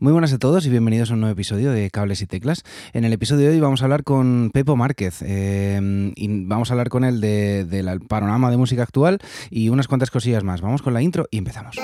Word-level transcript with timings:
Muy 0.00 0.12
buenas 0.12 0.32
a 0.32 0.38
todos 0.38 0.64
y 0.64 0.70
bienvenidos 0.70 1.10
a 1.10 1.14
un 1.14 1.20
nuevo 1.22 1.32
episodio 1.32 1.72
de 1.72 1.90
Cables 1.90 2.22
y 2.22 2.26
Teclas. 2.28 2.62
En 2.92 3.04
el 3.04 3.12
episodio 3.12 3.48
de 3.48 3.54
hoy 3.54 3.60
vamos 3.60 3.82
a 3.82 3.86
hablar 3.86 4.04
con 4.04 4.50
Pepo 4.54 4.76
Márquez 4.76 5.22
eh, 5.22 6.12
y 6.14 6.44
vamos 6.44 6.70
a 6.70 6.74
hablar 6.74 6.88
con 6.88 7.02
él 7.02 7.20
del 7.20 8.00
panorama 8.02 8.48
de 8.52 8.56
música 8.56 8.84
actual 8.84 9.18
y 9.50 9.70
unas 9.70 9.88
cuantas 9.88 10.12
cosillas 10.12 10.44
más. 10.44 10.60
Vamos 10.60 10.82
con 10.82 10.94
la 10.94 11.02
intro 11.02 11.26
y 11.32 11.38
empezamos. 11.38 11.74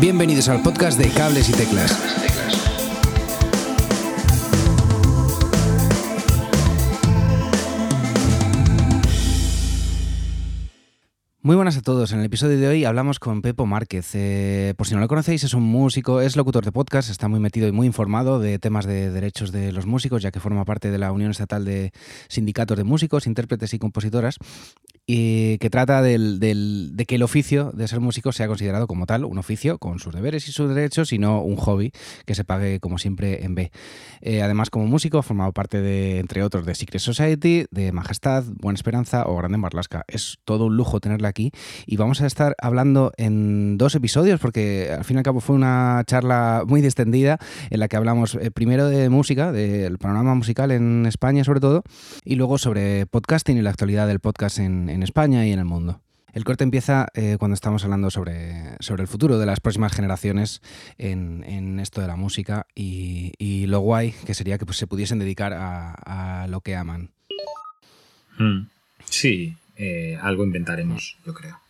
Bienvenidos 0.00 0.50
al 0.50 0.62
podcast 0.62 0.98
de 0.98 1.08
Cables 1.08 1.48
y 1.48 1.52
Teclas. 1.52 2.63
Muy 11.46 11.56
buenas 11.56 11.76
a 11.76 11.82
todos. 11.82 12.10
En 12.12 12.20
el 12.20 12.24
episodio 12.24 12.58
de 12.58 12.68
hoy 12.68 12.84
hablamos 12.86 13.18
con 13.18 13.42
Pepo 13.42 13.66
Márquez. 13.66 14.14
Eh, 14.14 14.72
por 14.78 14.86
si 14.86 14.94
no 14.94 15.00
lo 15.00 15.08
conocéis, 15.08 15.44
es 15.44 15.52
un 15.52 15.62
músico, 15.62 16.22
es 16.22 16.36
locutor 16.36 16.64
de 16.64 16.72
podcast, 16.72 17.10
está 17.10 17.28
muy 17.28 17.38
metido 17.38 17.68
y 17.68 17.72
muy 17.72 17.86
informado 17.86 18.38
de 18.40 18.58
temas 18.58 18.86
de 18.86 19.10
derechos 19.10 19.52
de 19.52 19.70
los 19.70 19.84
músicos, 19.84 20.22
ya 20.22 20.30
que 20.30 20.40
forma 20.40 20.64
parte 20.64 20.90
de 20.90 20.96
la 20.96 21.12
Unión 21.12 21.32
Estatal 21.32 21.66
de 21.66 21.92
Sindicatos 22.28 22.78
de 22.78 22.84
Músicos, 22.84 23.26
Intérpretes 23.26 23.74
y 23.74 23.78
Compositoras 23.78 24.38
y 25.06 25.58
que 25.58 25.68
trata 25.68 26.00
del, 26.00 26.40
de 26.40 27.04
que 27.06 27.16
el 27.16 27.22
oficio 27.22 27.72
de 27.74 27.86
ser 27.88 28.00
músico 28.00 28.32
sea 28.32 28.46
considerado 28.46 28.86
como 28.86 29.04
tal, 29.04 29.24
un 29.24 29.36
oficio 29.36 29.78
con 29.78 29.98
sus 29.98 30.14
deberes 30.14 30.48
y 30.48 30.52
sus 30.52 30.74
derechos 30.74 31.12
y 31.12 31.18
no 31.18 31.42
un 31.42 31.56
hobby 31.56 31.92
que 32.24 32.34
se 32.34 32.44
pague 32.44 32.80
como 32.80 32.98
siempre 32.98 33.44
en 33.44 33.54
B. 33.54 33.70
Eh, 34.22 34.42
además, 34.42 34.70
como 34.70 34.86
músico, 34.86 35.18
ha 35.18 35.22
formado 35.22 35.52
parte 35.52 35.82
de, 35.82 36.20
entre 36.20 36.42
otros, 36.42 36.64
de 36.64 36.74
Secret 36.74 37.00
Society, 37.00 37.66
de 37.70 37.92
Majestad, 37.92 38.44
Buena 38.46 38.76
Esperanza 38.76 39.24
o 39.26 39.36
Grande 39.36 39.58
Marlasca. 39.58 40.04
Es 40.08 40.38
todo 40.44 40.66
un 40.66 40.76
lujo 40.76 41.00
tenerla 41.00 41.28
aquí 41.28 41.52
y 41.86 41.96
vamos 41.96 42.22
a 42.22 42.26
estar 42.26 42.54
hablando 42.58 43.12
en 43.18 43.76
dos 43.76 43.94
episodios 43.94 44.40
porque 44.40 44.90
al 44.90 45.04
fin 45.04 45.16
y 45.16 45.18
al 45.18 45.24
cabo 45.24 45.40
fue 45.40 45.54
una 45.54 46.02
charla 46.06 46.64
muy 46.66 46.80
distendida 46.80 47.38
en 47.68 47.80
la 47.80 47.88
que 47.88 47.96
hablamos 47.96 48.36
eh, 48.36 48.50
primero 48.50 48.88
de 48.88 49.10
música, 49.10 49.52
del 49.52 49.98
panorama 49.98 50.34
musical 50.34 50.70
en 50.70 51.04
España 51.04 51.44
sobre 51.44 51.60
todo, 51.60 51.82
y 52.24 52.36
luego 52.36 52.56
sobre 52.56 53.04
podcasting 53.04 53.58
y 53.58 53.62
la 53.62 53.70
actualidad 53.70 54.06
del 54.06 54.20
podcast 54.20 54.58
en 54.58 54.93
en 54.94 55.02
España 55.02 55.46
y 55.46 55.52
en 55.52 55.58
el 55.58 55.64
mundo. 55.64 56.00
El 56.32 56.44
corte 56.44 56.64
empieza 56.64 57.08
eh, 57.14 57.36
cuando 57.38 57.54
estamos 57.54 57.84
hablando 57.84 58.10
sobre, 58.10 58.76
sobre, 58.80 59.02
el 59.02 59.08
futuro 59.08 59.38
de 59.38 59.46
las 59.46 59.60
próximas 59.60 59.92
generaciones 59.92 60.62
en, 60.98 61.78
esto 61.78 62.00
de 62.00 62.08
la 62.08 62.16
música 62.16 62.66
y, 62.74 63.66
lo 63.66 63.80
guay 63.80 64.12
que 64.26 64.34
sería 64.34 64.58
que 64.58 64.66
pues, 64.66 64.76
se 64.78 64.86
pudiesen 64.86 65.20
dedicar 65.20 65.52
a, 65.54 66.46
lo 66.48 66.60
que 66.60 66.74
aman. 66.74 67.10
Mm. 68.38 68.66
Sí, 69.04 69.56
eh, 69.76 70.18
algo 70.20 70.44
inventaremos, 70.44 71.16
yo 71.24 71.34
creo. 71.34 71.60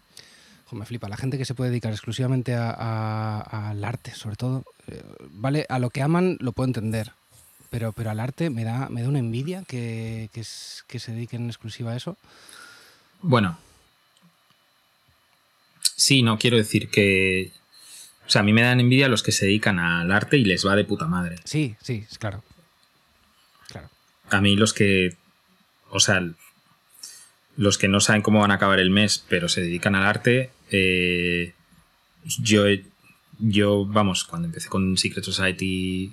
me 0.73 0.87
flipa, 0.87 1.09
la 1.09 1.19
gente 1.19 1.37
que 1.37 1.45
se 1.45 1.55
puede 1.55 1.71
dedicar 1.71 1.93
exclusivamente 1.93 2.55
al 2.55 3.85
arte, 3.85 4.13
sobre 4.15 4.37
todo, 4.37 4.65
eh, 4.87 5.03
vale, 5.31 5.67
a 5.69 5.79
lo 5.79 5.91
que 5.91 6.01
aman 6.01 6.39
lo 6.41 6.53
puedo 6.53 6.69
entender, 6.69 7.13
pero, 7.69 7.93
pero 7.93 8.11
al 8.11 8.19
arte 8.19 8.49
me 8.49 8.65
da, 8.65 8.89
me 8.89 9.03
da 9.03 9.09
una 9.09 9.19
envidia 9.19 9.63
que, 9.69 10.31
que, 10.33 10.43
que 10.87 10.99
se 10.99 11.13
dediquen 11.13 11.43
en 11.43 11.49
exclusiva 11.49 11.93
a 11.93 11.97
eso. 11.97 12.17
Bueno. 13.27 13.59
Sí, 15.97 16.23
no 16.23 16.39
quiero 16.39 16.59
decir 16.59 16.91
que. 16.91 17.53
O 18.27 18.31
sea, 18.31 18.43
a 18.43 18.45
mí 18.45 18.53
me 18.53 18.63
dan 18.63 18.81
envidia 18.81 19.09
los 19.09 19.23
que 19.23 19.33
se 19.33 19.47
dedican 19.47 19.79
al 19.79 20.13
arte 20.13 20.37
y 20.37 20.45
les 20.45 20.67
va 20.67 20.77
de 20.77 20.85
puta 20.85 21.07
madre. 21.07 21.37
Sí, 21.45 21.75
sí, 21.81 22.07
claro. 22.19 22.43
Claro. 23.69 23.89
A 24.31 24.43
mí 24.43 24.57
los 24.57 24.75
que. 24.75 25.17
O 25.91 26.01
sea, 26.01 26.23
los 27.57 27.79
que 27.79 27.89
no 27.89 28.01
saben 28.01 28.21
cómo 28.21 28.41
van 28.41 28.51
a 28.51 28.55
acabar 28.55 28.79
el 28.79 28.91
mes, 28.91 29.25
pero 29.27 29.49
se 29.49 29.63
dedican 29.63 29.95
al 29.95 30.05
arte. 30.05 30.51
Eh, 30.71 31.55
yo, 32.25 32.65
yo, 33.39 33.87
vamos, 33.87 34.25
cuando 34.25 34.47
empecé 34.47 34.69
con 34.69 34.99
Secret 34.99 35.25
Society, 35.25 36.13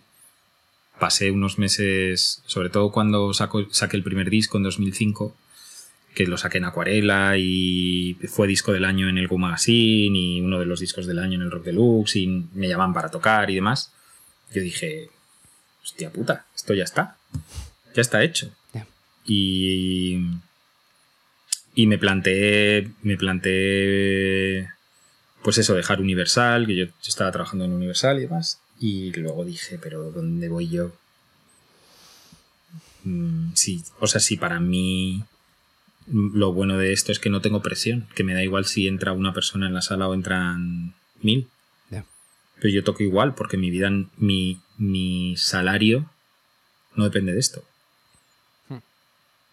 pasé 0.98 1.30
unos 1.31 1.59
meses, 1.59 2.42
sobre 2.46 2.70
todo 2.70 2.90
cuando 2.94 3.34
saco, 3.34 3.68
saqué 3.72 3.98
el 3.98 4.03
primer 4.03 4.30
disco 4.30 4.58
en 4.58 4.64
2005 4.64 5.36
que 6.14 6.28
lo 6.28 6.38
saqué 6.38 6.58
en 6.58 6.66
acuarela 6.66 7.38
y 7.38 8.18
fue 8.28 8.47
disco 8.47 8.74
del 8.74 8.85
año 8.85 9.08
en 9.08 9.18
el 9.18 9.28
Go 9.28 9.38
Magazine 9.38 10.18
y 10.18 10.41
uno 10.41 10.59
de 10.59 10.66
los 10.66 10.80
discos 10.80 11.08
del 11.08 11.19
año 11.19 11.35
en 11.35 11.44
el 11.44 11.52
Rock 11.52 11.66
Deluxe 11.66 12.18
y 12.18 12.28
me 12.53 12.68
llaman 12.68 12.94
para 12.94 13.09
tocar 13.09 13.50
y 13.50 13.56
demás. 13.56 13.94
Yo 14.53 14.62
dije, 14.62 15.09
hostia 15.81 16.12
puta, 16.12 16.46
esto 16.56 16.74
ya 16.74 16.84
está. 16.84 17.18
Ya 17.96 18.02
está 18.02 18.24
hecho. 18.24 18.52
Y, 19.25 20.19
y 21.75 21.88
me 21.88 21.97
planteé, 21.97 22.91
me 23.03 23.18
planteé, 23.18 24.68
pues 25.44 25.58
eso, 25.59 25.75
dejar 25.75 26.02
Universal, 26.02 26.68
que 26.68 26.75
yo 26.75 26.85
estaba 27.06 27.31
trabajando 27.31 27.66
en 27.66 27.74
Universal 27.74 28.18
y 28.18 28.22
demás. 28.22 28.59
Y 28.80 29.12
luego 29.14 29.46
dije, 29.46 29.78
pero 29.81 30.12
¿dónde 30.12 30.50
voy 30.50 30.68
yo? 30.69 30.91
Mm, 33.03 33.53
sí, 33.53 33.84
o 34.00 34.08
sea, 34.08 34.19
si 34.19 34.38
para 34.38 34.59
mí 34.59 35.24
lo 36.07 36.53
bueno 36.53 36.78
de 36.78 36.94
esto 36.94 37.12
es 37.12 37.19
que 37.19 37.29
no 37.29 37.41
tengo 37.41 37.62
presión, 37.62 38.07
que 38.16 38.23
me 38.23 38.34
da 38.34 38.44
igual 38.44 38.66
si 38.66 38.88
entra 38.88 39.13
una 39.13 39.34
persona 39.34 39.67
en 39.67 39.73
la 39.73 39.81
sala 39.81 40.07
o 40.07 40.13
entran 40.13 40.94
mil. 41.22 41.47
Pero 42.59 42.75
yo 42.75 42.84
toco 42.84 43.01
igual, 43.01 43.34
porque 43.34 43.57
mi 43.57 43.72
vida, 43.72 43.89
mi, 44.17 44.59
mi 44.78 45.35
salario 45.35 46.07
no 46.95 47.06
depende 47.06 47.34
de 47.34 47.40
esto. 47.40 47.63
Hmm. 48.69 48.78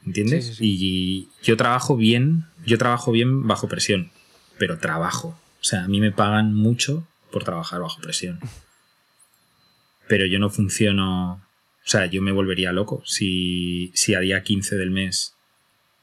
¿Entiendes? 0.05 0.59
Y 0.61 1.29
yo 1.43 1.57
trabajo 1.57 1.97
bien, 1.97 2.45
yo 2.67 2.77
trabajo 2.77 3.11
bien 3.11 3.47
bajo 3.47 3.67
presión, 3.67 4.11
pero 4.59 4.77
trabajo. 4.77 5.41
O 5.61 5.65
sea, 5.65 5.85
a 5.85 5.89
mí 5.89 6.01
me 6.01 6.13
pagan 6.13 6.55
mucho 6.55 7.07
por 7.33 7.45
trabajar 7.45 7.81
bajo 7.81 8.01
presión. 8.01 8.41
Pero 10.09 10.25
yo 10.25 10.39
no 10.39 10.49
funciono. 10.49 11.33
O 11.33 11.91
sea, 11.91 12.07
yo 12.07 12.23
me 12.23 12.33
volvería 12.33 12.73
loco 12.73 13.03
si, 13.05 13.91
si 13.95 14.15
a 14.15 14.21
día 14.21 14.43
15 14.43 14.77
del 14.77 14.91
mes 14.91 15.35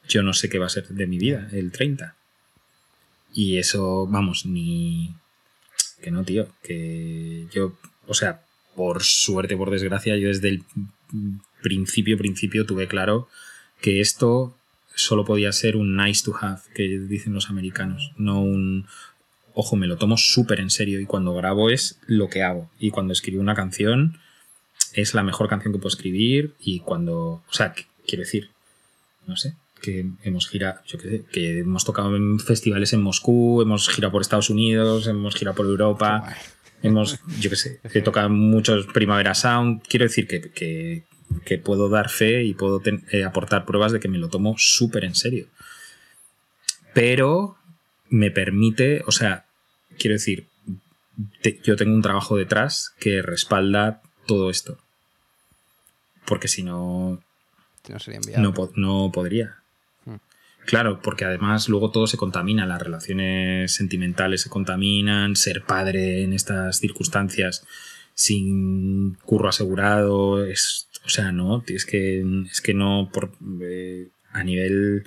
yo 0.08 0.22
no 0.22 0.32
sé 0.32 0.48
qué 0.48 0.58
va 0.58 0.66
a 0.66 0.70
ser 0.70 0.88
de 0.88 1.06
mi 1.06 1.18
vida 1.18 1.48
el 1.52 1.72
30. 1.72 2.14
Y 3.32 3.58
eso, 3.58 4.06
vamos, 4.06 4.46
ni... 4.46 5.14
Que 6.00 6.10
no, 6.10 6.24
tío, 6.24 6.48
que 6.62 7.46
yo, 7.52 7.76
o 8.06 8.14
sea, 8.14 8.42
por 8.74 9.02
suerte, 9.02 9.56
por 9.56 9.70
desgracia, 9.70 10.16
yo 10.16 10.28
desde 10.28 10.48
el 10.48 10.64
principio, 11.62 12.18
principio 12.18 12.66
tuve 12.66 12.86
claro 12.86 13.28
que 13.80 14.00
esto 14.00 14.54
solo 14.94 15.24
podía 15.24 15.52
ser 15.52 15.76
un 15.76 15.96
nice 15.96 16.24
to 16.24 16.34
have, 16.40 16.60
que 16.74 16.98
dicen 16.98 17.34
los 17.34 17.50
americanos, 17.50 18.12
no 18.16 18.42
un... 18.42 18.86
Ojo, 19.54 19.74
me 19.76 19.86
lo 19.86 19.96
tomo 19.96 20.18
súper 20.18 20.60
en 20.60 20.68
serio 20.68 21.00
y 21.00 21.06
cuando 21.06 21.34
grabo 21.34 21.70
es 21.70 21.98
lo 22.06 22.28
que 22.28 22.42
hago. 22.42 22.70
Y 22.78 22.90
cuando 22.90 23.14
escribo 23.14 23.40
una 23.40 23.54
canción 23.54 24.18
es 24.92 25.14
la 25.14 25.22
mejor 25.22 25.48
canción 25.48 25.72
que 25.72 25.78
puedo 25.78 25.88
escribir 25.88 26.54
y 26.60 26.80
cuando... 26.80 27.42
O 27.48 27.52
sea, 27.52 27.74
quiero 28.06 28.24
decir, 28.24 28.50
no 29.26 29.36
sé, 29.36 29.54
que 29.80 30.06
hemos 30.22 30.48
girado, 30.48 30.80
yo 30.86 30.98
qué 30.98 31.08
sé, 31.08 31.24
que 31.30 31.58
hemos 31.60 31.84
tocado 31.84 32.16
en 32.16 32.40
festivales 32.40 32.92
en 32.92 33.02
Moscú, 33.02 33.62
hemos 33.62 33.88
girado 33.88 34.12
por 34.12 34.22
Estados 34.22 34.50
Unidos, 34.50 35.06
hemos 35.06 35.34
girado 35.34 35.56
por 35.56 35.66
Europa, 35.66 36.36
hemos, 36.82 37.20
yo 37.38 37.50
qué 37.50 37.56
sé, 37.56 37.80
que 37.92 38.02
toca 38.02 38.28
muchos 38.28 38.86
Primavera 38.86 39.34
Sound. 39.34 39.82
Quiero 39.88 40.04
decir 40.04 40.26
que, 40.26 40.50
que, 40.50 41.04
que 41.44 41.58
puedo 41.58 41.88
dar 41.88 42.08
fe 42.08 42.44
y 42.44 42.54
puedo 42.54 42.82
eh, 43.12 43.24
aportar 43.24 43.64
pruebas 43.64 43.92
de 43.92 44.00
que 44.00 44.08
me 44.08 44.18
lo 44.18 44.28
tomo 44.28 44.54
súper 44.58 45.04
en 45.04 45.14
serio. 45.14 45.46
Pero 46.94 47.56
me 48.08 48.30
permite, 48.30 49.02
o 49.06 49.12
sea, 49.12 49.46
quiero 49.98 50.14
decir, 50.14 50.48
yo 51.62 51.76
tengo 51.76 51.94
un 51.94 52.02
trabajo 52.02 52.36
detrás 52.36 52.94
que 52.98 53.22
respalda 53.22 54.02
todo 54.26 54.50
esto. 54.50 54.78
Porque 56.26 56.48
si 56.48 56.62
no, 56.62 57.22
no, 58.38 58.54
no 58.74 59.12
podría. 59.12 59.56
Claro, 60.66 61.00
porque 61.00 61.24
además 61.24 61.68
luego 61.68 61.92
todo 61.92 62.08
se 62.08 62.16
contamina, 62.16 62.66
las 62.66 62.82
relaciones 62.82 63.72
sentimentales 63.72 64.40
se 64.42 64.50
contaminan, 64.50 65.36
ser 65.36 65.62
padre 65.62 66.24
en 66.24 66.32
estas 66.32 66.80
circunstancias 66.80 67.64
sin 68.14 69.14
curro 69.24 69.48
asegurado, 69.48 70.44
es, 70.44 70.88
o 71.04 71.08
sea, 71.08 71.30
no, 71.30 71.62
es 71.68 71.86
que, 71.86 72.24
es 72.50 72.60
que 72.60 72.74
no, 72.74 73.10
por, 73.12 73.32
eh, 73.62 74.08
a 74.32 74.42
nivel 74.42 75.04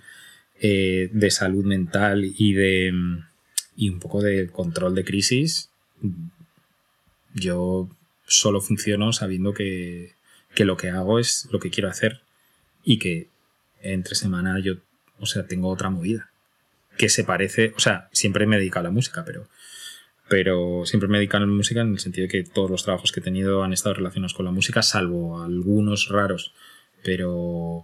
eh, 0.62 1.10
de 1.12 1.32
salud 1.32 1.66
mental 1.66 2.24
y 2.24 2.54
de 2.54 2.94
y 3.76 3.90
un 3.90 4.00
poco 4.00 4.22
de 4.22 4.48
control 4.48 4.96
de 4.96 5.06
crisis, 5.06 5.72
yo 7.34 7.90
solo 8.28 8.62
funciono 8.62 9.12
sabiendo 9.12 9.54
que, 9.54 10.14
que 10.56 10.66
lo 10.66 10.78
que 10.78 10.90
hago 10.90 11.20
es 11.20 11.50
lo 11.52 11.60
que 11.60 11.70
quiero 11.70 11.90
hacer 11.90 12.22
y 12.84 13.00
que 13.00 13.28
entre 13.82 14.16
semana 14.16 14.60
yo 14.60 14.76
o 15.20 15.26
sea, 15.26 15.46
tengo 15.46 15.70
otra 15.70 15.90
movida. 15.90 16.30
Que 16.98 17.10
se 17.10 17.24
parece, 17.24 17.74
o 17.78 17.80
sea, 17.80 18.10
siempre 18.12 18.46
me 18.46 18.56
he 18.56 18.60
dedicado 18.60 18.82
a 18.82 18.90
la 18.90 18.94
música, 18.94 19.24
pero, 19.26 19.48
pero 20.28 20.84
siempre 20.86 21.08
me 21.08 21.18
he 21.18 21.20
dedicado 21.20 21.44
a 21.44 21.48
la 21.48 21.54
música 21.54 21.82
en 21.82 21.94
el 21.94 22.00
sentido 22.00 22.28
de 22.28 22.32
que 22.32 22.44
todos 22.44 22.70
los 22.70 22.84
trabajos 22.84 23.12
que 23.12 23.20
he 23.20 23.24
tenido 23.24 23.64
han 23.64 23.74
estado 23.74 23.96
relacionados 23.96 24.34
con 24.34 24.46
la 24.46 24.52
música, 24.52 24.82
salvo 24.82 25.42
algunos 25.42 26.10
raros. 26.10 26.54
Pero, 27.04 27.84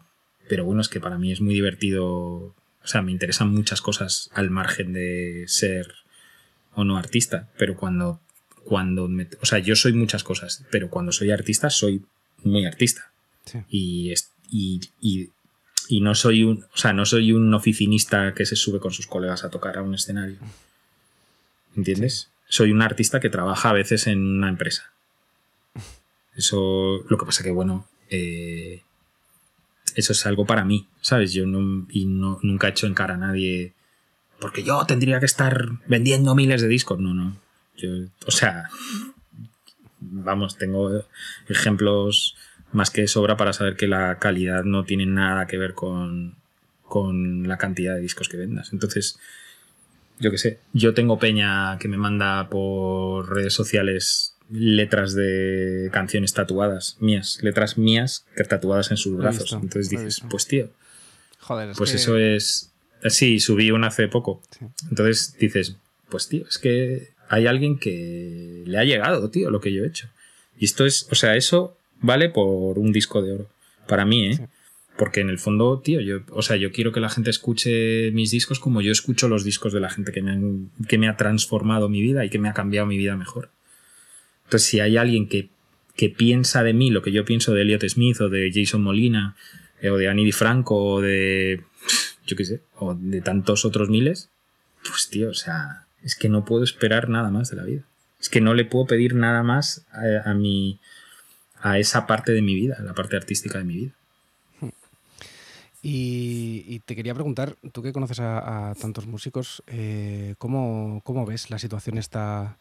pero 0.50 0.66
bueno, 0.66 0.82
es 0.82 0.90
que 0.90 1.00
para 1.00 1.18
mí 1.18 1.32
es 1.32 1.42
muy 1.42 1.54
divertido. 1.54 2.06
O 2.06 2.88
sea, 2.88 3.02
me 3.02 3.12
interesan 3.12 3.50
muchas 3.50 3.82
cosas 3.82 4.30
al 4.34 4.50
margen 4.50 4.94
de 4.94 5.46
ser 5.48 5.94
o 6.74 6.84
no 6.84 6.98
artista, 6.98 7.50
pero 7.58 7.78
cuando 7.78 8.20
cuando 8.66 9.08
me, 9.08 9.30
o 9.42 9.46
sea, 9.46 9.60
yo 9.60 9.76
soy 9.76 9.94
muchas 9.94 10.24
cosas, 10.24 10.66
pero 10.72 10.90
cuando 10.90 11.12
soy 11.12 11.32
artista 11.32 11.70
soy 11.70 12.04
muy 12.44 12.66
artista. 12.66 13.12
Y, 13.70 14.12
y, 14.50 14.82
y, 15.00 15.30
y, 15.88 16.02
no 16.02 16.16
soy 16.16 16.44
un, 16.44 16.66
o 16.74 16.78
sea, 16.78 16.94
no 16.94 17.06
soy 17.06 17.32
un 17.32 17.54
oficinista 17.54 18.34
que 18.34 18.46
se 18.46 18.56
sube 18.56 18.80
con 18.80 18.92
sus 18.92 19.08
colegas 19.08 19.44
a 19.44 19.50
tocar 19.50 19.78
a 19.78 19.82
un 19.82 19.96
escenario. 19.96 20.38
¿Entiendes? 21.76 22.30
Soy 22.48 22.72
un 22.72 22.82
artista 22.82 23.20
que 23.20 23.30
trabaja 23.30 23.70
a 23.70 23.74
veces 23.74 24.08
en 24.08 24.20
una 24.20 24.50
empresa. 24.50 24.92
Eso, 26.36 27.04
lo 27.10 27.18
que 27.18 27.26
pasa 27.26 27.44
que, 27.44 27.52
bueno, 27.52 27.88
eh, 28.10 28.82
eso 29.96 30.14
es 30.14 30.26
algo 30.26 30.46
para 30.46 30.66
mí, 30.66 30.88
¿sabes? 31.02 31.34
Yo 31.34 31.46
no, 31.46 31.88
y 31.90 32.06
no, 32.06 32.40
nunca 32.44 32.68
he 32.68 32.72
hecho 32.72 32.88
en 32.88 32.94
cara 32.94 33.16
a 33.16 33.18
nadie 33.18 33.74
porque 34.40 34.64
yo 34.64 34.86
tendría 34.86 35.20
que 35.20 35.26
estar 35.26 35.70
vendiendo 35.88 36.36
miles 36.36 36.62
de 36.62 36.68
discos. 36.68 37.00
No, 37.00 37.14
no. 37.14 37.38
Yo, 37.78 37.90
o 38.26 38.32
sea, 38.32 38.70
vamos, 40.00 40.58
tengo 40.58 41.04
ejemplos 41.48 42.36
más 42.76 42.92
que 42.92 43.08
sobra 43.08 43.38
para 43.38 43.54
saber 43.54 43.76
que 43.76 43.88
la 43.88 44.20
calidad 44.20 44.64
no 44.64 44.84
tiene 44.84 45.06
nada 45.06 45.48
que 45.48 45.58
ver 45.58 45.74
con, 45.74 46.36
con 46.84 47.48
la 47.48 47.58
cantidad 47.58 47.96
de 47.96 48.02
discos 48.02 48.30
que 48.30 48.38
vendas. 48.38 48.72
Entonces, 48.74 49.18
yo 50.20 50.30
qué 50.30 50.38
sé, 50.38 50.60
yo 50.74 50.94
tengo 50.94 51.18
peña 51.18 51.78
que 51.80 51.88
me 51.88 51.98
manda 51.98 52.50
por 52.50 53.34
redes 53.34 53.54
sociales 53.54 54.36
letras 54.52 55.16
de 55.16 55.90
canciones 55.92 56.34
tatuadas 56.34 56.98
mías, 57.00 57.40
letras 57.42 57.78
mías 57.78 58.26
que 58.36 58.44
tatuadas 58.44 58.92
en 58.92 58.98
sus 58.98 59.18
brazos. 59.18 59.54
Entonces 59.54 59.90
dices, 59.90 60.22
pues 60.30 60.46
tío, 60.46 60.70
Joder, 61.40 61.76
pues 61.78 61.94
eso 61.94 62.18
es... 62.18 62.72
Sí, 63.08 63.40
subí 63.40 63.72
una 63.72 63.88
hace 63.88 64.08
poco. 64.08 64.42
Entonces 64.90 65.36
dices, 65.40 65.78
pues 66.10 66.28
tío, 66.28 66.46
es 66.48 66.58
que 66.58 67.10
hay 67.30 67.48
alguien 67.48 67.78
que 67.78 68.64
le 68.66 68.78
ha 68.78 68.84
llegado, 68.84 69.30
tío, 69.30 69.50
lo 69.50 69.62
que 69.62 69.72
yo 69.72 69.84
he 69.84 69.88
hecho. 69.88 70.10
Y 70.58 70.66
esto 70.66 70.86
es, 70.86 71.08
o 71.12 71.16
sea, 71.16 71.36
eso 71.36 71.78
vale 72.02 72.30
por 72.30 72.80
un 72.80 72.92
disco 72.92 73.22
de 73.22 73.34
oro. 73.34 73.50
Para 73.88 74.06
mí, 74.06 74.28
¿eh? 74.28 74.48
Porque 74.98 75.20
en 75.20 75.30
el 75.30 75.40
fondo, 75.40 75.80
tío, 75.80 76.00
yo, 76.00 76.22
o 76.32 76.42
sea, 76.42 76.56
yo 76.56 76.72
quiero 76.72 76.94
que 76.94 77.02
la 77.02 77.10
gente 77.10 77.30
escuche 77.30 78.12
mis 78.12 78.32
discos 78.32 78.60
como 78.60 78.82
yo 78.82 78.92
escucho 78.92 79.28
los 79.28 79.44
discos 79.44 79.74
de 79.74 79.82
la 79.82 79.90
gente 79.90 80.14
que 80.14 80.22
me, 80.22 80.32
han, 80.32 80.72
que 80.88 80.98
me 80.98 81.10
ha 81.10 81.18
transformado 81.18 81.90
mi 81.90 82.02
vida 82.02 82.24
y 82.24 82.30
que 82.30 82.40
me 82.40 82.48
ha 82.48 82.54
cambiado 82.54 82.88
mi 82.88 82.98
vida 82.98 83.18
mejor. 83.18 83.50
Entonces, 84.46 84.70
si 84.70 84.80
hay 84.80 84.96
alguien 84.96 85.28
que, 85.28 85.50
que 85.98 86.10
piensa 86.10 86.64
de 86.64 86.74
mí 86.74 86.92
lo 86.92 87.02
que 87.02 87.12
yo 87.12 87.26
pienso 87.26 87.54
de 87.54 87.64
Elliot 87.64 87.84
Smith 87.90 88.22
o 88.22 88.30
de 88.30 88.52
Jason 88.54 88.84
Molina 88.84 89.36
eh, 89.82 89.90
o 89.90 89.98
de 89.98 90.08
Annie 90.08 90.32
Franco 90.32 90.82
o 90.82 91.02
de, 91.02 91.64
yo 92.26 92.38
qué 92.38 92.46
sé, 92.46 92.62
o 92.76 92.96
de 92.96 93.20
tantos 93.20 93.66
otros 93.66 93.90
miles, 93.90 94.30
pues 94.88 95.10
tío, 95.10 95.30
o 95.30 95.34
sea, 95.34 95.88
es 96.04 96.16
que 96.16 96.30
no 96.30 96.46
puedo 96.46 96.64
esperar 96.64 97.10
nada 97.10 97.32
más 97.32 97.50
de 97.50 97.58
la 97.58 97.64
vida. 97.64 97.84
Es 98.22 98.30
que 98.30 98.40
no 98.40 98.54
le 98.54 98.64
puedo 98.64 98.86
pedir 98.86 99.14
nada 99.14 99.44
más 99.44 99.86
a, 99.92 100.30
a 100.30 100.34
mi, 100.34 100.80
a 101.66 101.80
esa 101.80 102.06
parte 102.06 102.32
de 102.32 102.44
mi 102.44 102.54
vida, 102.54 102.78
la 102.82 102.94
parte 102.94 103.16
artística 103.16 103.58
de 103.58 103.64
mi 103.64 103.76
vida. 103.76 103.92
Y, 105.82 106.80
te 106.86 106.96
quería 106.96 107.16
preguntar, 107.16 107.56
tú 107.72 107.82
que 107.82 107.92
conoces 107.92 108.20
a, 108.20 108.76
tantos 108.80 109.08
músicos, 109.08 109.64
eh, 109.68 110.36
¿cómo, 110.38 111.02
¿cómo, 111.04 111.26
ves 111.26 111.50
la 111.50 111.58
situación 111.58 111.98
esta 111.98 112.58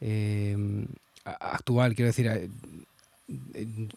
eh, 0.00 0.56
actual, 1.24 1.94
quiero 1.94 2.08
decir, 2.08 2.26
eh, 2.26 2.48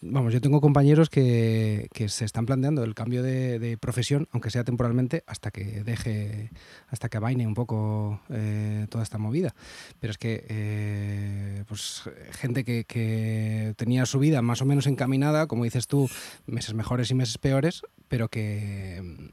vamos, 0.00 0.32
yo 0.32 0.40
tengo 0.40 0.60
compañeros 0.60 1.10
que, 1.10 1.88
se 2.08 2.24
están 2.24 2.46
planteando 2.46 2.84
el 2.84 2.94
cambio 2.94 3.22
de, 3.22 3.76
profesión, 3.80 4.28
aunque 4.32 4.50
sea 4.50 4.64
temporalmente, 4.64 5.24
hasta 5.26 5.50
que 5.50 5.82
deje, 5.84 6.50
hasta 6.88 7.08
que 7.08 7.16
avaine 7.16 7.46
un 7.46 7.54
poco 7.54 8.20
eh, 8.30 8.86
toda 8.90 9.02
esta 9.02 9.18
movida. 9.18 9.54
Pero 10.00 10.10
es 10.12 10.18
que, 10.18 10.44
eh, 10.48 11.64
pues, 11.68 12.02
gente 12.32 12.64
que, 12.64 13.74
tenía 13.76 14.06
su 14.06 14.18
vida 14.18 14.42
más 14.42 14.62
o 14.62 14.64
menos 14.64 14.86
encaminada, 14.86 15.46
como 15.46 15.64
dices 15.64 15.86
tú, 15.86 16.08
meses 16.46 16.74
mejores 16.74 17.10
y 17.10 17.14
meses 17.14 17.38
peores, 17.38 17.82
pero 18.08 18.28
que, 18.28 19.30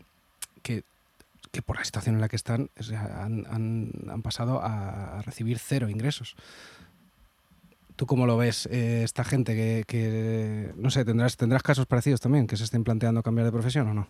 que, 0.64 0.84
por 1.66 1.78
la 1.78 1.84
situación 1.84 2.16
en 2.16 2.22
la 2.22 2.30
que 2.30 2.38
están 2.38 2.70
han, 3.20 4.22
pasado 4.24 4.62
a 4.64 5.22
recibir 5.24 5.60
cero 5.60 5.90
ingresos. 5.90 6.36
¿Tú 8.02 8.08
cómo 8.08 8.26
lo 8.26 8.36
ves, 8.36 8.66
eh, 8.72 9.04
esta 9.04 9.24
gente 9.24 9.86
que, 9.86 10.74
no 10.76 10.90
sé, 10.90 11.06
tendrás, 11.06 11.38
tendrás 11.38 11.62
casos 11.62 11.86
parecidos 11.86 12.20
también, 12.20 12.48
que 12.48 12.58
se 12.58 12.64
estén 12.64 12.84
planteando 12.84 13.22
cambiar 13.22 13.46
de 13.46 13.52
profesión 13.52 13.90
o 13.90 13.94
no? 13.94 14.10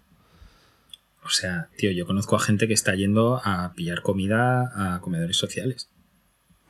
O 1.26 1.30
sea, 1.30 1.68
tío, 1.76 1.92
yo 1.92 2.06
conozco 2.06 2.38
a 2.38 2.40
gente 2.40 2.70
que 2.70 2.74
está 2.74 2.96
yendo 2.96 3.42
a 3.44 3.74
pillar 3.76 4.02
comida 4.02 4.96
a 4.96 5.02
comedores 5.02 5.36
sociales. 5.36 5.90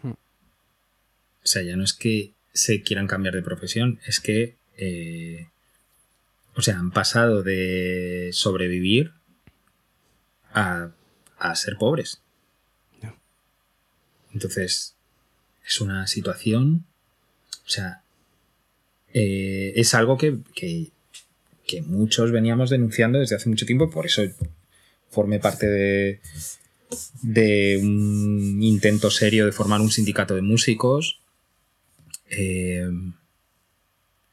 Hmm. 0.01 0.13
O 0.13 1.43
sea, 1.43 1.61
ya 1.61 1.75
no 1.75 1.83
es 1.83 1.93
que 1.93 2.33
se 2.53 2.81
quieran 2.81 3.05
cambiar 3.05 3.35
de 3.35 3.43
profesión, 3.43 3.99
es 4.07 4.19
que, 4.19 4.55
eh, 4.77 5.47
o 6.55 6.63
sea, 6.63 6.79
han 6.79 6.89
pasado 6.89 7.43
de 7.43 8.31
sobrevivir 8.33 9.11
a, 10.55 10.89
a 11.37 11.53
ser 11.55 11.77
pobres. 11.77 12.19
Entonces, 14.33 14.95
es 15.63 15.81
una 15.81 16.07
situación 16.07 16.87
o 17.71 17.73
sea, 17.73 18.01
eh, 19.13 19.71
es 19.77 19.93
algo 19.93 20.17
que, 20.17 20.39
muchos 21.85 22.31
veníamos 22.33 22.69
denunciando 22.69 23.19
desde 23.19 23.37
hace 23.37 23.47
mucho 23.47 23.65
tiempo, 23.65 23.89
por 23.89 24.05
eso 24.05 24.23
formé 25.09 25.39
parte 25.39 25.67
de, 25.67 26.19
de 27.21 27.79
un 27.81 28.61
intento 28.61 29.09
serio 29.09 29.45
de 29.45 29.53
formar 29.53 29.79
un 29.79 29.89
sindicato 29.89 30.35
de 30.35 30.41
músicos. 30.41 31.21
Eh, 32.29 32.89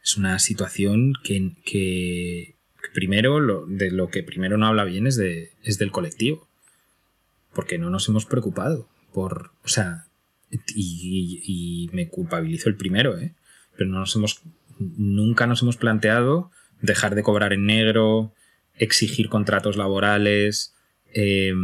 es 0.03 0.17
una 0.17 0.41
situación 0.41 1.13
que, 1.23 2.57
primero, 2.93 3.67
de 3.69 3.93
lo 3.93 4.11
que 4.11 4.25
primero 4.25 4.59
no 4.59 4.67
habla 4.67 4.83
bien 4.83 5.07
es, 5.07 5.15
de, 5.15 5.53
es 5.63 5.79
del 5.79 5.93
colectivo. 5.93 6.49
Porque 7.55 7.79
no 7.79 7.89
nos 7.89 8.09
hemos 8.09 8.27
preocupado 8.27 8.89
por, 9.13 9.53
o 9.63 9.69
sea, 9.69 10.08
y, 10.75 11.91
me 11.93 12.09
culpabilizo 12.09 12.69
el 12.69 12.77
primero, 12.77 13.19
¿eh? 13.19 13.35
Pero 13.77 13.91
no 13.91 14.01
nos 14.01 14.15
hemos, 14.17 14.43
nunca 14.79 15.47
nos 15.47 15.63
hemos 15.63 15.77
planteado 15.77 16.51
dejar 16.81 17.15
de 17.15 17.23
cobrar 17.23 17.53
en 17.53 17.67
negro, 17.67 18.33
exigir 18.75 19.29
contratos 19.29 19.77
laborales, 19.77 20.75
eh, 21.13 21.55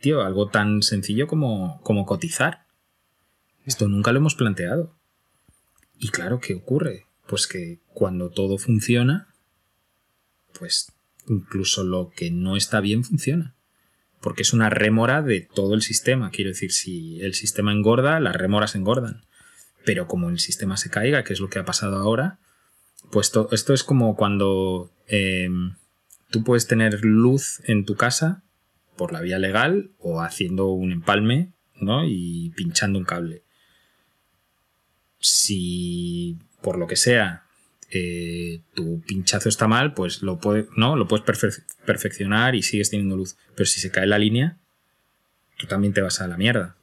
tío, 0.00 0.22
algo 0.22 0.48
tan 0.48 0.82
sencillo 0.82 1.26
como, 1.26 1.80
como 1.82 2.06
cotizar. 2.06 2.66
Esto 3.64 3.88
nunca 3.88 4.12
lo 4.12 4.18
hemos 4.18 4.34
planteado. 4.34 4.94
Y 5.98 6.08
claro, 6.08 6.40
¿qué 6.40 6.54
ocurre? 6.54 7.06
Pues 7.26 7.46
que 7.46 7.80
cuando 7.88 8.30
todo 8.30 8.58
funciona, 8.58 9.28
pues 10.58 10.92
incluso 11.28 11.82
lo 11.82 12.10
que 12.10 12.30
no 12.30 12.56
está 12.56 12.80
bien 12.80 13.02
funciona 13.02 13.55
porque 14.26 14.42
es 14.42 14.52
una 14.52 14.70
rémora 14.70 15.22
de 15.22 15.40
todo 15.40 15.74
el 15.74 15.82
sistema. 15.82 16.32
Quiero 16.32 16.50
decir, 16.50 16.72
si 16.72 17.20
el 17.20 17.34
sistema 17.34 17.70
engorda, 17.70 18.18
las 18.18 18.34
rémoras 18.34 18.74
engordan. 18.74 19.24
Pero 19.84 20.08
como 20.08 20.30
el 20.30 20.40
sistema 20.40 20.76
se 20.76 20.90
caiga, 20.90 21.22
que 21.22 21.32
es 21.32 21.38
lo 21.38 21.48
que 21.48 21.60
ha 21.60 21.64
pasado 21.64 21.98
ahora, 21.98 22.40
pues 23.12 23.30
esto 23.52 23.72
es 23.72 23.84
como 23.84 24.16
cuando 24.16 24.90
em, 25.06 25.76
tú 26.30 26.42
puedes 26.42 26.66
tener 26.66 27.04
luz 27.04 27.62
en 27.66 27.84
tu 27.84 27.94
casa 27.94 28.42
por 28.96 29.12
la 29.12 29.20
vía 29.20 29.38
legal 29.38 29.92
o 30.00 30.20
haciendo 30.20 30.70
un 30.70 30.90
empalme 30.90 31.52
¿no? 31.80 32.04
y 32.04 32.52
pinchando 32.56 32.98
un 32.98 33.04
cable. 33.04 33.44
Si 35.20 36.36
por 36.62 36.78
lo 36.78 36.88
que 36.88 36.96
sea 36.96 37.45
eh, 37.90 38.60
tu 38.74 39.00
pinchazo 39.02 39.48
está 39.48 39.68
mal, 39.68 39.94
pues 39.94 40.22
lo, 40.22 40.38
puede, 40.38 40.66
¿no? 40.76 40.96
lo 40.96 41.06
puedes 41.06 41.24
perfeccionar 41.84 42.54
y 42.54 42.62
sigues 42.62 42.90
teniendo 42.90 43.16
luz. 43.16 43.36
Pero 43.54 43.66
si 43.66 43.80
se 43.80 43.90
cae 43.90 44.06
la 44.06 44.18
línea, 44.18 44.58
tú 45.56 45.66
también 45.66 45.92
te 45.92 46.00
vas 46.00 46.20
a 46.20 46.26
la 46.26 46.36
mierda. 46.36 46.76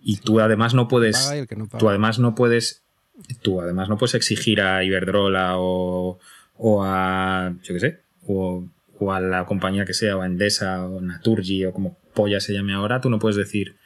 Y 0.00 0.18
tú 0.18 0.40
además 0.40 0.74
no 0.74 0.88
puedes. 0.88 1.30
tú 1.78 1.88
además 1.88 2.18
no 2.18 2.34
puedes. 2.34 2.82
Tú 3.42 3.60
además 3.60 3.88
no 3.88 3.98
puedes 3.98 4.14
exigir 4.14 4.60
a 4.60 4.84
Iberdrola 4.84 5.54
o, 5.58 6.18
o 6.56 6.84
a. 6.84 7.54
yo 7.62 7.74
qué 7.74 7.80
sé. 7.80 8.00
O, 8.26 8.64
o, 8.98 9.12
a 9.12 9.20
la 9.20 9.44
compañía 9.44 9.84
que 9.84 9.94
sea, 9.94 10.16
o 10.16 10.22
a 10.22 10.26
Endesa, 10.26 10.86
o 10.86 11.00
Naturgy, 11.00 11.64
o 11.64 11.72
como 11.72 11.96
polla 12.14 12.40
se 12.40 12.52
llame 12.52 12.74
ahora, 12.74 13.00
tú 13.00 13.10
no 13.10 13.18
puedes 13.18 13.36
decir, 13.36 13.76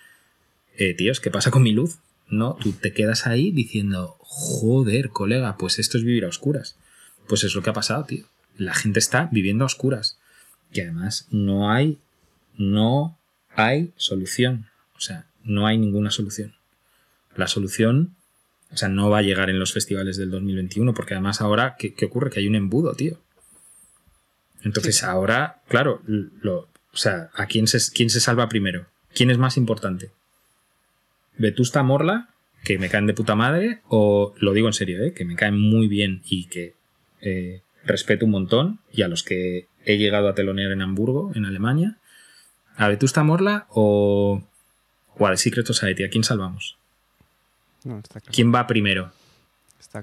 eh, 0.77 0.95
tíos, 0.95 1.21
¿qué 1.21 1.31
pasa 1.31 1.51
con 1.51 1.62
mi 1.62 1.73
luz? 1.73 1.99
No, 2.33 2.57
tú 2.59 2.73
te 2.73 2.95
quedas 2.95 3.27
ahí 3.27 3.51
diciendo, 3.51 4.17
joder, 4.21 5.11
colega, 5.11 5.59
pues 5.59 5.79
esto 5.79 5.99
es 5.99 6.03
vivir 6.03 6.25
a 6.25 6.29
oscuras. 6.29 6.77
Pues 7.29 7.45
es 7.45 7.55
lo 7.55 7.62
que 7.62 7.69
ha 7.69 7.75
pasado, 7.75 8.05
tío. 8.05 8.25
La 8.57 8.73
gente 8.73 9.01
está 9.01 9.29
viviendo 9.31 9.65
a 9.65 9.67
oscuras. 9.67 10.19
Y 10.73 10.81
además 10.81 11.27
no 11.31 11.71
hay, 11.71 11.99
no 12.57 13.19
hay 13.55 13.93
solución. 13.97 14.65
O 14.97 15.01
sea, 15.01 15.27
no 15.45 15.67
hay 15.67 15.77
ninguna 15.77 16.11
solución. 16.11 16.55
La 17.37 17.49
solución, 17.49 18.15
o 18.71 18.79
sea, 18.79 18.89
no 18.89 19.11
va 19.11 19.19
a 19.19 19.23
llegar 19.23 19.51
en 19.51 19.59
los 19.59 19.75
festivales 19.75 20.17
del 20.17 20.31
2021, 20.31 20.95
porque 20.95 21.12
además 21.12 21.43
ahora, 21.43 21.77
¿qué, 21.79 21.95
ocurre? 22.03 22.31
Que 22.31 22.41
hay 22.41 22.47
un 22.47 22.55
embudo, 22.55 22.95
tío. 22.95 23.21
Entonces 24.62 25.03
ahora, 25.03 25.61
claro, 25.69 26.01
lo, 26.07 26.61
o 26.93 26.97
sea, 26.97 27.29
¿a 27.35 27.45
quién 27.45 27.67
se, 27.67 27.79
quién 27.93 28.09
se 28.09 28.21
salva 28.21 28.49
primero? 28.49 28.87
¿Quién 29.15 29.31
es 29.31 29.37
más 29.37 29.59
importante? 29.59 30.12
¿Vetusta 31.39 31.83
Morla 31.83 32.29
que 32.65 32.79
me 32.79 32.89
caen 32.89 33.07
de 33.07 33.15
puta 33.15 33.35
madre, 33.35 33.81
o 33.89 34.35
lo 34.39 34.53
digo 34.53 34.69
en 34.69 34.73
serio, 34.73 35.03
¿eh? 35.03 35.12
que 35.12 35.25
me 35.25 35.35
caen 35.35 35.59
muy 35.59 35.89
bien 35.89 36.23
y 36.25 36.47
que 36.47 36.75
eh, 37.21 37.62
respeto 37.85 38.25
un 38.25 38.31
montón, 38.31 38.79
y 38.93 39.03
a 39.03 39.09
los 39.09 39.23
que 39.23 39.67
he 39.85 39.99
llegado 39.99 40.29
a 40.29 40.35
telonear 40.35 40.71
en 40.71 40.83
Hamburgo, 40.83 41.33
en 41.35 41.45
Alemania, 41.45 41.99
a 42.77 42.89
Vetusta 42.89 43.25
Morla 43.25 43.67
o, 43.71 44.43
o 45.19 45.27
a 45.27 45.31
The 45.31 45.37
Secret 45.37 45.67
Society, 45.67 46.05
¿a 46.05 46.11
quién 46.11 46.25
salvamos? 46.25 46.77
¿Quién 48.31 48.55
va 48.55 48.67
primero? 48.67 49.12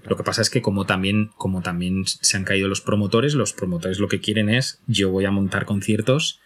Lo 0.06 0.18
que 0.18 0.24
pasa 0.24 0.42
es 0.42 0.50
que 0.50 0.62
como 0.62 0.86
también, 0.86 1.32
como 1.38 1.62
también 1.62 2.06
se 2.06 2.38
han 2.38 2.44
caído 2.44 2.68
los 2.68 2.82
promotores, 2.82 3.34
los 3.34 3.54
promotores 3.54 4.00
lo 4.00 4.08
que 4.08 4.20
quieren 4.20 4.50
es, 4.50 4.82
yo 4.86 5.10
voy 5.10 5.26
a 5.26 5.32
montar 5.32 5.66
conciertos, 5.66 6.40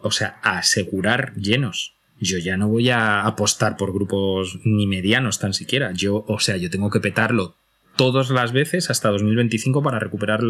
o 0.00 0.10
sea, 0.10 0.38
a 0.42 0.58
asegurar 0.58 1.34
llenos. 1.34 1.94
Yo 2.22 2.38
ya 2.38 2.56
no 2.56 2.68
voy 2.68 2.88
a 2.90 3.22
apostar 3.22 3.76
por 3.76 3.92
grupos 3.92 4.60
ni 4.64 4.86
medianos 4.86 5.40
tan 5.40 5.54
siquiera. 5.54 5.92
Yo, 5.92 6.24
o 6.28 6.38
sea, 6.38 6.56
yo 6.56 6.70
tengo 6.70 6.88
que 6.88 7.00
petarlo 7.00 7.56
todas 7.96 8.30
las 8.30 8.52
veces 8.52 8.90
hasta 8.90 9.08
2025 9.08 9.82
para 9.82 9.98
recuperar 9.98 10.40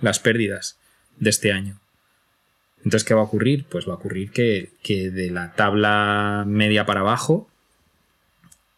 las 0.00 0.18
pérdidas 0.18 0.78
de 1.18 1.30
este 1.30 1.52
año. 1.52 1.80
Entonces, 2.78 3.04
¿qué 3.04 3.14
va 3.14 3.22
a 3.22 3.24
ocurrir? 3.24 3.64
Pues 3.64 3.88
va 3.88 3.92
a 3.94 3.96
ocurrir 3.96 4.30
que, 4.30 4.72
que 4.82 5.10
de 5.10 5.30
la 5.30 5.54
tabla 5.54 6.44
media 6.46 6.84
para 6.84 7.00
abajo 7.00 7.48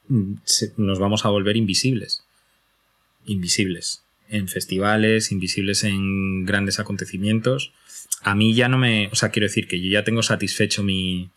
mm, 0.07 0.35
nos 0.77 1.01
vamos 1.01 1.25
a 1.25 1.31
volver 1.31 1.57
invisibles 1.57 2.23
invisibles 3.27 4.03
en 4.29 4.49
festivales, 4.49 5.31
invisibles 5.31 5.85
en 5.85 6.45
grandes 6.45 6.81
acontecimientos. 6.81 7.73
A 8.23 8.35
mí 8.35 8.55
ya 8.55 8.69
no 8.69 8.79
me, 8.79 9.09
o 9.09 9.15
sea, 9.15 9.31
quiero 9.31 9.47
decir 9.47 9.69
que 9.69 9.81
yo 9.81 9.91
ya 9.91 10.05
tengo 10.05 10.23
satisfecho 10.23 10.83
mi, 10.83 11.31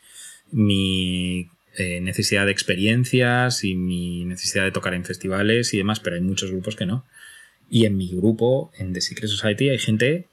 mi 0.51 1.49
eh, 1.75 2.01
necesidad 2.01 2.45
de 2.45 2.51
experiencias 2.51 3.63
y 3.63 3.75
mi 3.75 4.25
necesidad 4.25 4.63
de 4.63 4.71
tocar 4.71 4.93
en 4.93 5.05
festivales 5.05 5.73
y 5.73 5.77
demás, 5.77 5.99
pero 5.99 6.15
hay 6.15 6.21
muchos 6.21 6.51
grupos 6.51 6.75
que 6.75 6.85
no. 6.85 7.05
Y 7.69 7.85
en 7.85 7.97
mi 7.97 8.09
grupo, 8.09 8.71
en 8.77 8.93
The 8.93 9.01
Secret 9.01 9.29
Society, 9.29 9.69
hay 9.69 9.79
gente 9.79 10.27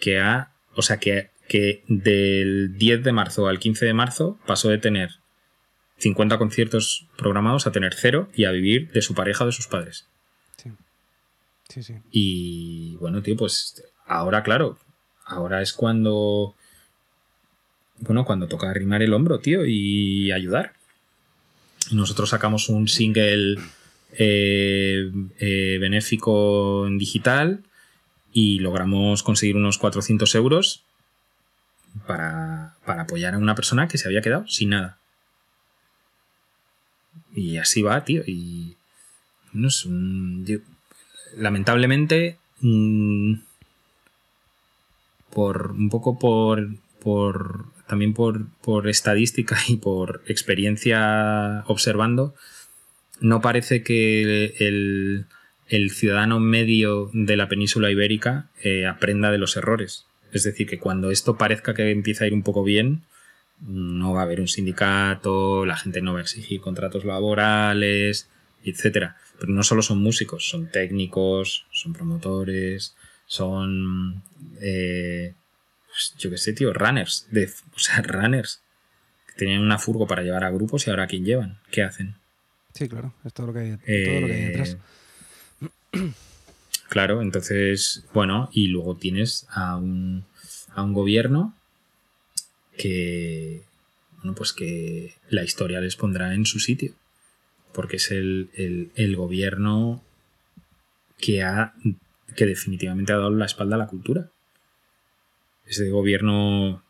que 0.00 0.18
ha, 0.18 0.52
o 0.74 0.82
sea, 0.82 0.98
que, 0.98 1.30
que 1.48 1.82
del 1.86 2.76
10 2.76 3.04
de 3.04 3.12
marzo 3.12 3.46
al 3.48 3.58
15 3.58 3.86
de 3.86 3.94
marzo 3.94 4.38
pasó 4.46 4.68
de 4.68 4.78
tener 4.78 5.10
50 5.98 6.38
conciertos 6.38 7.06
programados 7.16 7.66
a 7.66 7.72
tener 7.72 7.94
cero 7.94 8.28
y 8.34 8.44
a 8.44 8.52
vivir 8.52 8.90
de 8.92 9.02
su 9.02 9.14
pareja 9.14 9.44
o 9.44 9.46
de 9.46 9.52
sus 9.52 9.66
padres. 9.66 10.06
Y 12.10 12.96
bueno, 12.96 13.22
tío, 13.22 13.36
pues 13.36 13.82
ahora, 14.06 14.42
claro, 14.42 14.78
ahora 15.24 15.62
es 15.62 15.72
cuando. 15.72 16.54
Bueno, 18.00 18.24
cuando 18.24 18.46
toca 18.46 18.70
arrimar 18.70 19.02
el 19.02 19.12
hombro, 19.12 19.40
tío, 19.40 19.66
y 19.66 20.30
ayudar. 20.32 20.72
Nosotros 21.90 22.30
sacamos 22.30 22.68
un 22.68 22.88
single 22.88 23.58
eh, 24.12 25.10
eh, 25.38 25.78
benéfico 25.80 26.86
en 26.86 26.98
digital 26.98 27.62
y 28.32 28.58
logramos 28.60 29.22
conseguir 29.22 29.56
unos 29.56 29.78
400 29.78 30.34
euros 30.34 30.82
para, 32.06 32.74
para, 32.84 33.02
apoyar 33.02 33.34
a 33.34 33.38
una 33.38 33.54
persona 33.54 33.88
que 33.88 33.98
se 33.98 34.06
había 34.06 34.22
quedado 34.22 34.46
sin 34.46 34.70
nada. 34.70 34.98
Y 37.34 37.56
así 37.56 37.82
va, 37.82 38.04
tío. 38.04 38.22
Y 38.26 38.76
no 39.52 39.68
es 39.68 39.84
un 39.84 40.44
lamentablemente, 41.36 42.38
mm, 42.60 43.34
por 45.30 45.72
un 45.72 45.88
poco 45.88 46.18
por, 46.18 46.68
por 47.00 47.66
también 47.88 48.14
por, 48.14 48.46
por, 48.60 48.88
estadística 48.88 49.58
y 49.68 49.76
por 49.76 50.22
experiencia 50.26 51.64
observando, 51.66 52.34
no 53.20 53.40
parece 53.40 53.82
que 53.82 54.54
el, 54.58 55.26
el 55.68 55.90
ciudadano 55.90 56.40
medio 56.40 57.10
de 57.12 57.36
la 57.36 57.48
península 57.48 57.90
ibérica 57.90 58.48
eh, 58.62 58.86
aprenda 58.86 59.30
de 59.30 59.38
los 59.38 59.56
errores. 59.56 60.06
Es 60.32 60.44
decir, 60.44 60.66
que 60.66 60.78
cuando 60.78 61.10
esto 61.10 61.36
parezca 61.36 61.74
que 61.74 61.90
empieza 61.90 62.24
a 62.24 62.26
ir 62.26 62.34
un 62.34 62.42
poco 62.42 62.62
bien, 62.62 63.02
no 63.60 64.12
va 64.12 64.20
a 64.20 64.24
haber 64.24 64.40
un 64.40 64.48
sindicato, 64.48 65.66
la 65.66 65.76
gente 65.76 66.00
no 66.00 66.12
va 66.12 66.20
a 66.20 66.22
exigir 66.22 66.60
contratos 66.60 67.04
laborales, 67.04 68.28
etcétera. 68.64 69.16
Pero 69.38 69.52
no 69.52 69.62
solo 69.62 69.82
son 69.82 70.02
músicos, 70.02 70.48
son 70.48 70.70
técnicos, 70.70 71.66
son 71.70 71.92
promotores, 71.92 72.96
son. 73.26 74.22
Eh, 74.60 75.34
pues, 75.98 76.14
yo 76.16 76.30
qué 76.30 76.38
sé, 76.38 76.52
tío, 76.52 76.72
runners. 76.72 77.26
De, 77.30 77.50
o 77.74 77.78
sea, 77.78 78.02
runners. 78.02 78.62
Que 79.26 79.32
tenían 79.34 79.62
una 79.62 79.78
furgo 79.78 80.06
para 80.06 80.22
llevar 80.22 80.44
a 80.44 80.50
grupos 80.50 80.86
y 80.86 80.90
ahora 80.90 81.08
quién 81.08 81.24
llevan? 81.24 81.58
¿Qué 81.72 81.82
hacen? 81.82 82.14
Sí, 82.72 82.88
claro, 82.88 83.12
es 83.24 83.32
todo 83.32 83.48
lo 83.48 83.52
que 83.52 83.58
hay, 83.58 83.70
todo 83.70 84.20
lo 84.20 84.26
que 84.28 84.32
hay 84.32 84.44
detrás. 84.44 84.76
Eh, 85.92 86.12
claro, 86.88 87.20
entonces, 87.22 88.04
bueno, 88.14 88.48
y 88.52 88.68
luego 88.68 88.96
tienes 88.96 89.46
a 89.50 89.76
un, 89.76 90.24
a 90.74 90.82
un 90.84 90.92
gobierno 90.92 91.56
que, 92.76 93.64
bueno, 94.18 94.36
pues 94.36 94.52
que 94.52 95.16
la 95.28 95.42
historia 95.42 95.80
les 95.80 95.96
pondrá 95.96 96.34
en 96.34 96.46
su 96.46 96.60
sitio 96.60 96.94
porque 97.72 97.96
es 97.96 98.10
el, 98.10 99.14
gobierno 99.16 100.02
que 101.18 101.42
ha 101.42 101.74
que 102.36 102.46
definitivamente 102.46 103.12
ha 103.12 103.16
dado 103.16 103.30
la 103.30 103.46
espalda 103.46 103.76
a 103.76 103.78
la 103.78 103.86
cultura. 103.86 104.30
Ese 105.68 105.90
gobierno, 105.90 106.82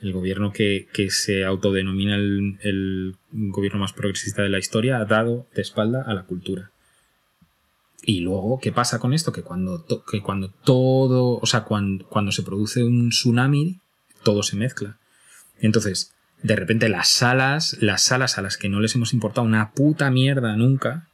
el 0.00 0.12
gobierno 0.12 0.52
que, 0.52 0.86
se 1.10 1.44
autodenomina 1.44 2.16
el, 2.16 3.16
gobierno 3.32 3.80
más 3.80 3.92
progresista 3.92 4.42
de 4.42 4.48
la 4.48 4.58
historia, 4.58 4.98
ha 4.98 5.04
dado 5.04 5.46
de 5.54 5.62
espalda 5.62 6.02
a 6.06 6.14
la 6.14 6.24
cultura. 6.24 6.70
Y 8.04 8.20
luego, 8.20 8.58
¿qué 8.60 8.72
pasa 8.72 8.98
con 8.98 9.12
esto? 9.12 9.32
Que 9.32 9.42
cuando, 9.42 9.84
que 10.10 10.22
cuando 10.22 10.50
todo, 10.50 11.38
o 11.38 11.46
sea, 11.46 11.64
cuando, 11.64 12.06
cuando 12.06 12.32
se 12.32 12.42
produce 12.42 12.82
un 12.82 13.10
tsunami, 13.10 13.78
todo 14.24 14.42
se 14.42 14.56
mezcla. 14.56 14.98
Entonces, 15.60 16.12
de 16.42 16.56
repente 16.56 16.88
las 16.88 17.08
salas, 17.08 17.76
las 17.80 18.02
salas 18.02 18.38
a 18.38 18.42
las 18.42 18.56
que 18.56 18.68
no 18.68 18.80
les 18.80 18.94
hemos 18.94 19.12
importado 19.12 19.46
una 19.46 19.70
puta 19.72 20.10
mierda 20.10 20.56
nunca, 20.56 21.08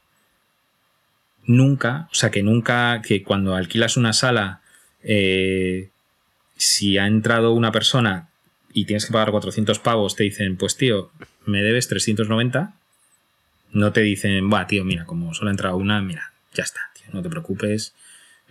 nunca, 1.45 2.07
o 2.11 2.15
sea 2.15 2.31
que 2.31 2.43
nunca, 2.43 3.01
que 3.01 3.23
cuando 3.23 3.55
alquilas 3.55 3.97
una 3.97 4.13
sala, 4.13 4.61
eh, 5.03 5.89
si 6.59 6.97
ha 6.97 7.07
entrado 7.07 7.53
una 7.53 7.71
persona 7.71 8.29
y 8.73 8.85
tienes 8.85 9.05
que 9.05 9.13
pagar 9.13 9.31
400 9.31 9.79
pavos, 9.79 10.15
te 10.15 10.25
dicen, 10.25 10.57
pues 10.57 10.75
tío, 10.75 11.09
me 11.45 11.61
debes 11.61 11.87
390, 11.87 12.75
no 13.71 13.93
te 13.93 14.01
dicen, 14.01 14.51
va, 14.51 14.67
tío, 14.67 14.83
mira, 14.83 15.05
como 15.05 15.33
solo 15.33 15.49
ha 15.49 15.51
entrado 15.51 15.77
una, 15.77 16.01
mira, 16.01 16.33
ya 16.53 16.63
está, 16.63 16.81
tío, 16.93 17.05
no 17.13 17.21
te 17.23 17.29
preocupes, 17.29 17.95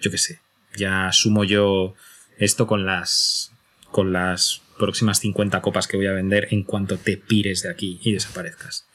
yo 0.00 0.10
qué 0.10 0.16
sé, 0.16 0.40
ya 0.74 1.06
asumo 1.06 1.44
yo 1.44 1.94
esto 2.38 2.66
con 2.66 2.86
las, 2.86 3.52
con 3.90 4.12
las 4.12 4.62
próximas 4.78 5.18
50 5.20 5.60
copas 5.60 5.86
que 5.86 5.98
voy 5.98 6.06
a 6.06 6.12
vender 6.12 6.48
en 6.50 6.62
cuanto 6.62 6.96
te 6.96 7.18
pires 7.18 7.62
de 7.62 7.70
aquí 7.70 8.00
y 8.02 8.12
desaparezcas. 8.12 8.86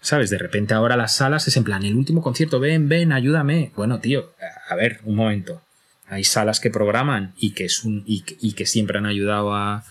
¿Sabes? 0.00 0.30
De 0.30 0.38
repente 0.38 0.74
ahora 0.74 0.96
las 0.96 1.14
salas 1.14 1.46
es 1.46 1.56
en 1.56 1.64
plan, 1.64 1.84
el 1.84 1.94
último 1.94 2.22
concierto, 2.22 2.58
ven, 2.58 2.88
ven, 2.88 3.12
ayúdame. 3.12 3.70
Bueno, 3.76 4.00
tío, 4.00 4.34
a 4.68 4.74
ver, 4.74 5.00
un 5.04 5.14
momento. 5.14 5.62
Hay 6.10 6.24
salas 6.24 6.58
que 6.58 6.70
programan 6.70 7.34
y 7.38 7.52
que, 7.52 7.64
es 7.64 7.84
un, 7.84 8.02
y, 8.04 8.22
que 8.52 8.66
siempre 8.66 8.98
han 8.98 9.06
ayudado 9.06 9.54
a, 9.54 9.84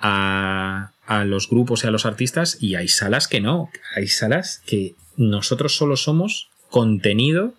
a, 0.00 1.24
los 1.26 1.50
grupos 1.50 1.84
y 1.84 1.86
a 1.86 1.90
los 1.90 2.06
artistas 2.06 2.56
y 2.60 2.76
hay 2.76 2.88
salas 2.88 3.28
que 3.28 3.42
no. 3.42 3.70
Hay 3.94 4.08
salas 4.08 4.62
que 4.64 4.94
nosotros 5.18 5.76
solo 5.76 5.96
somos 5.96 6.48
contenido 6.70 7.52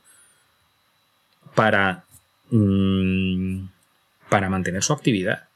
para, 1.53 2.05
mm, 2.49 3.67
para 4.29 4.49
mantener 4.49 4.81
su 4.81 4.93
actividad. 4.93 5.49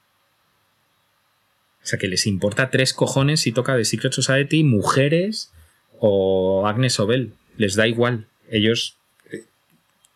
O 1.82 1.88
sea, 1.88 1.98
que 1.98 2.08
les 2.08 2.28
importa 2.28 2.70
tres 2.70 2.94
cojones 2.94 3.40
si 3.40 3.54
toca 3.54 3.76
de 3.76 3.86
Secret 3.86 4.14
Society, 4.14 4.64
mujeres 4.64 5.52
o 6.00 6.68
Agnes 6.68 7.00
Obel. 7.00 7.34
Les 7.58 7.74
da 7.74 7.88
igual. 7.88 8.28
Ellos 8.52 8.98
eh, 9.32 9.46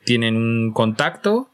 tienen 0.03 0.35
un 0.35 0.73
contacto 0.73 1.49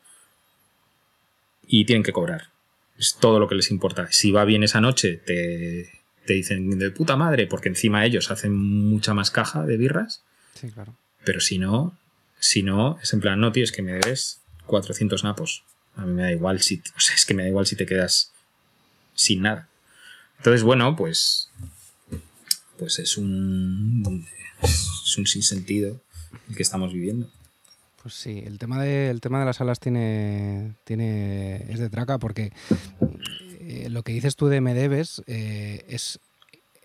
y 1.68 1.86
tienen 1.86 2.04
que 2.04 2.14
cobrar. 2.14 2.50
Es 2.98 3.18
todo 3.20 3.40
lo 3.40 3.48
que 3.48 3.56
les 3.56 3.72
importa. 3.72 4.08
Si 4.12 4.32
va 4.32 4.46
bien 4.46 4.64
esa 4.64 4.82
noche, 4.82 5.18
te, 5.18 5.90
te 6.26 6.34
dicen 6.34 6.78
de 6.78 6.92
puta 6.92 7.16
madre, 7.16 7.48
porque 7.48 7.70
encima 7.70 8.06
ellos 8.06 8.32
hacen 8.32 8.56
mucha 8.56 9.14
más 9.14 9.32
caja 9.32 9.66
de 9.66 9.78
birras. 9.78 10.24
Sí, 10.60 10.70
claro. 10.70 10.96
Pero 11.24 11.40
si 11.40 11.58
no, 11.58 11.98
si 12.40 12.64
no, 12.64 13.00
es 13.02 13.14
en 13.14 13.22
plan, 13.22 13.40
no, 13.40 13.52
tío, 13.52 13.64
es 13.64 13.72
que 13.72 13.82
me 13.82 13.94
debes 13.94 14.42
400 14.68 15.24
napos. 15.24 15.64
A 15.96 16.06
mí 16.06 16.14
me 16.14 16.24
da 16.24 16.32
igual 16.32 16.62
si, 16.62 16.82
o 16.96 17.00
sea, 17.00 17.16
es 17.16 17.26
que 17.26 17.34
me 17.34 17.44
da 17.44 17.50
igual 17.50 17.66
si 17.66 17.76
te 17.76 17.86
quedas 17.86 18.32
sin 19.14 19.42
nada. 19.42 19.68
Entonces, 20.38 20.64
bueno, 20.64 20.96
pues, 20.96 21.50
pues 22.78 23.00
es 23.00 23.18
un, 23.18 24.28
es 24.62 25.18
un 25.18 25.26
sinsentido 25.26 26.02
el 26.50 26.56
que 26.56 26.64
estamos 26.64 26.94
viviendo. 26.94 27.30
Pues 28.06 28.14
sí, 28.14 28.44
el 28.46 28.60
tema 28.60 28.80
de, 28.84 29.18
tema 29.20 29.40
de 29.40 29.46
las 29.46 29.56
salas 29.56 29.80
tiene, 29.80 30.76
tiene, 30.84 31.56
es 31.72 31.80
de 31.80 31.90
traca 31.90 32.20
porque 32.20 32.54
eh, 33.62 33.88
lo 33.90 34.04
que 34.04 34.12
dices 34.12 34.36
tú 34.36 34.46
de 34.46 34.62
me 34.62 34.76
debes 34.76 35.24
eh, 35.26 35.84
es, 35.88 36.20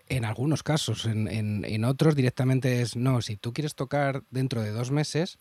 En 0.09 0.25
algunos 0.25 0.63
casos, 0.63 1.05
en, 1.05 1.27
en, 1.63 1.85
otros 1.85 2.15
directamente 2.15 2.81
es, 2.81 2.95
no, 2.95 3.21
si 3.21 3.37
tú 3.37 3.53
quieres 3.53 3.75
tocar 3.75 4.23
dentro 4.31 4.63
de 4.63 4.71
dos 4.71 4.89
meses, 4.89 5.37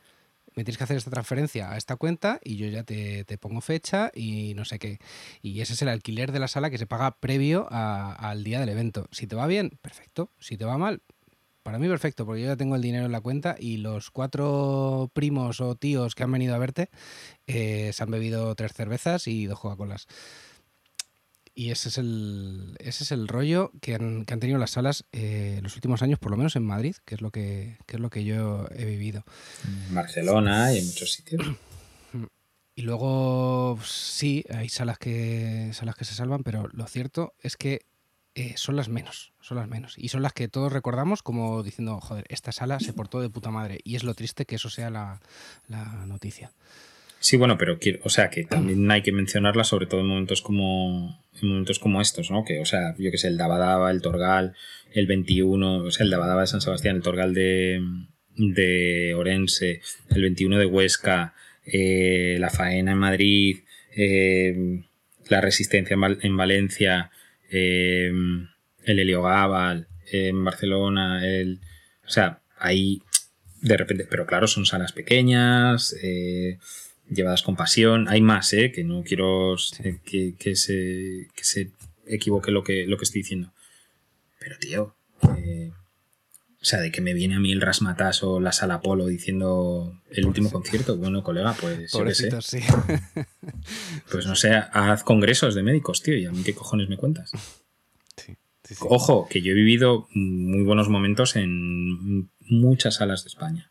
me 0.54 0.64
tienes 0.64 0.76
que 0.76 0.84
hacer 0.84 0.98
esta 0.98 1.10
transferencia 1.10 1.72
a 1.72 1.78
esta 1.78 1.96
cuenta 1.96 2.40
y 2.44 2.56
yo 2.58 2.66
ya 2.66 2.82
te, 2.82 3.24
pongo 3.38 3.62
fecha 3.62 4.10
y 4.14 4.52
no 4.52 4.66
sé 4.66 4.78
qué. 4.78 4.98
Y 5.40 5.62
ese 5.62 5.72
es 5.72 5.80
el 5.80 5.88
alquiler 5.88 6.30
de 6.30 6.40
la 6.40 6.48
sala 6.48 6.68
que 6.68 6.76
se 6.76 6.86
paga 6.86 7.12
previo 7.12 7.68
al 7.70 8.44
día 8.44 8.60
del 8.60 8.68
evento. 8.68 9.08
Si 9.12 9.26
te 9.26 9.34
va 9.34 9.46
bien, 9.46 9.78
perfecto. 9.80 10.30
Si 10.40 10.58
te 10.58 10.66
va 10.66 10.76
mal, 10.76 11.00
para 11.70 11.78
mí 11.78 11.86
perfecto, 11.86 12.26
porque 12.26 12.42
yo 12.42 12.48
ya 12.48 12.56
tengo 12.56 12.74
el 12.74 12.82
dinero 12.82 13.06
en 13.06 13.12
la 13.12 13.20
cuenta 13.20 13.54
y 13.56 13.76
los 13.76 14.10
cuatro 14.10 15.08
primos 15.12 15.60
o 15.60 15.76
tíos 15.76 16.16
que 16.16 16.24
han 16.24 16.32
venido 16.32 16.52
a 16.52 16.58
verte 16.58 16.90
eh, 17.46 17.92
se 17.94 18.02
han 18.02 18.10
bebido 18.10 18.52
tres 18.56 18.72
cervezas 18.72 19.28
y 19.28 19.46
dos 19.46 19.60
Coca-Colas. 19.60 20.08
Y 21.54 21.70
ese 21.70 21.90
es 21.90 21.98
el, 21.98 22.76
ese 22.80 23.04
es 23.04 23.12
el 23.12 23.28
rollo 23.28 23.70
que 23.80 23.94
han, 23.94 24.24
tenido 24.24 24.58
las 24.58 24.72
salas 24.72 25.04
en 25.12 25.58
eh, 25.58 25.60
los 25.62 25.76
últimos 25.76 26.02
años, 26.02 26.18
por 26.18 26.32
lo 26.32 26.36
menos 26.36 26.56
en 26.56 26.64
Madrid, 26.64 26.96
que 27.04 27.14
es 27.14 27.20
lo 27.20 27.30
que, 27.30 27.78
es 27.86 28.00
lo 28.00 28.10
que 28.10 28.24
yo 28.24 28.66
he 28.74 28.84
vivido. 28.84 29.22
En 29.88 29.94
Barcelona 29.94 30.72
y 30.72 30.78
en 30.78 30.86
muchos 30.86 31.12
sitios. 31.12 31.40
Y 32.76 32.82
luego 32.82 33.78
sí, 33.84 34.44
hay 34.48 34.70
salas 34.70 34.98
que, 34.98 35.70
salas 35.74 35.96
que 35.96 36.06
se 36.06 36.14
salvan, 36.14 36.42
pero 36.42 36.66
lo 36.72 36.86
cierto 36.86 37.34
es 37.42 37.58
que 37.58 37.82
eh, 38.34 38.54
son 38.56 38.76
las 38.76 38.88
menos, 38.88 39.32
son 39.40 39.58
las 39.58 39.68
menos. 39.68 39.94
Y 39.96 40.08
son 40.08 40.22
las 40.22 40.32
que 40.32 40.48
todos 40.48 40.72
recordamos 40.72 41.22
como 41.22 41.62
diciendo, 41.62 42.00
joder, 42.00 42.24
esta 42.28 42.52
sala 42.52 42.80
se 42.80 42.92
portó 42.92 43.20
de 43.20 43.30
puta 43.30 43.50
madre. 43.50 43.80
Y 43.84 43.96
es 43.96 44.04
lo 44.04 44.14
triste 44.14 44.44
que 44.44 44.56
eso 44.56 44.70
sea 44.70 44.90
la, 44.90 45.20
la 45.68 45.84
noticia. 46.06 46.52
Sí, 47.20 47.36
bueno, 47.36 47.58
pero 47.58 47.78
quiero, 47.78 48.00
o 48.02 48.08
sea, 48.08 48.30
que 48.30 48.44
también 48.44 48.90
hay 48.90 49.02
que 49.02 49.12
mencionarla, 49.12 49.64
sobre 49.64 49.86
todo 49.86 50.00
en 50.00 50.06
momentos 50.06 50.40
como, 50.40 51.22
en 51.40 51.48
momentos 51.48 51.78
como 51.78 52.00
estos, 52.00 52.30
¿no? 52.30 52.44
Que, 52.44 52.60
o 52.60 52.64
sea, 52.64 52.94
yo 52.98 53.10
que 53.10 53.18
sé, 53.18 53.28
el 53.28 53.36
Dabadaba, 53.36 53.90
el 53.90 54.00
Torgal, 54.00 54.54
el 54.92 55.06
21, 55.06 55.84
o 55.84 55.90
sea, 55.90 56.04
el 56.04 56.10
Dabadaba 56.10 56.40
de 56.40 56.46
San 56.46 56.62
Sebastián, 56.62 56.96
el 56.96 57.02
Torgal 57.02 57.34
de, 57.34 57.82
de 58.36 59.14
Orense, 59.14 59.82
el 60.08 60.22
21 60.22 60.58
de 60.58 60.66
Huesca, 60.66 61.34
eh, 61.66 62.36
la 62.40 62.48
Faena 62.48 62.92
en 62.92 62.98
Madrid, 62.98 63.60
eh, 63.94 64.82
la 65.28 65.40
Resistencia 65.40 65.96
en, 66.22 66.36
Valencia, 66.36 67.10
eh, 67.50 68.12
el 68.84 68.98
Heliogábal 68.98 69.88
en 70.12 70.44
Barcelona, 70.44 71.26
el, 71.26 71.60
o 72.06 72.10
sea, 72.10 72.40
ahí 72.58 73.02
de 73.60 73.76
repente, 73.76 74.06
pero 74.08 74.26
claro, 74.26 74.46
son 74.46 74.66
salas 74.66 74.92
pequeñas, 74.92 75.94
eh, 76.02 76.58
llevadas 77.08 77.42
con 77.42 77.56
pasión. 77.56 78.08
Hay 78.08 78.20
más, 78.22 78.52
¿eh? 78.52 78.72
que 78.72 78.84
no 78.84 79.02
quiero 79.02 79.56
que, 80.04 80.34
que, 80.38 80.56
se, 80.56 81.28
que 81.34 81.44
se 81.44 81.70
equivoque 82.06 82.50
lo 82.50 82.64
que, 82.64 82.86
lo 82.86 82.96
que 82.96 83.04
estoy 83.04 83.22
diciendo. 83.22 83.52
Pero, 84.38 84.58
tío, 84.58 84.94
eh, 85.38 85.72
o 86.62 86.64
sea, 86.64 86.80
de 86.80 86.92
que 86.92 87.00
me 87.00 87.14
viene 87.14 87.36
a 87.36 87.40
mí 87.40 87.52
el 87.52 87.62
Rasmatas 87.62 88.22
o 88.22 88.38
la 88.38 88.52
Sala 88.52 88.82
Polo 88.82 89.06
diciendo 89.06 89.98
el 90.10 90.26
último 90.26 90.50
concierto. 90.50 90.96
Bueno, 90.96 91.22
colega, 91.22 91.54
pues 91.58 91.90
yo 91.92 92.04
qué 92.04 92.14
sé. 92.14 92.30
Sí. 92.42 92.60
Pues 94.10 94.26
no 94.26 94.34
sé, 94.34 94.54
haz 94.54 95.04
congresos 95.04 95.54
de 95.54 95.62
médicos, 95.62 96.02
tío, 96.02 96.16
y 96.16 96.26
a 96.26 96.32
mí 96.32 96.42
qué 96.42 96.54
cojones 96.54 96.88
me 96.88 96.96
cuentas. 96.96 97.30
Ojo, 98.80 99.28
que 99.28 99.40
yo 99.40 99.52
he 99.52 99.54
vivido 99.54 100.08
muy 100.12 100.62
buenos 100.62 100.88
momentos 100.88 101.36
en 101.36 102.28
muchas 102.40 102.96
salas 102.96 103.24
de 103.24 103.28
España. 103.28 103.70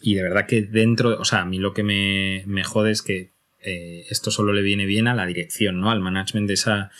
Y 0.00 0.14
de 0.14 0.22
verdad 0.22 0.46
que 0.46 0.62
dentro, 0.62 1.18
o 1.20 1.24
sea, 1.24 1.40
a 1.40 1.44
mí 1.44 1.58
lo 1.58 1.74
que 1.74 1.82
me, 1.82 2.44
me 2.46 2.64
jode 2.64 2.90
es 2.90 3.02
que 3.02 3.32
eh, 3.60 4.06
esto 4.10 4.30
solo 4.30 4.52
le 4.52 4.62
viene 4.62 4.86
bien 4.86 5.08
a 5.08 5.14
la 5.14 5.26
dirección, 5.26 5.80
¿no? 5.80 5.90
Al 5.90 6.00
management 6.00 6.46
de 6.48 6.54
esa. 6.54 6.90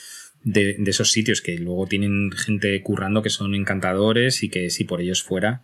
De, 0.44 0.76
esos 0.86 1.10
sitios 1.10 1.40
que 1.40 1.58
luego 1.58 1.86
tienen 1.86 2.30
gente 2.32 2.80
currando 2.82 3.22
que 3.22 3.30
son 3.30 3.54
encantadores 3.54 4.42
y 4.42 4.50
que 4.50 4.70
si 4.70 4.84
por 4.84 5.00
ellos 5.00 5.22
fuera, 5.22 5.62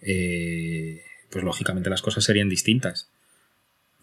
eh, 0.00 1.02
pues 1.30 1.44
lógicamente 1.44 1.90
las 1.90 2.02
cosas 2.02 2.24
serían 2.24 2.48
distintas. 2.48 3.08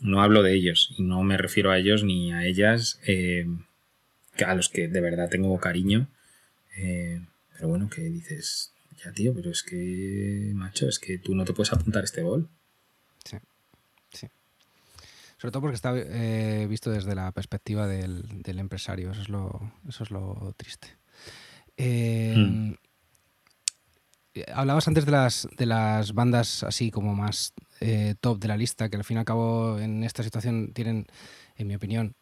No 0.02 0.22
hablo 0.22 0.44
de 0.44 0.54
ellos 0.54 0.94
y 0.98 1.04
no 1.04 1.24
me 1.24 1.38
refiero 1.38 1.72
a 1.72 1.78
ellos 1.78 2.04
ni 2.04 2.34
a 2.34 2.46
ellas, 2.46 3.00
eh, 3.06 3.46
a 4.46 4.56
los 4.56 4.70
que 4.70 4.88
de 4.88 5.02
verdad 5.02 5.30
tengo 5.30 5.58
cariño. 5.60 6.08
pero 6.76 7.70
bueno, 7.70 7.90
que 7.90 8.02
dices, 8.02 8.74
ya 9.04 9.12
tío, 9.12 9.34
pero 9.34 9.52
es 9.52 9.64
que, 9.64 10.52
macho, 10.54 10.90
es 10.90 11.00
que 11.00 11.18
tú 11.18 11.36
no 11.36 11.46
te 11.46 11.54
puedes 11.54 11.72
apuntar 11.72 12.04
este 12.04 12.22
gol. 12.22 12.50
Sobre 15.46 15.52
todo 15.52 15.62
porque 15.62 15.76
está 15.76 15.94
eh, 15.96 16.66
visto 16.68 16.90
desde 16.90 17.14
la 17.14 17.32
perspectiva 17.32 17.86
del, 17.86 18.42
empresario, 18.58 19.12
eso 19.12 19.22
es 19.22 19.30
lo, 19.30 19.74
eso 19.88 20.04
es 20.04 20.10
lo 20.10 20.56
triste. 20.58 20.88
Em, 21.78 22.72
hmm. 22.72 22.76
Hablabas 24.56 24.88
antes 24.88 25.06
de 25.06 25.12
las, 25.12 25.48
de 25.56 25.68
las 25.68 26.16
bandas 26.16 26.64
así 26.64 26.90
como 26.90 27.14
más 27.14 27.54
eh, 27.80 28.16
top 28.22 28.40
de 28.40 28.48
la 28.48 28.58
lista, 28.58 28.90
que 28.90 28.98
al 28.98 29.04
fin 29.04 29.18
y 29.18 29.20
al 29.20 29.26
cabo 29.26 29.78
en 29.78 30.04
esta 30.04 30.24
situación 30.24 30.74
tienen, 30.74 31.06
en 31.58 31.68
mi 31.68 31.76
opinión, 31.76 32.16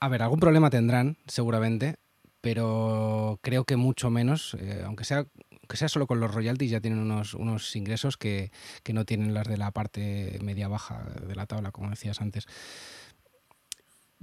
a 0.00 0.08
ver, 0.08 0.22
algún 0.22 0.40
problema 0.40 0.70
tendrán 0.70 1.18
seguramente, 1.26 1.96
pero 2.40 3.38
creo 3.42 3.64
que 3.64 3.76
mucho 3.76 4.08
menos, 4.08 4.56
eh, 4.58 4.84
aunque 4.86 5.04
sea 5.04 5.26
que 5.68 5.76
sea 5.76 5.88
solo 5.88 6.06
con 6.06 6.20
los 6.20 6.32
royalties, 6.32 6.70
ya 6.70 6.80
tienen 6.80 7.00
unos, 7.00 7.34
unos 7.34 7.74
ingresos 7.76 8.16
que, 8.16 8.50
no 8.92 9.04
tienen 9.04 9.34
las 9.34 9.46
de 9.46 9.56
la 9.56 9.70
parte 9.70 10.38
media-baja 10.42 11.04
de 11.26 11.34
la 11.34 11.46
tabla, 11.46 11.72
como 11.72 11.90
decías 11.90 12.20
antes. 12.20 12.46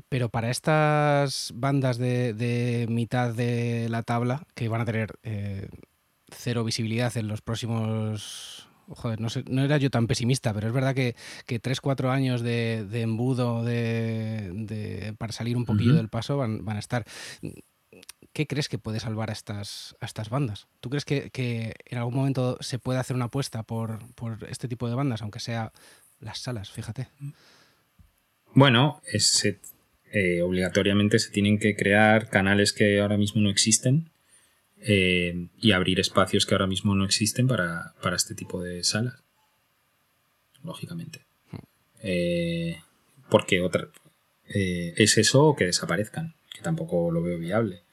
Pero 0.10 0.30
para 0.30 0.50
estas 0.50 1.52
bandas 1.56 1.98
de, 1.98 2.86
mitad 2.90 3.34
de 3.34 3.88
la 3.90 4.04
tabla, 4.04 4.46
que 4.56 4.68
van 4.68 4.82
a 4.82 4.86
tener 4.86 5.20
eh, 5.24 5.70
cero 6.30 6.64
visibilidad 6.64 7.16
en 7.18 7.28
los 7.28 7.42
próximos 7.42 8.68
joder, 8.96 9.22
no, 9.22 9.30
sé, 9.30 9.44
no 9.48 9.64
era 9.64 9.78
yo 9.78 9.90
tan 9.90 10.08
pesimista, 10.08 10.54
pero 10.54 10.68
es 10.68 10.74
verdad 10.74 10.94
que, 10.94 11.16
que 11.46 11.62
3-4 11.62 12.10
años 12.10 12.42
de, 12.42 12.86
embudo 13.02 13.64
de, 13.64 15.14
para 15.18 15.32
salir 15.32 15.58
un 15.58 15.66
poquillo 15.66 15.96
del 15.96 16.10
paso 16.10 16.38
van, 16.38 16.66
van, 16.66 16.78
a 16.78 16.80
estar. 16.80 17.06
¿Qué 18.34 18.48
crees 18.48 18.70
que 18.70 18.78
puede 18.78 19.00
salvar 19.00 19.30
a 19.30 19.34
estas, 19.34 19.96
a 20.00 20.06
estas 20.06 20.30
bandas? 20.30 20.68
¿Tú 20.80 20.90
crees 20.90 21.06
que, 21.06 21.76
en 21.86 21.98
algún 21.98 22.16
momento 22.16 22.58
se 22.62 22.80
puede 22.80 23.00
hacer 23.00 23.16
una 23.16 23.26
apuesta 23.26 23.64
por, 23.64 24.00
este 24.50 24.68
tipo 24.68 24.88
de 24.88 24.96
bandas, 24.96 25.22
aunque 25.22 25.40
sea 25.40 25.72
las 26.20 26.40
salas, 26.40 26.72
fíjate? 26.72 27.08
Bueno, 28.54 29.02
eh, 30.12 30.42
obligatoriamente 30.42 31.20
se 31.20 31.32
tienen 31.32 31.60
que 31.60 31.76
crear 31.76 32.30
canales 32.30 32.74
que 32.74 33.00
ahora 33.00 33.18
mismo 33.18 33.42
no 33.42 33.50
existen 33.50 34.10
eh, 34.82 35.48
y 35.60 35.72
abrir 35.72 36.00
espacios 36.00 36.46
que 36.46 36.56
ahora 36.56 36.68
mismo 36.68 36.96
no 36.96 37.06
existen 37.06 37.48
para, 37.48 37.94
este 38.16 38.36
tipo 38.36 38.62
de 38.62 38.84
salas. 38.84 39.16
Lógicamente. 40.64 41.22
Hmm. 41.52 41.58
Eh, 42.04 42.82
porque 43.30 43.62
otra, 43.62 43.88
es 44.46 45.18
eso 45.18 45.46
o 45.46 45.56
que 45.56 45.66
desaparezcan, 45.66 46.36
que 46.54 46.62
tampoco 46.62 47.10
lo 47.10 47.22
veo 47.22 47.38
viable. 47.38 47.84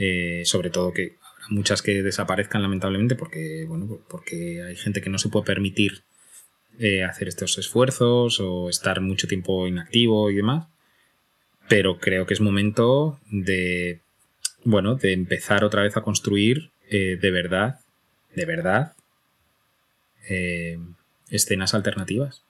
Eh, 0.00 0.42
sobre 0.44 0.70
todo 0.70 0.92
que 0.92 1.16
habrá 1.20 1.46
muchas 1.48 1.82
que 1.82 2.04
desaparezcan 2.04 2.62
lamentablemente 2.62 3.16
porque, 3.16 3.64
bueno, 3.66 3.98
porque 4.08 4.62
hay 4.62 4.76
gente 4.76 5.00
que 5.00 5.10
no 5.10 5.18
se 5.18 5.28
puede 5.28 5.46
permitir 5.46 6.04
eh, 6.78 7.02
hacer 7.02 7.26
estos 7.26 7.58
esfuerzos 7.58 8.38
o 8.38 8.68
estar 8.70 9.00
mucho 9.00 9.26
tiempo 9.26 9.66
inactivo 9.66 10.30
y 10.30 10.36
demás. 10.36 10.68
Pero 11.68 11.98
creo 11.98 12.26
que 12.26 12.34
es 12.34 12.40
momento 12.40 13.18
de, 13.30 14.00
bueno, 14.62 14.94
de 14.94 15.12
empezar 15.12 15.64
otra 15.64 15.82
vez 15.82 15.96
a 15.96 16.02
construir 16.02 16.70
eh, 16.88 17.18
de 17.20 17.30
verdad, 17.32 17.80
de 18.34 18.44
verdad, 18.46 18.94
escenas 21.30 21.74
alternativas. 21.74 22.42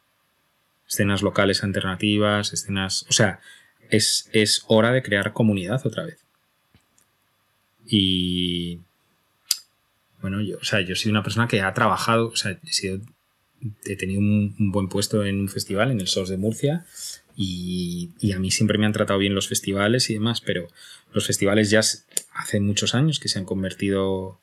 Escenas 0.87 1.23
locales 1.23 1.65
alternativas, 1.65 2.53
escenas... 2.53 3.07
O 3.09 3.13
sea, 3.13 3.41
es, 3.91 4.29
es 4.33 4.65
hora 4.69 4.93
de 4.93 5.03
crear 5.03 5.33
comunidad 5.33 5.87
otra 5.87 6.05
vez. 6.05 6.28
Y 7.89 8.81
bueno, 10.21 10.43
yo, 10.43 10.59
o 10.59 10.65
sea, 10.65 10.81
yo 10.81 10.95
soy 10.95 11.11
una 11.11 11.23
persona 11.23 11.49
que 11.49 11.63
ha 11.63 11.73
trabajado, 11.73 12.29
o 12.29 12.37
sea, 12.37 12.59
he, 13.85 13.97
tenido 13.97 14.21
un, 14.21 14.55
buen 14.71 14.89
puesto 14.89 15.25
en 15.25 15.41
un 15.41 15.49
festival, 15.49 15.91
en 15.91 16.01
el 16.01 16.07
SOS 16.07 16.29
de 16.29 16.37
Murcia, 16.37 16.85
y, 17.35 18.11
a 18.35 18.39
mí 18.39 18.51
siempre 18.51 18.79
me 18.79 18.87
han 18.87 18.93
tratado 18.93 19.19
bien 19.19 19.35
los 19.35 19.49
festivales 19.49 20.11
y 20.11 20.15
demás, 20.15 20.41
pero 20.41 20.69
los 21.13 21.27
festivales 21.27 21.71
ya 21.71 21.81
hace 21.81 22.61
muchos 22.61 22.95
años 22.95 23.21
que 23.21 23.29
se 23.29 23.39
han 23.39 23.45
convertido 23.45 24.41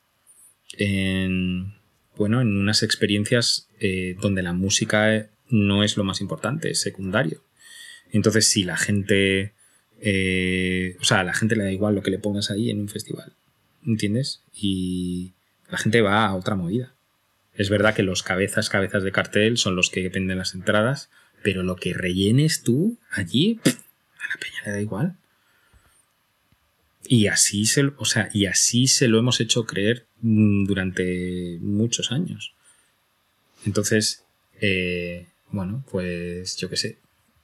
en, 0.77 1.75
bueno, 2.15 2.41
en 2.41 2.57
unas 2.57 2.83
experiencias 2.83 3.69
eh, 3.79 4.15
donde 4.21 4.41
la 4.41 4.53
música 4.53 5.29
no 5.49 5.83
es 5.83 5.97
lo 5.97 6.03
más 6.03 6.21
importante, 6.21 6.71
es 6.71 6.81
secundario. 6.81 7.43
Entonces, 8.11 8.47
si 8.47 8.63
la 8.63 8.77
gente 8.77 9.53
eh, 10.01 10.97
o 10.99 11.03
sea, 11.03 11.21
a 11.21 11.23
la 11.23 11.33
gente 11.33 11.55
le 11.55 11.63
da 11.63 11.71
igual 11.71 11.95
lo 11.95 12.03
que 12.03 12.11
le 12.11 12.19
pongas 12.19 12.51
ahí 12.51 12.69
en 12.69 12.81
un 12.81 12.89
festival. 12.89 13.33
¿Entiendes? 13.85 14.43
Y 14.53 15.33
la 15.69 15.77
gente 15.77 16.01
va 16.01 16.25
a 16.25 16.35
otra 16.35 16.55
movida. 16.55 16.93
Es 17.53 17.69
verdad 17.69 17.95
que 17.95 18.03
los 18.03 18.23
cabezas, 18.23 18.69
cabezas 18.69 19.03
de 19.03 19.11
cartel 19.11 19.57
son 19.57 19.75
los 19.75 19.89
que 19.89 20.09
venden 20.09 20.37
las 20.37 20.53
entradas, 20.53 21.09
pero 21.43 21.63
lo 21.63 21.75
que 21.75 21.93
rellenes 21.93 22.63
tú 22.63 22.97
allí, 23.11 23.59
a 23.65 23.69
la 23.69 24.39
peña 24.39 24.61
le 24.65 24.71
da 24.71 24.81
igual. 24.81 25.15
Y 27.07 27.27
así 27.27 27.65
se, 27.65 27.91
o 27.97 28.05
sea, 28.05 28.29
y 28.33 28.47
así 28.47 28.87
se 28.87 29.07
lo 29.07 29.19
hemos 29.19 29.39
hecho 29.39 29.65
creer 29.65 30.07
mm, 30.21 30.65
durante 30.65 31.59
muchos 31.61 32.11
años. 32.11 32.53
Entonces, 33.65 34.23
eh, 34.59 35.27
bueno, 35.51 35.85
pues 35.91 36.57
yo 36.57 36.69
qué 36.69 36.77
sé, 36.77 36.97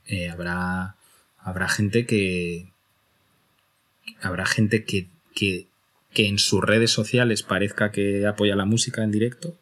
eh, 0.06 0.30
habrá, 0.30 0.96
habrá 1.42 1.68
gente 1.68 2.06
que, 2.06 2.68
habrá 4.22 4.46
gente 4.46 4.84
que, 4.84 5.08
que, 5.34 5.68
que 6.14 6.28
en 6.28 6.40
sus 6.40 6.62
redes 6.64 6.92
sociales 6.92 7.44
parezca 7.44 7.92
que 7.92 8.26
apoya 8.26 8.56
la 8.56 8.66
música 8.66 9.04
en 9.04 9.12
directo, 9.12 9.56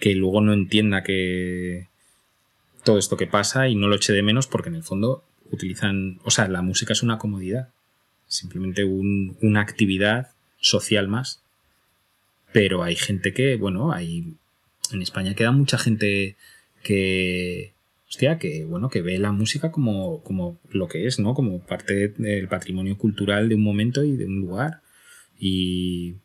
que 0.00 0.14
luego 0.14 0.40
no 0.40 0.52
entienda 0.52 1.02
que 1.02 1.88
todo 2.84 2.98
esto 2.98 3.16
que 3.16 3.26
pasa 3.26 3.68
y 3.68 3.74
no 3.74 3.88
lo 3.88 3.96
eche 3.96 4.12
de 4.12 4.22
menos 4.22 4.46
porque 4.46 4.68
en 4.68 4.76
el 4.76 4.84
fondo 4.84 5.24
utilizan, 5.50 6.20
o 6.24 6.30
sea, 6.30 6.48
la 6.48 6.62
música 6.62 6.92
es 6.92 7.02
una 7.02 7.18
comodidad, 7.18 7.68
simplemente 8.26 8.84
una 8.84 9.60
actividad 9.60 10.32
social 10.60 11.08
más. 11.08 11.42
Pero 12.52 12.82
hay 12.82 12.96
gente 12.96 13.32
que, 13.32 13.56
bueno, 13.56 13.92
hay 13.92 14.34
en 14.92 15.02
España 15.02 15.34
queda 15.34 15.50
mucha 15.50 15.78
gente 15.78 16.36
que, 16.82 17.72
hostia, 18.08 18.38
que, 18.38 18.64
bueno, 18.64 18.88
que 18.88 19.02
ve 19.02 19.18
la 19.18 19.32
música 19.32 19.72
como, 19.72 20.22
como 20.22 20.58
lo 20.70 20.88
que 20.88 21.06
es, 21.06 21.18
¿no? 21.18 21.34
Como 21.34 21.60
parte 21.60 22.08
del 22.16 22.48
patrimonio 22.48 22.96
cultural 22.96 23.48
de 23.48 23.54
un 23.54 23.62
momento 23.62 24.04
y 24.04 24.16
de 24.16 24.26
un 24.26 24.40
lugar. 24.40 24.80
Y, 25.38 26.16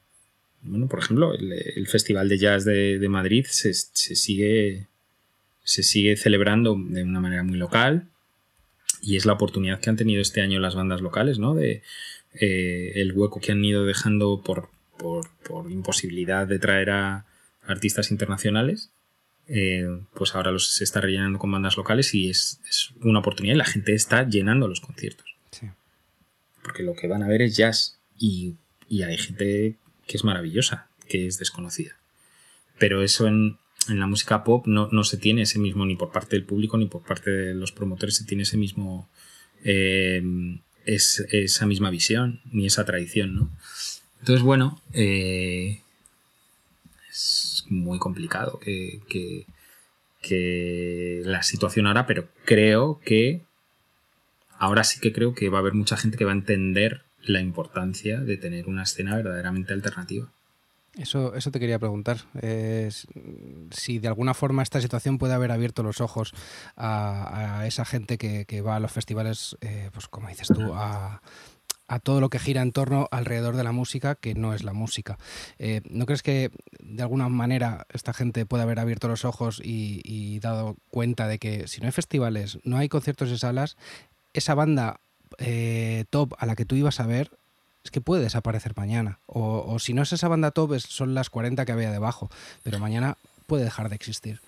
bueno, 0.61 0.87
por 0.87 0.99
ejemplo, 0.99 1.33
el, 1.33 1.87
Festival 1.87 2.29
de 2.29 2.37
Jazz 2.37 2.65
de, 2.65 3.07
Madrid 3.09 3.45
se, 3.49 3.73
sigue, 3.73 4.87
se 5.63 5.83
sigue 5.83 6.15
celebrando 6.17 6.77
de 6.77 7.03
una 7.03 7.19
manera 7.19 7.43
muy 7.43 7.57
local 7.57 8.07
y 9.01 9.17
es 9.17 9.25
la 9.25 9.33
oportunidad 9.33 9.79
que 9.79 9.89
han 9.89 9.97
tenido 9.97 10.21
este 10.21 10.41
año 10.41 10.59
las 10.59 10.75
bandas 10.75 11.01
locales, 11.01 11.39
¿no? 11.39 11.55
De 11.55 11.81
eh, 12.35 12.93
el 12.95 13.11
hueco 13.13 13.41
que 13.41 13.51
han 13.51 13.65
ido 13.65 13.85
dejando 13.85 14.41
por, 14.43 14.69
por, 14.97 15.71
imposibilidad 15.71 16.47
de 16.47 16.59
traer 16.59 16.91
a 16.91 17.25
artistas 17.65 18.11
internacionales, 18.11 18.91
eh, 19.53 19.85
pues 20.13 20.33
ahora 20.33 20.51
los, 20.51 20.75
se 20.75 20.85
está 20.85 21.01
rellenando 21.01 21.37
con 21.37 21.51
bandas 21.51 21.75
locales 21.75 22.13
y 22.13 22.29
es, 22.29 22.61
una 23.01 23.19
oportunidad 23.19 23.55
y 23.55 23.57
la 23.57 23.65
gente 23.65 23.93
está 23.93 24.27
llenando 24.27 24.67
los 24.67 24.79
conciertos. 24.79 25.27
Porque 26.63 26.83
lo 26.83 26.93
que 26.93 27.07
van 27.07 27.23
a 27.23 27.27
ver 27.27 27.41
es 27.41 27.57
jazz 27.57 27.99
y, 28.17 28.55
y 28.87 29.01
hay 29.01 29.17
gente 29.17 29.75
que 30.07 30.17
es 30.17 30.23
maravillosa, 30.23 30.87
que 31.07 31.27
es 31.27 31.37
desconocida. 31.37 31.97
Pero 32.77 33.01
eso 33.01 33.27
en, 33.27 33.57
en 33.89 33.99
la 33.99 34.07
música 34.07 34.43
pop 34.43 34.67
no, 34.67 34.87
no, 34.91 35.03
se 35.03 35.17
tiene 35.17 35.41
ese 35.41 35.59
mismo, 35.59 35.85
ni 35.85 35.95
por 35.95 36.11
parte 36.11 36.35
del 36.35 36.45
público 36.45 36.77
ni 36.77 36.85
por 36.85 37.01
parte 37.01 37.31
de 37.31 37.53
los 37.53 37.71
promotores, 37.71 38.15
se 38.15 38.25
tiene 38.25 38.43
ese 38.43 38.57
mismo, 38.57 39.09
eh, 39.63 40.23
es, 40.85 41.25
esa 41.31 41.65
misma 41.65 41.89
visión, 41.89 42.39
ni 42.51 42.67
esa 42.67 42.85
tradición, 42.85 43.35
¿no? 43.35 43.51
Entonces, 44.19 44.43
bueno, 44.43 44.79
eh, 44.93 45.81
es 47.09 47.50
muy 47.71 47.99
complicado 47.99 48.59
que, 48.59 49.01
que, 49.09 49.45
que, 50.21 51.21
la 51.25 51.43
situación 51.43 51.87
ahora, 51.87 52.05
pero 52.05 52.27
creo 52.45 52.99
que 53.03 53.41
ahora 54.57 54.83
sí 54.83 54.99
que 54.99 55.13
creo 55.13 55.33
que 55.33 55.49
va 55.49 55.57
a 55.57 55.61
haber 55.61 55.73
mucha 55.73 55.97
gente 55.97 56.17
que 56.17 56.25
va 56.25 56.31
a 56.31 56.35
entender 56.35 57.01
la 57.23 57.41
importancia 57.41 58.19
de 58.19 58.37
tener 58.37 58.67
una 58.67 58.83
escena 58.83 59.15
verdaderamente 59.15 59.73
alternativa. 59.73 60.31
Eso, 60.97 61.35
eso 61.35 61.51
te 61.51 61.59
quería 61.59 61.79
preguntar. 61.79 62.17
si 63.71 63.99
de 63.99 64.07
alguna 64.07 64.33
forma 64.33 64.61
esta 64.61 64.81
situación 64.81 65.17
puede 65.17 65.33
haber 65.33 65.51
abierto 65.51 65.83
los 65.83 66.01
ojos 66.01 66.33
a, 66.75 67.63
esa 67.65 67.85
gente 67.85 68.17
que, 68.17 68.61
va 68.61 68.75
a 68.75 68.79
los 68.79 68.91
festivales, 68.91 69.57
eh, 69.61 69.89
pues 69.93 70.07
como 70.07 70.27
dices 70.27 70.47
tú, 70.47 70.73
a, 70.73 71.21
todo 71.99 72.21
lo 72.21 72.29
que 72.29 72.39
gira 72.39 72.61
en 72.61 72.71
torno 72.71 73.07
alrededor 73.11 73.55
de 73.55 73.63
la 73.63 73.71
música, 73.71 74.15
que 74.15 74.33
no 74.33 74.53
es 74.53 74.63
la 74.63 74.73
música. 74.73 75.17
Eh, 75.59 75.81
¿No 75.89 76.05
crees 76.05 76.23
que 76.23 76.51
de 76.79 77.03
alguna 77.03 77.29
manera 77.29 77.85
esta 77.93 78.13
gente 78.13 78.45
puede 78.45 78.63
haber 78.63 78.79
abierto 78.79 79.07
los 79.07 79.25
ojos 79.25 79.61
y, 79.63 80.39
dado 80.39 80.75
cuenta 80.89 81.27
de 81.27 81.37
que 81.37 81.67
si 81.67 81.81
no 81.81 81.87
hay 81.87 81.91
festivales, 81.91 82.59
no 82.63 82.77
hay 82.77 82.89
conciertos 82.89 83.29
de 83.29 83.37
salas, 83.37 83.77
esa 84.33 84.55
banda 84.55 84.99
eh, 85.37 86.05
top 86.09 86.33
a 86.39 86.45
la 86.45 86.55
que 86.55 86.65
tú 86.65 86.75
ibas 86.75 86.99
a 86.99 87.05
ver 87.05 87.31
es 87.83 87.91
que 87.91 88.01
puede 88.01 88.23
desaparecer 88.23 88.73
mañana. 88.75 89.19
O, 89.27 89.77
si 89.79 89.93
no 89.93 90.03
es 90.03 90.13
esa 90.13 90.27
banda 90.27 90.51
top, 90.51 90.79
son 90.79 91.13
las 91.13 91.29
40 91.29 91.65
que 91.65 91.71
había 91.71 91.91
debajo. 91.91 92.29
Pero 92.63 92.79
mañana 92.79 93.17
puede 93.47 93.63
dejar 93.63 93.89
de 93.89 93.95
existir. 93.95 94.39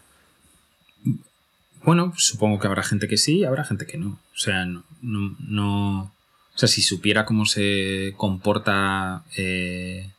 Bueno, 1.84 2.14
supongo 2.16 2.60
que 2.60 2.68
habrá 2.68 2.84
gente 2.84 3.08
que 3.08 3.18
sí, 3.18 3.44
habrá 3.44 3.66
gente 3.66 3.86
que 3.86 3.98
no. 3.98 4.20
O 4.34 4.38
sea, 4.38 4.66
no. 4.66 4.84
no, 5.02 6.13
o 6.56 6.58
sea, 6.58 6.68
si 6.68 6.82
supiera 6.82 7.26
cómo 7.26 7.46
se 7.46 8.14
comporta 8.18 9.24
eh, 9.38 10.10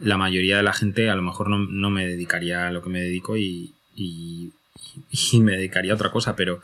la 0.00 0.16
mayoría 0.16 0.56
de 0.56 0.62
la 0.62 0.72
gente, 0.72 1.10
a 1.10 1.14
lo 1.14 1.22
mejor 1.22 1.48
no, 1.48 1.90
me 1.90 2.06
dedicaría 2.06 2.68
a 2.68 2.70
lo 2.70 2.82
que 2.82 2.90
me 2.90 3.00
dedico 3.00 3.36
y, 3.36 3.72
y 3.94 4.50
me 5.40 5.52
dedicaría 5.52 5.92
a 5.92 5.96
otra 5.96 6.10
cosa, 6.10 6.36
pero 6.36 6.60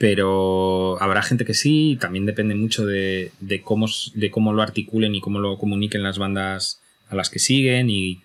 pero 0.00 0.96
habrá 1.02 1.20
gente 1.20 1.44
que 1.44 1.52
sí, 1.52 1.98
también 2.00 2.24
depende 2.24 2.54
mucho 2.54 2.86
de, 2.86 3.32
cómo, 3.62 3.86
de 4.14 4.30
cómo 4.30 4.54
lo 4.54 4.62
articulen 4.62 5.14
y 5.14 5.20
cómo 5.20 5.40
lo 5.40 5.58
comuniquen 5.58 6.02
las 6.02 6.16
bandas 6.16 6.80
a 7.10 7.14
las 7.14 7.28
que 7.28 7.38
siguen 7.38 7.90
y 7.90 8.22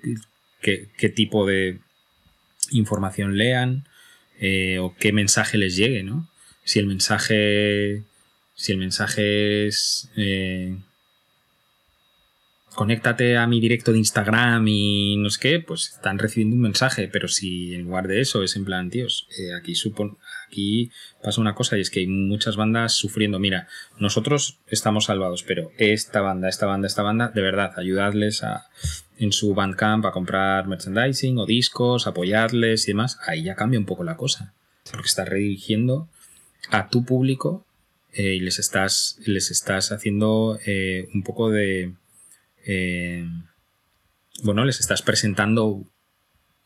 qué, 0.62 1.10
tipo 1.14 1.46
de 1.46 1.80
información 2.72 3.38
lean 3.38 3.84
eh, 4.40 4.80
o 4.80 4.96
qué 4.98 5.12
mensaje 5.12 5.58
les 5.58 5.76
llegue, 5.76 6.02
¿no? 6.02 6.30
Si 6.64 6.80
el 6.80 6.88
mensaje, 6.88 8.04
si 8.56 8.72
el 8.72 8.78
mensaje 8.78 9.68
es 9.68 10.10
eh, 10.16 10.76
conéctate 12.76 13.38
a 13.38 13.48
mi 13.48 13.60
directo 13.60 13.92
de 13.92 13.98
Instagram 13.98 14.68
y 14.68 15.16
no 15.18 15.30
sé 15.30 15.40
qué, 15.40 15.60
pues 15.60 15.94
están 15.96 16.20
recibiendo 16.20 16.56
un 16.56 16.62
mensaje, 16.62 17.08
pero 17.08 17.28
si 17.28 17.74
en 17.74 17.84
lugar 17.84 18.08
de 18.08 18.20
eso 18.20 18.44
es 18.44 18.56
en 18.56 18.66
plan, 18.66 18.90
tíos, 18.90 19.28
eh, 19.40 19.54
aquí 19.54 19.76
supone 19.76 20.16
aquí 20.48 20.92
pasa 21.24 21.42
una 21.42 21.56
cosa 21.56 21.78
y 21.78 21.82
es 21.82 21.90
que 21.90 22.02
hay 22.02 22.08
muchas 22.08 22.56
bandas 22.56 22.94
sufriendo. 22.94 23.40
Mira, 23.40 23.68
nosotros 23.98 24.60
estamos 24.68 25.06
salvados, 25.06 25.44
pero 25.44 25.72
esta 25.78 26.22
banda, 26.22 26.50
esta 26.50 26.66
banda, 26.66 26.88
esta 26.88 27.02
banda, 27.02 27.30
de 27.30 27.42
verdad, 27.42 27.74
ayudadles 27.78 28.44
a, 28.44 28.68
en 29.18 29.32
su 29.32 29.54
Bandcamp 29.54 30.06
a 30.06 30.12
comprar 30.12 30.68
merchandising 30.68 31.38
o 31.40 31.46
discos, 31.46 32.08
apoyarles 32.08 32.88
y 32.88 32.92
demás. 32.92 33.18
Ahí 33.26 33.44
ya 33.44 33.56
cambia 33.56 33.80
un 33.80 33.86
poco 33.86 34.04
la 34.04 34.18
cosa. 34.18 34.54
Porque 34.92 35.08
estás 35.08 35.28
redirigiendo 35.28 36.08
a 36.70 36.90
tu 36.90 37.04
público 37.06 37.66
eh, 38.18 38.36
y 38.36 38.40
les 38.40 38.60
estás, 38.60 39.20
les 39.26 39.52
estás 39.52 39.92
haciendo 39.92 40.58
eh, 40.66 41.10
un 41.14 41.22
poco 41.22 41.50
de. 41.52 41.96
Eh, 42.66 43.28
bueno, 44.42 44.64
les 44.64 44.80
estás 44.80 45.02
presentando 45.02 45.86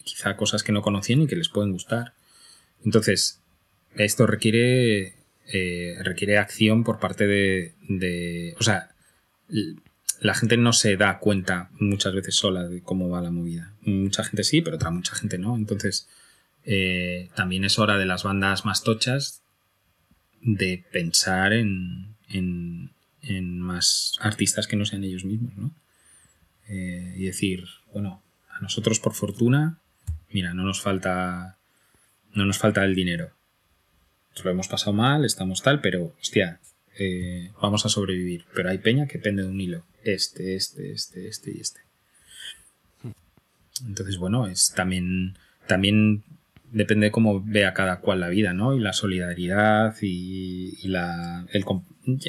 quizá 0.04 0.38
cosas 0.38 0.62
que 0.62 0.72
no 0.72 0.84
conocían 0.84 1.24
y 1.24 1.28
que 1.28 1.36
les 1.36 1.50
pueden 1.50 1.72
gustar. 1.72 2.14
Entonces, 2.86 3.42
esto 3.96 4.28
requiere, 4.28 5.16
requiere 6.02 6.38
acción 6.38 6.84
por 6.84 7.00
parte 7.00 7.26
de, 7.28 8.56
O 8.60 8.64
sea, 8.64 8.92
la 10.22 10.36
gente 10.36 10.56
no 10.56 10.72
se 10.72 10.98
da 10.98 11.18
cuenta 11.20 11.70
muchas 11.80 12.14
veces 12.14 12.36
sola 12.36 12.68
de 12.68 12.82
cómo 12.82 13.10
va 13.10 13.22
la 13.22 13.32
movida. 13.32 13.74
Mucha 13.82 14.24
gente 14.24 14.44
sí, 14.44 14.62
pero 14.62 14.76
otra 14.78 14.92
mucha 14.92 15.16
gente 15.16 15.38
no. 15.40 15.56
Entonces, 15.58 16.08
también 17.36 17.66
es 17.66 17.80
hora 17.80 17.98
de 17.98 18.06
las 18.06 18.24
bandas 18.24 18.66
más 18.66 18.84
tochas 18.84 19.42
de 20.42 20.84
pensar 20.92 21.54
en, 21.54 22.16
en, 22.30 23.60
más 23.60 24.16
artistas 24.20 24.68
que 24.68 24.76
no 24.76 24.86
sean 24.86 25.04
ellos 25.04 25.26
mismos, 25.26 25.56
¿no? 25.56 25.72
Eh, 26.68 27.16
y 27.18 27.26
decir, 27.26 27.66
bueno, 27.94 28.22
a 28.50 28.60
nosotros 28.62 29.00
por 29.00 29.14
fortuna, 29.14 29.80
mira, 30.32 30.54
no 30.54 30.64
nos 30.64 30.82
falta, 30.82 31.58
no 32.34 32.46
nos 32.46 32.58
falta 32.58 32.84
el 32.84 32.96
dinero 32.96 33.32
lo 34.44 34.52
hemos 34.52 34.68
pasado 34.68 34.94
mal, 34.94 35.26
estamos 35.26 35.62
tal, 35.62 35.82
pero 35.82 36.14
hostia, 36.20 36.60
eh, 36.98 37.52
vamos 37.62 37.86
a 37.86 37.90
sobrevivir. 37.90 38.46
Pero 38.54 38.70
hay 38.70 38.78
peña 38.78 39.08
que 39.08 39.20
pende 39.20 39.44
de 39.44 39.50
un 39.50 39.60
hilo. 39.60 39.84
Este, 40.04 40.56
este, 40.56 40.92
este, 40.92 41.28
este 41.28 41.52
y 41.52 41.60
este. 41.60 41.82
Entonces, 43.86 44.18
bueno, 44.18 44.48
es 44.48 44.74
también, 44.76 45.38
también 45.68 46.24
depende 46.72 47.08
de 47.08 47.12
cómo 47.12 47.44
vea 47.44 47.74
cada 47.74 48.00
cual 48.00 48.20
la 48.20 48.30
vida, 48.30 48.54
¿no? 48.54 48.76
Y 48.76 48.80
la 48.80 48.94
solidaridad 48.94 49.96
y, 50.02 50.88
la, 50.88 51.46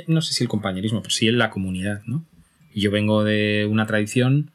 no 0.06 0.22
sé 0.22 0.34
si 0.34 0.44
el 0.44 0.48
compañerismo, 0.48 1.02
pero 1.02 1.10
sí 1.10 1.30
la 1.30 1.50
comunidad, 1.50 2.02
¿no? 2.06 2.24
Yo 2.74 2.90
vengo 2.90 3.24
de 3.24 3.66
una 3.68 3.86
tradición 3.86 4.52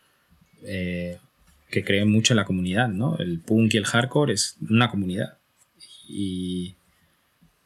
eh, 0.64 1.18
que 1.70 1.84
cree 1.84 2.06
mucho 2.06 2.34
en 2.34 2.38
la 2.38 2.46
comunidad, 2.46 2.88
¿no? 2.88 3.18
El 3.18 3.40
punk 3.40 3.74
y 3.74 3.78
el 3.78 3.86
hardcore 3.86 4.34
es 4.34 4.58
una 4.70 4.90
comunidad. 4.90 5.38
Y, 6.08 6.76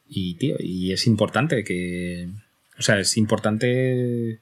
y, 0.08 0.36
tío, 0.36 0.56
y 0.60 0.92
es 0.92 1.08
importante 1.08 1.64
que. 1.64 2.30
O 2.78 2.82
sea, 2.82 3.00
es 3.00 3.18
importante 3.18 4.40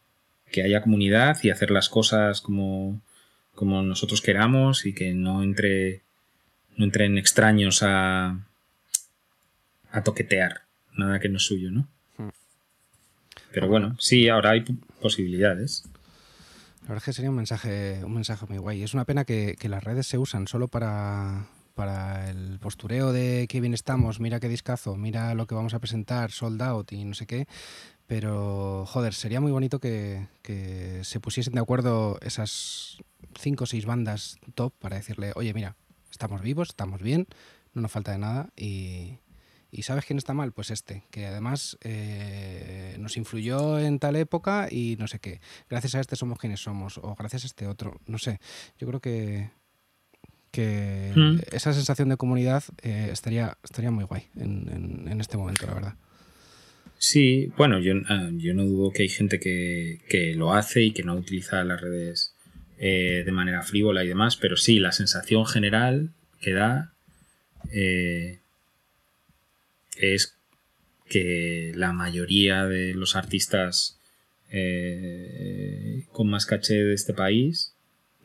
que 0.52 0.64
haya 0.64 0.82
comunidad 0.82 1.38
y 1.44 1.50
hacer 1.50 1.72
las 1.72 1.90
cosas 1.90 2.40
como, 2.42 3.02
como 3.54 3.82
nosotros 3.82 4.22
queramos 4.22 4.86
y 4.86 4.94
que 4.94 5.14
no 5.14 5.44
entre. 5.44 6.04
No 6.78 6.86
entren 6.86 7.18
extraños 7.18 7.82
a. 7.84 8.40
a 9.92 10.04
toquetear. 10.04 10.62
Nada 10.96 11.20
que 11.20 11.30
no 11.30 11.38
es 11.38 11.44
suyo, 11.44 11.72
¿no? 11.72 11.88
Hmm. 12.18 12.30
Pero 13.52 13.68
bueno, 13.68 13.96
sí, 14.00 14.30
ahora 14.30 14.52
hay 14.52 14.62
posibilidades. 15.02 15.84
La 16.88 16.94
verdad 16.94 16.98
es 16.98 17.06
que 17.06 17.14
sería 17.14 17.30
un 17.30 17.36
mensaje, 17.36 18.02
un 18.06 18.14
mensaje 18.14 18.46
muy 18.48 18.60
guay. 18.60 18.82
Es 18.82 18.94
una 18.94 19.04
pena 19.04 19.26
que, 19.26 19.58
las 19.64 19.84
redes 19.84 20.08
se 20.08 20.18
usan 20.18 20.48
solo 20.48 20.70
para, 20.70 21.48
para 21.76 22.30
el 22.30 22.60
postureo 22.60 23.12
de 23.12 23.48
qué 23.50 23.60
bien 23.60 23.74
estamos, 23.74 24.22
mira 24.22 24.40
qué 24.40 24.48
discazo, 24.48 24.96
mira 24.96 25.34
lo 25.34 25.48
que 25.48 25.56
vamos 25.56 25.74
a 25.74 25.80
presentar, 25.80 26.32
sold 26.32 26.62
out 26.62 26.94
y 26.94 27.04
no 27.04 27.14
sé 27.14 27.26
qué. 27.26 27.46
Pero, 28.08 28.86
joder, 28.88 29.14
sería 29.14 29.42
muy 29.42 29.52
bonito 29.52 29.80
que, 29.80 30.28
que 30.44 31.02
se 31.04 31.20
pusiesen 31.20 31.56
de 31.56 31.60
acuerdo 31.60 32.20
esas 32.22 33.00
cinco 33.38 33.66
o 33.66 33.68
seis 33.68 33.86
bandas 33.86 34.40
top 34.56 34.74
para 34.80 34.96
decirle, 34.96 35.34
oye, 35.36 35.54
mira, 35.54 35.76
estamos 36.18 36.42
vivos, 36.42 36.70
estamos 36.70 37.02
bien, 37.02 37.28
no 37.74 37.82
nos 37.82 37.92
falta 37.92 38.12
de 38.12 38.18
nada 38.18 38.50
y, 38.58 39.20
¿Y 39.72 39.84
sabes 39.84 40.06
quién 40.06 40.18
está 40.18 40.34
mal? 40.34 40.54
Pues 40.54 40.72
este, 40.72 41.04
que 41.12 41.26
además 41.26 41.78
eh, 41.84 42.96
nos 43.00 43.18
influyó 43.18 43.80
en 43.80 44.00
tal 44.00 44.16
época 44.16 44.70
y 44.72 44.96
no 44.98 45.08
sé 45.08 45.20
qué. 45.20 45.42
Gracias 45.70 45.96
a 45.96 46.00
este 46.00 46.16
somos 46.16 46.40
quienes 46.40 46.62
somos, 46.62 46.98
o 46.98 47.16
gracias 47.16 47.44
a 47.44 47.48
este 47.48 47.68
otro, 47.68 48.00
no 48.08 48.18
sé. 48.18 48.40
Yo 48.80 48.88
creo 48.88 49.02
que, 49.02 49.50
que 50.52 51.12
mm. 51.16 51.40
esa 51.52 51.74
sensación 51.74 52.10
de 52.10 52.18
comunidad 52.18 52.64
eh, 52.82 53.10
estaría, 53.12 53.58
estaría 53.64 53.92
muy 53.92 54.06
guay 54.06 54.24
en, 54.38 55.20
este 55.20 55.38
momento, 55.38 55.68
la 55.68 55.74
verdad. 55.74 55.94
Sí, 56.98 57.52
bueno, 57.58 57.80
yo, 57.80 57.94
ah, 58.08 58.30
yo 58.32 58.54
no 58.54 58.64
dudo 58.64 58.92
que 58.92 59.04
hay 59.04 59.10
gente 59.10 59.40
que, 59.40 60.34
lo 60.36 60.54
hace 60.54 60.82
y 60.82 60.92
que 60.92 61.04
no 61.04 61.16
utiliza 61.16 61.64
las 61.66 61.82
redes 61.82 62.34
eh, 62.78 63.24
de 63.26 63.32
manera 63.32 63.64
frívola 63.64 64.04
y 64.04 64.08
demás, 64.08 64.38
pero 64.38 64.58
sí, 64.58 64.80
la 64.80 64.92
sensación 64.92 65.46
general 65.46 66.10
que 66.42 66.54
da 66.54 66.94
es 70.00 70.36
que 71.10 71.74
la 71.76 71.92
mayoría 71.92 72.66
de 72.66 72.94
los 72.94 73.16
artistas 73.16 73.98
eh, 74.50 76.06
con 76.12 76.30
más 76.30 76.46
caché 76.46 76.76
de 76.76 76.94
este 76.94 77.14
país, 77.14 77.74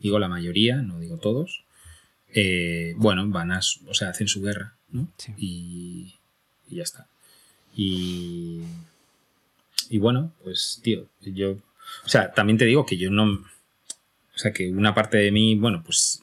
digo 0.00 0.18
la 0.18 0.28
mayoría, 0.28 0.76
no 0.76 1.00
digo 1.00 1.18
todos, 1.18 1.64
eh, 2.34 2.94
bueno, 2.96 3.28
van 3.28 3.52
a, 3.52 3.60
o 3.86 3.94
sea, 3.94 4.10
hacen 4.10 4.28
su 4.28 4.42
guerra, 4.42 4.74
¿no? 4.90 5.08
Y, 5.36 6.14
y, 6.68 6.76
ya 6.76 6.82
está. 6.82 7.06
Y, 7.76 8.60
y 9.90 9.98
bueno, 9.98 10.32
pues, 10.42 10.80
tío, 10.82 11.08
yo, 11.20 11.52
o 12.04 12.08
sea, 12.08 12.32
también 12.32 12.58
te 12.58 12.64
digo 12.64 12.86
que 12.86 12.96
yo 12.96 13.10
no, 13.10 13.44
o 14.34 14.38
sea, 14.38 14.52
que 14.52 14.70
una 14.70 14.94
parte 14.94 15.18
de 15.18 15.30
mí, 15.30 15.56
bueno, 15.56 15.82
pues, 15.84 16.22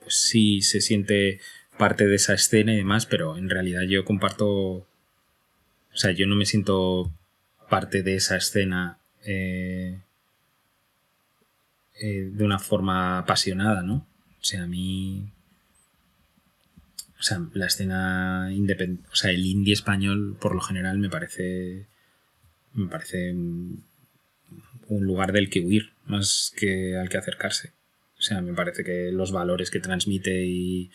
pues 0.00 0.16
sí 0.16 0.62
se 0.62 0.80
siente 0.80 1.40
parte 1.76 2.06
de 2.06 2.16
esa 2.16 2.34
escena 2.34 2.72
y 2.72 2.76
demás, 2.76 3.06
pero 3.06 3.36
en 3.36 3.50
realidad 3.50 3.82
yo 3.82 4.04
comparto, 4.04 4.48
o 4.48 4.86
sea, 5.94 6.12
yo 6.12 6.26
no 6.26 6.36
me 6.36 6.46
siento 6.46 7.12
parte 7.68 8.02
de 8.02 8.16
esa 8.16 8.36
escena 8.36 8.98
eh, 9.24 9.98
eh, 12.00 12.30
de 12.32 12.44
una 12.44 12.58
forma 12.58 13.18
apasionada, 13.18 13.82
¿no? 13.82 14.06
O 14.40 14.44
sea, 14.44 14.64
a 14.64 14.66
mí, 14.66 15.28
o 17.18 17.22
sea, 17.22 17.40
la 17.54 17.66
escena 17.66 18.50
independiente, 18.52 19.08
o 19.12 19.16
sea, 19.16 19.30
el 19.30 19.44
indie 19.46 19.74
español 19.74 20.36
por 20.40 20.54
lo 20.54 20.60
general 20.60 20.98
me 20.98 21.08
parece, 21.10 21.86
me 22.74 22.88
parece 22.88 23.32
un 23.32 23.84
lugar 24.88 25.32
del 25.32 25.48
que 25.48 25.60
huir 25.60 25.91
más 26.06 26.52
que 26.56 26.96
al 26.96 27.08
que 27.08 27.18
acercarse. 27.18 27.72
O 28.18 28.22
sea, 28.22 28.40
me 28.40 28.54
parece 28.54 28.84
que 28.84 29.10
los 29.12 29.32
valores 29.32 29.70
que 29.70 29.80
transmite 29.80 30.44
y 30.44 30.90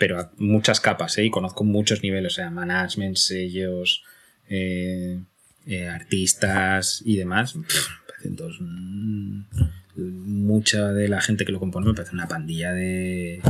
pero 0.00 0.18
a 0.18 0.32
muchas 0.38 0.80
capas, 0.80 1.18
¿eh? 1.18 1.26
y 1.26 1.30
conozco 1.30 1.62
muchos 1.62 2.02
niveles, 2.02 2.32
o 2.32 2.36
sea, 2.36 2.50
management, 2.50 3.16
sellos, 3.16 4.02
eh, 4.48 5.20
eh, 5.66 5.88
artistas 5.88 7.02
y 7.04 7.18
demás. 7.18 7.54
Mm, 8.60 9.42
mucha 9.96 10.88
de 10.92 11.06
la 11.08 11.20
gente 11.20 11.44
que 11.44 11.52
lo 11.52 11.60
compone 11.60 11.86
me 11.86 11.94
parece 11.94 12.14
una 12.14 12.28
pandilla 12.28 12.72
de, 12.72 13.42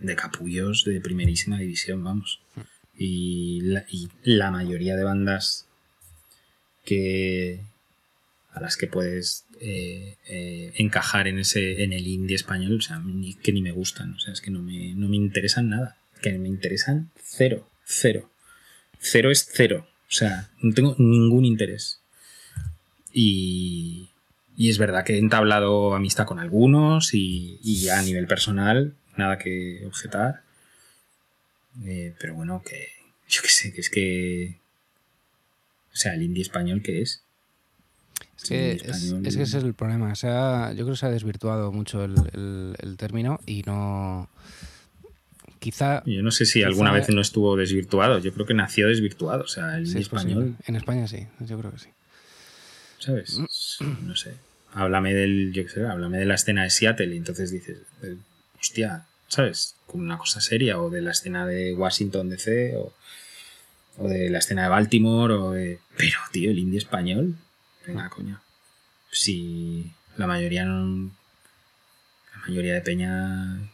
de 0.00 0.16
capullos 0.16 0.84
de 0.86 1.02
primerísima 1.02 1.58
división, 1.58 2.02
vamos. 2.02 2.40
Y 2.96 3.60
la, 3.62 3.84
y 3.90 4.08
la 4.22 4.50
mayoría 4.50 4.96
de 4.96 5.04
bandas 5.04 5.66
que 6.84 7.60
a 8.52 8.60
las 8.60 8.78
que 8.78 8.86
puedes 8.86 9.44
eh, 9.60 10.16
eh, 10.28 10.72
encajar 10.76 11.28
en 11.28 11.38
ese 11.38 11.82
en 11.84 11.92
el 11.92 12.06
indie 12.06 12.36
español, 12.36 12.76
o 12.76 12.80
sea, 12.80 13.02
que 13.42 13.52
ni 13.52 13.62
me 13.62 13.72
gustan, 13.72 14.14
o 14.14 14.18
sea, 14.18 14.32
es 14.32 14.40
que 14.40 14.50
no 14.50 14.60
me, 14.60 14.94
no 14.94 15.08
me 15.08 15.16
interesan 15.16 15.68
nada, 15.68 15.96
que 16.22 16.32
me 16.38 16.48
interesan 16.48 17.10
cero, 17.22 17.68
cero. 17.84 18.30
Cero 18.98 19.30
es 19.30 19.46
cero, 19.52 19.86
o 20.08 20.12
sea, 20.12 20.50
no 20.60 20.72
tengo 20.72 20.94
ningún 20.98 21.44
interés. 21.44 22.00
Y, 23.12 24.08
y 24.56 24.70
es 24.70 24.78
verdad 24.78 25.04
que 25.04 25.14
he 25.14 25.18
entablado 25.18 25.94
amistad 25.94 26.26
con 26.26 26.38
algunos 26.38 27.12
y, 27.14 27.58
y 27.62 27.88
a 27.90 28.00
nivel 28.02 28.26
personal, 28.26 28.94
nada 29.16 29.38
que 29.38 29.82
objetar. 29.86 30.42
Eh, 31.84 32.14
pero 32.18 32.34
bueno, 32.34 32.62
que 32.64 32.88
yo 33.28 33.42
qué 33.42 33.48
sé, 33.48 33.72
que 33.72 33.80
es 33.80 33.90
que... 33.90 34.58
O 35.92 35.96
sea, 35.96 36.14
el 36.14 36.22
indie 36.22 36.42
español 36.42 36.82
que 36.82 37.02
es. 37.02 37.22
Es 38.36 38.48
que, 38.48 38.72
ese 39.24 39.42
es 39.42 39.54
el 39.54 39.74
problema. 39.74 40.12
O 40.12 40.16
sea, 40.16 40.72
yo 40.72 40.84
creo 40.84 40.94
que 40.94 40.96
se 40.96 41.06
ha 41.06 41.10
desvirtuado 41.10 41.72
mucho 41.72 42.04
el, 42.04 42.96
término 42.98 43.40
y 43.46 43.62
no. 43.62 44.28
Quizá. 45.60 46.02
Yo 46.04 46.22
no 46.22 46.30
sé 46.30 46.44
si 46.44 46.62
alguna 46.62 46.92
vez 46.92 47.08
no 47.08 47.20
estuvo 47.20 47.56
desvirtuado. 47.56 48.18
Yo 48.18 48.34
creo 48.34 48.44
que 48.44 48.54
nació 48.54 48.88
desvirtuado. 48.88 49.44
O 49.44 49.48
sea, 49.48 49.78
el 49.78 49.96
español. 49.96 50.56
En 50.66 50.76
España 50.76 51.06
sí, 51.06 51.26
yo 51.40 51.58
creo 51.58 51.72
que 51.72 51.78
sí. 51.78 51.88
¿Sabes? 52.98 53.38
Mm. 53.38 54.06
No 54.08 54.16
sé. 54.16 54.34
Háblame 54.72 55.14
del. 55.14 55.52
Yo 55.52 55.62
qué 55.62 55.68
sé, 55.68 55.86
háblame 55.86 56.18
de 56.18 56.26
la 56.26 56.34
escena 56.34 56.64
de 56.64 56.70
Seattle 56.70 57.14
y 57.14 57.16
entonces 57.16 57.50
dices. 57.50 57.78
Eh, 58.02 58.16
hostia, 58.60 59.06
¿sabes? 59.28 59.76
Con 59.86 60.00
una 60.00 60.18
cosa 60.18 60.40
seria. 60.40 60.80
O 60.80 60.90
de 60.90 61.00
la 61.00 61.12
escena 61.12 61.46
de 61.46 61.72
Washington 61.74 62.28
DC. 62.28 62.76
O, 62.76 62.92
o 63.98 64.08
de 64.08 64.28
la 64.28 64.38
escena 64.38 64.64
de 64.64 64.68
Baltimore. 64.68 65.34
O 65.34 65.52
de. 65.52 65.78
Pero, 65.96 66.18
tío, 66.32 66.50
el 66.50 66.58
indie 66.58 66.78
español 66.78 67.36
Venga, 67.86 68.08
coño. 68.08 68.40
Si 69.10 69.92
la 70.16 70.26
mayoría 70.26 70.64
no, 70.64 71.10
La 72.34 72.40
mayoría 72.48 72.74
de 72.74 72.80
peña 72.80 73.70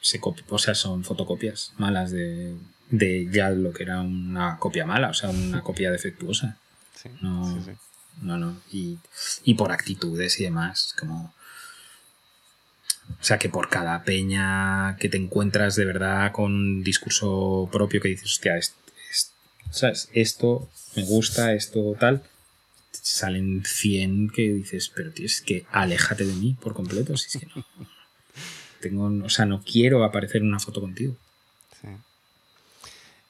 se 0.00 0.20
o 0.22 0.58
sea, 0.58 0.74
son 0.74 1.04
fotocopias 1.04 1.72
malas 1.76 2.10
de, 2.10 2.56
de 2.90 3.28
ya 3.30 3.50
lo 3.50 3.72
que 3.72 3.82
era 3.82 4.00
una 4.00 4.58
copia 4.58 4.86
mala, 4.86 5.10
o 5.10 5.14
sea, 5.14 5.30
una 5.30 5.62
copia 5.62 5.90
defectuosa. 5.90 6.56
Sí, 6.94 7.10
no, 7.20 7.58
no, 8.22 8.38
no. 8.38 8.60
Y, 8.72 8.98
y 9.44 9.54
por 9.54 9.72
actitudes 9.72 10.40
y 10.40 10.44
demás, 10.44 10.94
como. 10.98 11.34
O 13.20 13.24
sea, 13.24 13.38
que 13.38 13.48
por 13.48 13.68
cada 13.70 14.04
peña 14.04 14.96
que 15.00 15.08
te 15.08 15.16
encuentras 15.16 15.76
de 15.76 15.86
verdad 15.86 16.30
con 16.32 16.82
discurso 16.84 17.68
propio 17.72 18.02
que 18.02 18.08
dices, 18.08 18.26
hostia, 18.26 18.60
¿sabes? 19.70 20.10
esto 20.12 20.68
me 20.94 21.04
gusta, 21.04 21.54
esto 21.54 21.96
tal, 21.98 22.22
salen 22.90 23.62
100 23.64 24.30
que 24.30 24.42
dices, 24.52 24.90
pero 24.94 25.10
tío, 25.10 25.26
es 25.26 25.40
que 25.40 25.66
aléjate 25.70 26.24
de 26.24 26.34
mí 26.34 26.56
por 26.60 26.74
completo, 26.74 27.16
si 27.16 27.38
es 27.38 27.44
que 27.44 27.50
no. 27.54 27.64
Tengo, 28.80 29.24
o 29.24 29.28
sea, 29.28 29.44
no 29.44 29.60
quiero 29.62 30.04
aparecer 30.04 30.40
en 30.40 30.48
una 30.48 30.60
foto 30.60 30.80
contigo. 30.80 31.16
Sí. 31.80 31.88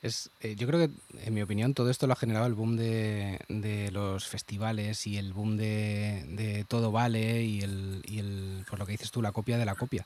Es, 0.02 0.30
eh, 0.42 0.54
yo 0.56 0.66
creo 0.66 0.86
que, 0.86 0.92
en 1.24 1.34
mi 1.34 1.42
opinión, 1.42 1.72
todo 1.74 1.90
esto 1.90 2.06
lo 2.06 2.12
ha 2.12 2.16
generado 2.16 2.46
el 2.46 2.54
boom 2.54 2.76
de, 2.76 3.90
los 3.92 4.26
festivales 4.26 5.06
y 5.06 5.16
el 5.16 5.32
boom 5.32 5.56
de, 5.56 6.64
todo 6.68 6.92
vale 6.92 7.44
y 7.44 7.62
el, 7.62 8.02
y 8.06 8.18
el, 8.18 8.64
por 8.68 8.78
lo 8.78 8.86
que 8.86 8.92
dices 8.92 9.10
tú, 9.10 9.22
la 9.22 9.32
copia 9.32 9.56
de 9.56 9.64
la 9.64 9.74
copia. 9.74 10.04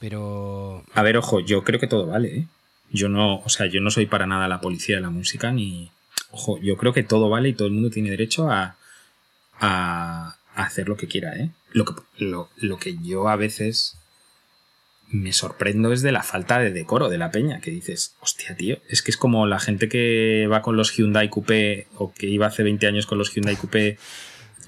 Pero... 0.00 0.84
A 0.92 1.02
ver, 1.02 1.16
ojo, 1.16 1.40
yo 1.40 1.62
creo 1.62 1.78
que 1.78 1.86
todo 1.86 2.06
vale, 2.06 2.36
¿eh? 2.36 2.46
Yo 2.92 3.08
no, 3.08 3.36
o 3.36 3.48
sea, 3.48 3.66
yo 3.66 3.80
no 3.80 3.92
soy 3.92 4.06
para 4.06 4.26
nada 4.26 4.48
la 4.48 4.60
policía 4.60 4.96
de 4.96 5.02
la 5.02 5.10
música 5.10 5.52
ni... 5.52 5.90
Ojo, 6.32 6.58
yo 6.60 6.76
creo 6.76 6.92
que 6.92 7.04
todo 7.04 7.28
vale 7.28 7.50
y 7.50 7.54
todo 7.54 7.68
el 7.68 7.74
mundo 7.74 7.90
tiene 7.90 8.10
derecho 8.10 8.50
a, 8.50 8.76
a, 9.60 10.36
hacer 10.54 10.88
lo 10.88 10.96
que 10.96 11.06
quiera, 11.06 11.36
¿eh? 11.36 11.50
Lo 11.72 11.84
que, 11.84 11.94
lo, 12.18 12.78
que 12.78 12.96
yo 13.02 13.28
a 13.28 13.36
veces 13.36 13.96
me 15.08 15.32
sorprendo 15.32 15.92
es 15.92 16.02
de 16.02 16.12
la 16.12 16.22
falta 16.22 16.58
de 16.58 16.72
decoro 16.72 17.08
de 17.08 17.18
la 17.18 17.30
peña, 17.30 17.60
que 17.60 17.70
dices, 17.70 18.14
hostia, 18.20 18.56
tío, 18.56 18.78
es 18.88 19.02
que 19.02 19.10
es 19.10 19.16
como 19.16 19.46
la 19.46 19.60
gente 19.60 19.88
que 19.88 20.48
va 20.50 20.62
con 20.62 20.76
los 20.76 20.92
Hyundai 20.96 21.30
Coupé 21.30 21.86
o 21.96 22.12
que 22.12 22.26
iba 22.26 22.46
hace 22.46 22.62
20 22.62 22.86
años 22.86 23.06
con 23.06 23.18
los 23.18 23.32
Hyundai 23.32 23.56
Coupé 23.56 23.98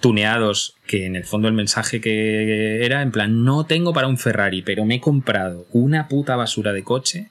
tuneados, 0.00 0.74
que 0.86 1.06
en 1.06 1.16
el 1.16 1.24
fondo 1.24 1.48
el 1.48 1.54
mensaje 1.54 2.00
que 2.00 2.84
era 2.84 3.02
en 3.02 3.12
plan, 3.12 3.44
no 3.44 3.64
tengo 3.66 3.92
para 3.92 4.08
un 4.08 4.18
Ferrari, 4.18 4.62
pero 4.62 4.84
me 4.84 4.96
he 4.96 5.00
comprado 5.00 5.66
una 5.72 6.08
puta 6.08 6.36
basura 6.36 6.72
de 6.72 6.82
coche, 6.82 7.30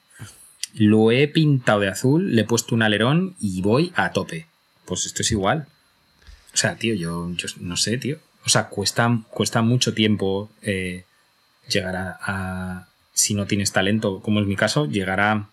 lo 0.74 1.12
he 1.12 1.28
pintado 1.28 1.82
de 1.82 1.90
azul, 1.90 2.36
le 2.36 2.42
he 2.42 2.46
puesto 2.46 2.74
un 2.74 2.82
alerón 2.82 3.36
y 3.40 3.62
voy 3.62 3.92
a 3.96 4.12
tope. 4.12 4.48
Pues 4.86 5.06
esto 5.06 5.22
es 5.22 5.32
igual. 5.32 5.68
O 6.54 6.58
sea, 6.58 6.76
tío, 6.76 6.94
yo, 6.94 7.30
no 7.60 7.78
sé, 7.78 7.98
tío. 7.98 8.18
O 8.46 8.50
sea, 8.50 8.68
cuesta, 8.70 9.22
cuesta 9.30 9.62
mucho 9.62 9.94
tiempo 9.94 10.50
eh, 10.62 11.06
llegar 11.70 11.96
a, 11.96 12.88
si 13.14 13.34
no 13.34 13.46
tienes 13.46 13.72
talento, 13.72 14.20
como 14.22 14.40
es 14.40 14.48
mi 14.48 14.56
caso, 14.56 14.86
llegar 14.86 15.20
a, 15.20 15.50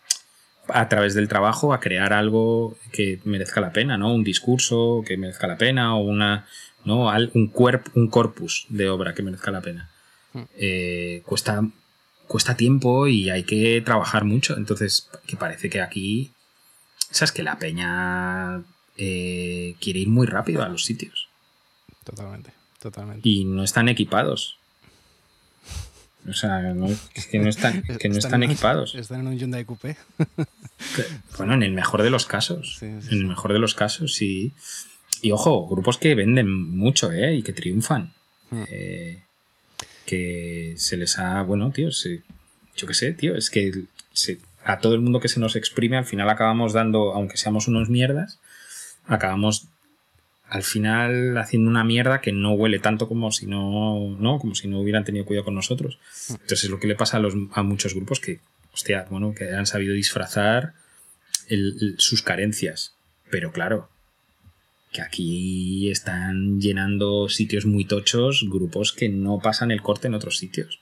a 0.69 0.89
través 0.89 1.15
del 1.15 1.29
trabajo 1.29 1.73
a 1.73 1.81
crear 1.81 2.13
algo 2.13 2.77
que 2.93 3.21
merezca 3.25 3.61
la 3.61 3.73
pena, 3.73 3.99
¿no? 3.99 4.13
Un 4.15 4.25
discurso 4.25 5.03
que 5.07 5.17
merezca 5.17 5.47
la 5.47 5.59
pena 5.59 5.95
o 5.97 6.01
una, 6.01 6.47
¿no? 6.85 7.11
Un, 7.35 7.49
cuerpo, 7.49 7.91
un 7.95 8.09
corpus 8.09 8.67
de 8.69 8.89
obra 8.89 9.15
que 9.15 9.23
merezca 9.23 9.51
la 9.51 9.61
pena. 9.61 9.91
eh, 10.57 11.23
cuesta, 11.27 11.63
cuesta 12.27 12.57
tiempo 12.57 13.07
y 13.09 13.31
hay 13.31 13.45
que 13.45 13.81
trabajar 13.83 14.25
mucho. 14.25 14.57
Entonces, 14.57 15.09
que 15.27 15.37
parece 15.37 15.71
que 15.71 15.81
aquí, 15.81 16.33
sabes 17.11 17.33
que 17.33 17.43
la 17.43 17.59
peña 17.59 18.63
eh, 18.99 19.77
quiere 19.81 20.01
ir 20.01 20.09
muy 20.09 20.27
rápido 20.27 20.63
a 20.63 20.69
los 20.69 20.85
sitios. 20.85 21.29
Totalmente, 22.05 22.51
totalmente. 22.81 23.29
Y 23.29 23.45
no 23.45 23.63
están 23.63 23.89
equipados. 23.89 24.59
O 26.29 26.33
sea, 26.33 26.75
es 27.15 27.27
que 27.27 27.39
no 27.39 27.49
están, 27.49 27.83
que 27.83 28.09
no 28.09 28.19
están, 28.19 28.43
equipados. 28.43 28.95
Están 28.95 29.21
en 29.21 29.29
un 29.29 29.39
Hyundai 29.39 29.65
Coupé. 29.65 29.97
bueno, 31.39 31.55
en 31.55 31.63
el 31.63 31.73
mejor 31.73 32.03
de 32.03 32.11
los 32.11 32.27
casos. 32.27 32.83
en 32.83 33.01
el 33.11 33.25
mejor 33.25 33.53
de 33.53 33.59
los 33.59 33.75
casos, 33.75 34.15
sí. 34.15 34.53
Y 35.23 35.31
ojo, 35.31 35.67
grupos 35.69 35.97
que 35.97 36.15
venden 36.15 36.51
mucho, 36.51 37.13
¿eh? 37.13 37.35
Y 37.35 37.43
que 37.43 37.53
triunfan. 37.53 38.13
Hmm. 38.51 38.65
Eh, 38.69 39.23
que 40.05 40.75
se 40.77 40.97
les 40.97 41.19
ha, 41.19 41.43
bueno, 41.43 41.71
tío, 41.71 41.91
yo 41.91 42.87
qué 42.87 42.95
sé, 42.95 43.13
tío, 43.13 43.37
es 43.37 43.51
que 43.51 43.85
a 44.65 44.79
todo 44.79 44.95
el 44.95 45.01
mundo 45.01 45.21
que 45.21 45.29
se 45.29 45.41
nos 45.41 45.55
exprime 45.57 45.97
al 45.97 46.05
final 46.05 46.29
acabamos 46.31 46.73
dando, 46.73 47.13
aunque 47.13 47.37
seamos 47.37 47.69
unos 47.69 47.89
mierdas, 47.91 48.39
acabamos 49.09 49.67
al 50.49 50.63
final 50.63 51.37
haciendo 51.37 51.71
una 51.71 51.85
mierda 51.85 52.21
que 52.21 52.33
no 52.33 52.53
huele 52.53 52.79
tanto 52.79 53.09
como 53.09 53.33
si 53.33 53.47
no, 53.47 54.17
no, 54.19 54.39
como 54.39 54.55
si 54.55 54.69
no 54.69 54.81
hubieran 54.81 55.05
tenido 55.05 55.25
cuidado 55.25 55.47
con 55.47 55.55
nosotros. 55.55 55.99
Entonces 56.31 56.65
es 56.65 56.71
lo 56.71 56.79
que 56.79 56.87
le 56.87 56.95
pasa 56.95 57.19
a, 57.19 57.21
los, 57.21 57.35
a 57.53 57.63
muchos 57.63 57.95
grupos 57.95 58.21
que, 58.21 58.41
hostia, 58.73 59.07
bueno, 59.11 59.35
que 59.35 59.51
han 59.51 59.67
sabido 59.67 59.93
disfrazar 59.93 60.75
sus 61.99 62.23
carencias. 62.23 62.95
Pero 63.31 63.53
claro, 63.53 63.91
que 64.93 65.03
aquí 65.03 65.91
están 65.91 66.61
llenando 66.61 67.29
sitios 67.29 67.67
muy 67.67 67.85
tochos, 67.85 68.47
grupos 68.49 68.93
que 68.93 69.09
no 69.09 69.41
pasan 69.41 69.71
el 69.71 69.83
corte 69.83 70.07
en 70.07 70.15
otros 70.15 70.39
sitios. 70.39 70.81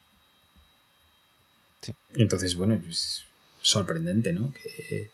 Entonces, 2.15 2.55
bueno, 2.55 2.81
es 2.89 3.25
sorprendente, 3.63 4.33
¿no? 4.33 4.53
Que, 4.53 5.11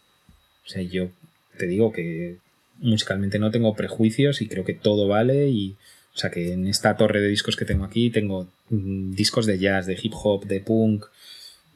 o 0.66 0.68
sea, 0.68 0.82
yo 0.82 1.10
te 1.58 1.66
digo 1.66 1.90
que 1.90 2.38
musicalmente 2.82 3.38
no 3.38 3.50
tengo 3.50 3.74
prejuicios 3.74 4.42
y 4.42 4.48
creo 4.48 4.64
que 4.64 4.74
todo 4.74 5.08
vale 5.08 5.48
y 5.48 5.76
o 6.14 6.18
sea 6.18 6.30
que 6.30 6.52
en 6.52 6.66
esta 6.66 6.96
torre 6.96 7.20
de 7.20 7.28
discos 7.28 7.56
que 7.56 7.64
tengo 7.64 7.84
aquí 7.84 8.10
tengo 8.10 8.48
mm, 8.68 9.12
discos 9.14 9.46
de 9.46 9.58
jazz, 9.58 9.86
de 9.86 9.98
hip 10.00 10.12
hop, 10.14 10.46
de 10.46 10.60
punk, 10.60 11.06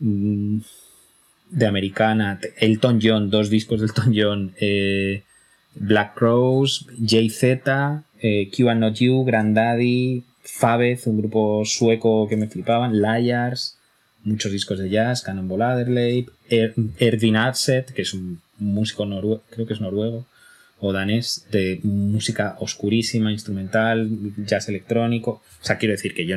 mm, 0.00 0.58
de 1.50 1.66
americana, 1.66 2.40
Elton 2.58 2.98
John, 3.02 3.30
dos 3.30 3.48
discos 3.48 3.80
de 3.80 3.86
Elton 3.86 4.12
John, 4.14 4.52
eh, 4.60 5.22
Black 5.74 6.14
Crows, 6.14 6.86
JZ, 6.98 8.04
eh, 8.20 8.50
Q 8.54 8.68
and 8.68 8.80
Not 8.80 8.94
You, 8.96 9.24
Grandaddy, 9.24 10.24
Fabez, 10.42 11.06
un 11.06 11.18
grupo 11.18 11.64
sueco 11.64 12.28
que 12.28 12.36
me 12.36 12.48
flipaban, 12.48 13.00
Liars, 13.00 13.78
muchos 14.24 14.52
discos 14.52 14.78
de 14.78 14.90
jazz, 14.90 15.22
Cannonball 15.22 15.62
Adderley, 15.62 16.26
er 16.50 16.74
Adset, 17.36 17.92
que 17.92 18.02
es 18.02 18.12
un 18.12 18.40
músico 18.58 19.06
noruego, 19.06 19.42
creo 19.50 19.66
que 19.66 19.74
es 19.74 19.80
noruego, 19.80 20.26
o 20.78 20.92
danés, 20.92 21.46
de 21.50 21.80
música 21.82 22.56
oscurísima, 22.60 23.32
instrumental, 23.32 24.08
jazz 24.36 24.68
electrónico. 24.68 25.42
O 25.62 25.64
sea, 25.64 25.78
quiero 25.78 25.92
decir 25.92 26.14
que 26.14 26.26
yo 26.26 26.36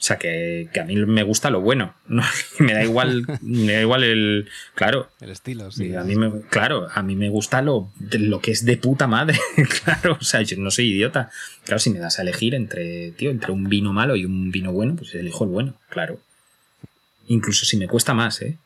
o 0.00 0.02
sea, 0.02 0.16
que, 0.16 0.70
a 0.80 0.84
mí 0.84 0.96
me 0.96 1.22
gusta 1.22 1.50
lo 1.50 1.60
bueno. 1.60 1.94
¿no? 2.08 2.22
me 2.58 2.72
da 2.72 2.82
igual, 2.82 3.26
me 3.42 3.74
da 3.74 3.80
igual 3.82 4.02
el. 4.02 4.48
Claro. 4.74 5.10
El 5.20 5.28
estilo, 5.28 5.70
sí. 5.70 5.94
A 5.94 6.04
mí 6.04 6.16
me, 6.16 6.40
claro, 6.48 6.88
a 6.90 7.02
mí 7.02 7.16
me 7.16 7.28
gusta 7.28 7.60
lo, 7.60 7.92
lo 7.98 8.40
que 8.40 8.52
es 8.52 8.64
de 8.64 8.78
puta 8.78 9.06
madre. 9.06 9.38
claro, 9.84 10.16
o 10.18 10.24
sea, 10.24 10.40
yo 10.40 10.56
no 10.56 10.70
soy 10.70 10.92
idiota. 10.92 11.30
Claro, 11.64 11.80
si 11.80 11.90
me 11.90 11.98
das 11.98 12.18
a 12.18 12.22
elegir 12.22 12.54
entre, 12.54 13.10
tío, 13.10 13.30
entre 13.30 13.52
un 13.52 13.68
vino 13.68 13.92
malo 13.92 14.16
y 14.16 14.24
un 14.24 14.50
vino 14.50 14.72
bueno, 14.72 14.96
pues 14.96 15.14
elijo 15.14 15.44
el 15.44 15.50
bueno, 15.50 15.74
claro. 15.90 16.18
Incluso 17.28 17.66
si 17.66 17.76
me 17.76 17.86
cuesta 17.86 18.14
más, 18.14 18.40
¿eh? 18.40 18.56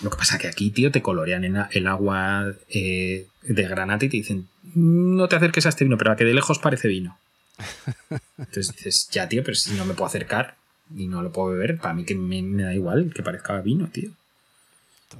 Lo 0.00 0.10
que 0.10 0.16
pasa 0.16 0.38
que 0.38 0.48
aquí, 0.48 0.70
tío, 0.70 0.90
te 0.90 1.02
colorean 1.02 1.44
en 1.44 1.56
el 1.70 1.86
agua 1.86 2.52
eh, 2.68 3.26
de 3.42 3.62
granate 3.68 4.06
y 4.06 4.08
te 4.08 4.16
dicen, 4.16 4.48
no 4.74 5.28
te 5.28 5.36
acerques 5.36 5.66
a 5.66 5.68
este 5.68 5.84
vino, 5.84 5.98
pero 5.98 6.12
a 6.12 6.16
que 6.16 6.24
de 6.24 6.34
lejos 6.34 6.58
parece 6.58 6.88
vino. 6.88 7.18
Entonces 8.38 8.74
dices, 8.74 9.08
ya, 9.10 9.28
tío, 9.28 9.44
pero 9.44 9.54
si 9.54 9.72
no 9.74 9.84
me 9.84 9.94
puedo 9.94 10.06
acercar 10.06 10.56
y 10.96 11.06
no 11.06 11.22
lo 11.22 11.32
puedo 11.32 11.50
beber, 11.50 11.78
para 11.78 11.94
mí 11.94 12.04
que 12.04 12.14
me, 12.14 12.62
da 12.62 12.74
igual 12.74 13.12
que 13.14 13.22
parezca 13.22 13.60
vino, 13.60 13.88
tío. 13.88 14.10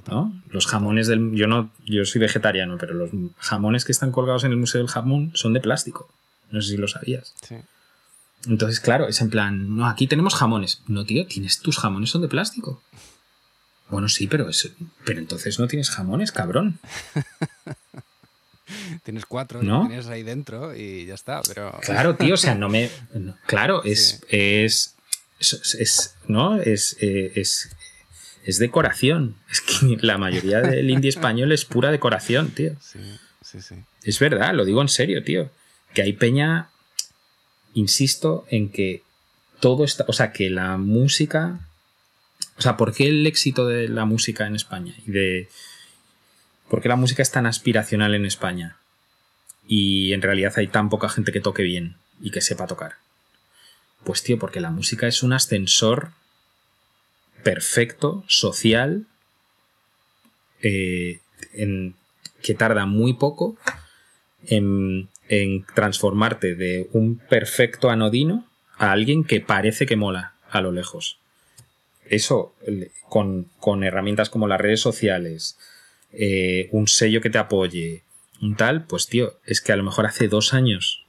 ¿No? 0.07 0.33
Los 0.49 0.65
jamones 0.65 1.05
del. 1.05 1.33
Yo 1.33 1.45
no. 1.45 1.69
Yo 1.85 2.03
soy 2.05 2.19
vegetariano, 2.19 2.79
pero 2.79 2.95
los 2.95 3.11
jamones 3.37 3.85
que 3.85 3.91
están 3.91 4.11
colgados 4.11 4.43
en 4.43 4.49
el 4.49 4.57
Museo 4.57 4.79
del 4.79 4.89
Jamón 4.89 5.29
son 5.35 5.53
de 5.53 5.61
plástico. 5.61 6.09
No 6.49 6.61
sé 6.63 6.71
si 6.71 6.77
lo 6.77 6.87
sabías. 6.87 7.35
Entonces, 8.47 8.79
claro, 8.79 9.07
es 9.07 9.21
en 9.21 9.29
plan, 9.29 9.75
no, 9.75 9.87
aquí 9.87 10.07
tenemos 10.07 10.33
jamones. 10.33 10.81
No, 10.87 11.05
tío, 11.05 11.27
tienes 11.27 11.59
tus 11.59 11.77
jamones 11.77 12.09
son 12.09 12.23
de 12.23 12.27
plástico. 12.27 12.81
Bueno, 13.89 14.09
sí, 14.09 14.27
pero 14.27 14.49
eso, 14.49 14.69
pero 15.05 15.19
entonces 15.19 15.59
no 15.59 15.67
tienes 15.67 15.89
jamones, 15.89 16.31
cabrón. 16.31 16.79
tienes 19.03 19.25
cuatro, 19.25 19.61
¿No? 19.61 19.87
tienes 19.87 20.07
ahí 20.07 20.23
dentro 20.23 20.75
y 20.75 21.05
ya 21.05 21.13
está, 21.13 21.41
pero... 21.47 21.79
Claro, 21.81 22.15
tío, 22.15 22.33
o 22.35 22.37
sea, 22.37 22.55
no 22.55 22.69
me... 22.69 22.89
claro, 23.45 23.83
es, 23.85 24.21
es, 24.29 24.95
es, 25.39 26.15
¿no? 26.27 26.59
Es, 26.59 26.97
eh, 27.01 27.33
es, 27.35 27.69
es 28.45 28.59
decoración. 28.59 29.35
Es 29.51 29.61
que 29.61 29.97
la 30.01 30.17
mayoría 30.17 30.61
del 30.61 30.89
indie 30.89 31.09
español 31.09 31.51
es 31.51 31.65
pura 31.65 31.91
decoración, 31.91 32.51
tío. 32.51 32.75
Sí, 32.81 32.99
sí, 33.41 33.61
sí. 33.61 33.75
Es 34.03 34.19
verdad, 34.19 34.53
lo 34.53 34.65
digo 34.65 34.81
en 34.81 34.89
serio, 34.89 35.23
tío. 35.23 35.49
Que 35.93 36.01
hay 36.01 36.13
peña, 36.13 36.69
insisto, 37.73 38.45
en 38.49 38.69
que 38.69 39.03
todo 39.59 39.85
está, 39.85 40.05
o 40.07 40.13
sea, 40.13 40.31
que 40.31 40.49
la 40.49 40.77
música... 40.77 41.59
O 42.57 42.61
sea, 42.61 42.77
¿por 42.77 42.93
qué 42.93 43.07
el 43.07 43.25
éxito 43.25 43.65
de 43.65 43.87
la 43.89 44.05
música 44.05 44.45
en 44.45 44.55
España 44.55 44.93
y 45.05 45.11
de 45.11 45.49
¿Por 46.73 46.81
qué 46.81 46.89
la 46.89 46.95
música 46.95 47.21
es 47.21 47.29
tan 47.29 47.45
aspiracional 47.45 48.15
en 48.15 48.25
España? 48.25 48.77
Y 49.67 50.11
en 50.13 50.23
realidad 50.23 50.53
hay 50.55 50.65
tan 50.65 50.89
poca 50.89 51.07
gente 51.07 51.31
que 51.31 51.39
toque 51.39 51.61
bien 51.61 51.97
y 52.19 52.31
que 52.31 52.41
sepa 52.41 52.65
tocar. 52.65 52.93
Pues 54.03 54.23
tío, 54.23 54.39
porque 54.39 54.59
la 54.59 54.71
música 54.71 55.05
es 55.05 55.21
un 55.21 55.33
ascensor 55.33 56.13
perfecto, 57.43 58.23
social, 58.27 59.05
eh, 60.63 61.19
que 62.41 62.53
tarda 62.55 62.87
muy 62.87 63.13
poco 63.13 63.55
en, 64.47 65.09
en 65.27 65.65
transformarte 65.75 66.55
de 66.55 66.89
un 66.91 67.17
perfecto 67.17 67.91
anodino 67.91 68.47
a 68.79 68.91
alguien 68.91 69.23
que 69.25 69.41
parece 69.41 69.85
que 69.85 69.95
mola 69.95 70.33
a 70.49 70.59
lo 70.59 70.71
lejos. 70.71 71.19
Eso, 72.05 72.55
con, 73.09 73.49
con 73.59 73.83
herramientas 73.83 74.29
como 74.29 74.47
las 74.47 74.59
redes 74.59 74.81
sociales, 74.81 75.57
eh, 76.11 76.69
un 76.71 76.87
sello 76.87 77.21
que 77.21 77.29
te 77.29 77.37
apoye, 77.37 78.03
un 78.41 78.55
tal, 78.55 78.85
pues 78.85 79.07
tío, 79.07 79.39
es 79.45 79.61
que 79.61 79.71
a 79.71 79.75
lo 79.75 79.83
mejor 79.83 80.05
hace 80.05 80.27
dos 80.27 80.53
años, 80.53 81.05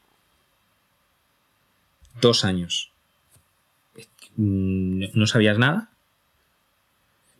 dos 2.20 2.44
años, 2.44 2.92
mm, 4.36 5.06
no 5.14 5.26
sabías 5.26 5.58
nada 5.58 5.90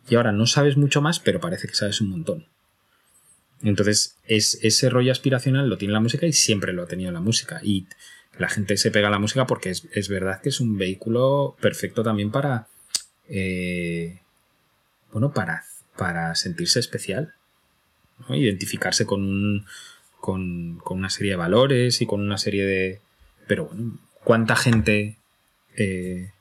y 0.09 0.15
ahora 0.15 0.31
no 0.31 0.45
sabes 0.45 0.77
mucho 0.77 1.01
más, 1.01 1.19
pero 1.19 1.39
parece 1.39 1.67
que 1.67 1.75
sabes 1.75 2.01
un 2.01 2.09
montón. 2.09 2.45
Entonces, 3.63 4.17
es, 4.25 4.59
ese 4.61 4.89
rollo 4.89 5.11
aspiracional 5.11 5.67
lo 5.67 5.77
tiene 5.77 5.93
la 5.93 5.99
música 5.99 6.27
y 6.27 6.33
siempre 6.33 6.73
lo 6.73 6.83
ha 6.83 6.87
tenido 6.87 7.11
la 7.11 7.21
música. 7.21 7.59
Y 7.63 7.87
la 8.37 8.49
gente 8.49 8.77
se 8.77 8.91
pega 8.91 9.07
a 9.07 9.11
la 9.11 9.19
música 9.19 9.47
porque 9.47 9.69
es, 9.69 10.09
verdad 10.09 10.41
que 10.41 10.49
es 10.49 10.59
un 10.59 10.77
vehículo 10.77 11.55
perfecto 11.59 12.03
también 12.03 12.31
para. 12.31 12.67
Eh, 13.29 14.19
bueno, 15.11 15.33
para, 15.33 15.63
para 15.95 16.35
sentirse 16.35 16.79
especial 16.79 17.33
identificarse 18.29 19.05
con, 19.05 19.65
con, 20.19 20.81
una 20.89 21.09
serie 21.09 21.31
de 21.31 21.37
valores 21.37 22.01
y 22.01 22.05
con 22.05 22.21
una 22.21 22.37
serie 22.37 22.65
de... 22.65 23.01
Pero 23.47 23.65
bueno, 23.65 23.97
¿cuánta 24.23 24.55
gente... 24.55 25.17
Eh, 25.75 26.31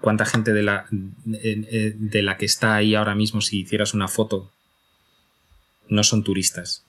¿Cuánta 0.00 0.26
gente 0.26 0.52
de 0.52 0.62
la, 0.62 0.86
de, 0.90 2.22
la 2.22 2.36
que 2.36 2.44
está 2.44 2.74
ahí 2.74 2.94
ahora 2.94 3.14
mismo, 3.14 3.40
si 3.40 3.60
hicieras 3.60 3.94
una 3.94 4.06
foto, 4.06 4.52
no 5.88 6.04
son 6.04 6.22
turistas? 6.22 6.84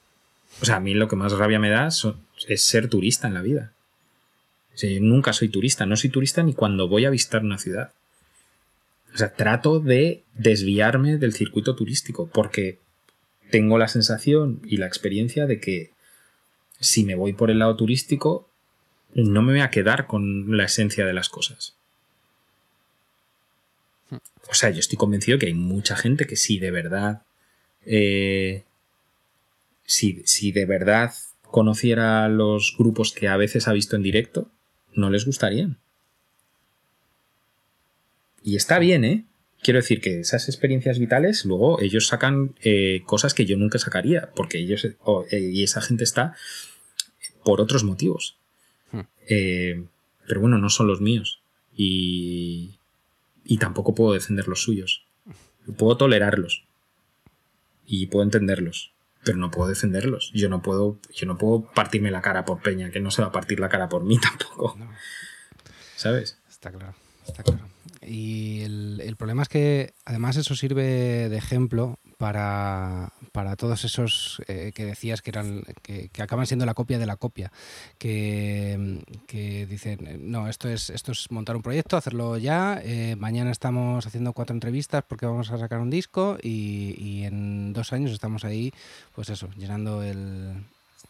O 0.61 0.65
sea, 0.65 0.77
a 0.77 0.79
mí 0.81 0.93
lo 0.93 1.07
que 1.07 1.15
más 1.15 1.31
rabia 1.31 1.57
me 1.57 1.69
da 1.69 1.87
es 1.87 2.61
ser 2.61 2.89
turista 2.89 3.29
en 3.29 3.33
la 3.35 3.41
vida. 3.41 3.71
nunca 4.99 5.31
soy 5.31 5.47
turista, 5.47 5.85
no 5.85 5.95
soy 5.95 6.09
turista 6.09 6.43
ni 6.43 6.53
cuando 6.53 6.89
voy 6.89 7.05
a 7.05 7.09
visitar 7.09 7.41
una 7.41 7.57
ciudad. 7.57 7.93
O 9.15 9.17
sea, 9.17 9.33
trato 9.33 9.79
de 9.79 10.25
desviarme 10.33 11.17
del 11.17 11.31
circuito 11.31 11.73
turístico, 11.73 12.27
porque 12.27 12.79
tengo 13.49 13.77
la 13.77 13.87
sensación 13.87 14.59
y 14.65 14.75
la 14.75 14.87
experiencia 14.87 15.45
de 15.45 15.61
que 15.61 15.91
si 16.81 17.05
me 17.05 17.15
voy 17.15 17.31
por 17.31 17.49
el 17.49 17.59
lado 17.59 17.77
turístico, 17.77 18.49
no 19.13 19.41
me 19.41 19.53
voy 19.53 19.61
a 19.61 19.69
quedar 19.69 20.05
con 20.05 20.57
la 20.57 20.65
esencia 20.65 21.05
de 21.05 21.13
las 21.13 21.29
cosas. 21.29 21.77
O 24.11 24.53
sea, 24.53 24.69
yo 24.69 24.79
estoy 24.79 24.97
convencido 24.97 25.39
que 25.39 25.45
hay 25.45 25.53
mucha 25.53 25.95
gente 25.95 26.27
que 26.27 26.35
si 26.35 26.59
de 26.59 26.71
verdad, 26.71 27.21
eh, 27.85 28.65
si, 29.85 30.23
si 30.25 30.51
de 30.51 30.65
verdad 30.65 31.13
conociera 31.43 32.27
los 32.27 32.75
grupos 32.77 33.13
que 33.13 33.29
a 33.29 33.37
veces 33.37 33.69
ha 33.69 33.73
visto 33.73 33.95
en 33.95 34.03
directo, 34.03 34.51
no 34.93 35.09
les 35.09 35.25
gustarían. 35.25 35.77
Y 38.45 38.55
está 38.55 38.77
bien, 38.77 39.03
¿eh? 39.03 39.25
Quiero 39.63 39.79
decir 39.79 39.99
que 39.99 40.19
esas 40.19 40.47
experiencias 40.47 40.99
vitales, 40.99 41.45
luego 41.45 41.81
ellos 41.81 42.05
sacan 42.05 42.53
eh, 42.61 43.01
cosas 43.07 43.33
que 43.33 43.47
yo 43.47 43.57
nunca 43.57 43.79
sacaría, 43.79 44.29
porque 44.35 44.59
ellos 44.59 44.85
eh, 44.85 44.95
y 45.39 45.63
esa 45.63 45.81
gente 45.81 46.03
está 46.03 46.35
por 47.43 47.59
otros 47.59 47.83
motivos. 47.83 48.37
Hmm. 48.91 48.99
Eh, 49.27 49.83
pero 50.27 50.41
bueno, 50.41 50.59
no 50.59 50.69
son 50.69 50.85
los 50.85 51.01
míos. 51.01 51.41
Y, 51.75 52.75
y 53.43 53.57
tampoco 53.57 53.95
puedo 53.95 54.13
defender 54.13 54.47
los 54.47 54.61
suyos. 54.61 55.07
Puedo 55.75 55.97
tolerarlos. 55.97 56.65
Y 57.87 58.05
puedo 58.05 58.23
entenderlos. 58.23 58.91
Pero 59.23 59.39
no 59.39 59.49
puedo 59.49 59.69
defenderlos. 59.69 60.31
Yo 60.35 60.49
no 60.49 60.61
puedo, 60.61 60.99
yo 61.15 61.25
no 61.25 61.39
puedo 61.39 61.63
partirme 61.73 62.11
la 62.11 62.21
cara 62.21 62.45
por 62.45 62.61
Peña, 62.61 62.91
que 62.91 62.99
no 62.99 63.09
se 63.09 63.23
va 63.23 63.29
a 63.29 63.31
partir 63.31 63.59
la 63.59 63.69
cara 63.69 63.89
por 63.89 64.03
mí 64.03 64.19
tampoco. 64.21 64.77
¿Sabes? 65.95 66.37
Está 66.47 66.71
claro, 66.71 66.93
está 67.25 67.41
claro. 67.41 67.74
Y 68.07 68.61
el, 68.61 69.15
problema 69.17 69.41
es 69.43 69.49
que 69.49 69.93
además 70.05 70.37
eso 70.37 70.55
sirve 70.55 71.29
de 71.29 71.37
ejemplo 71.37 71.97
para, 72.17 73.11
todos 73.57 73.83
esos 73.83 74.41
eh, 74.47 74.71
que 74.75 74.85
decías 74.85 75.21
que 75.21 75.31
eran 75.31 75.63
que, 75.81 76.09
acaban 76.21 76.45
siendo 76.45 76.65
la 76.65 76.73
copia 76.73 76.99
de 76.99 77.05
la 77.05 77.15
copia, 77.15 77.51
que, 77.97 79.67
dicen, 79.67 80.31
no, 80.31 80.47
esto 80.47 80.69
es, 80.69 80.89
esto 80.89 81.11
es 81.11 81.31
montar 81.31 81.55
un 81.55 81.61
proyecto, 81.61 81.97
hacerlo 81.97 82.37
ya, 82.37 82.79
eh, 82.83 83.15
mañana 83.15 83.51
estamos 83.51 84.05
haciendo 84.05 84.33
cuatro 84.33 84.53
entrevistas 84.53 85.03
porque 85.07 85.25
vamos 85.25 85.51
a 85.51 85.57
sacar 85.57 85.79
un 85.79 85.89
disco 85.89 86.37
y, 86.41 87.23
en 87.23 87.73
dos 87.73 87.91
años 87.93 88.11
estamos 88.11 88.45
ahí, 88.45 88.71
pues 89.15 89.29
eso, 89.29 89.49
llenando 89.57 90.03
el, 90.03 90.53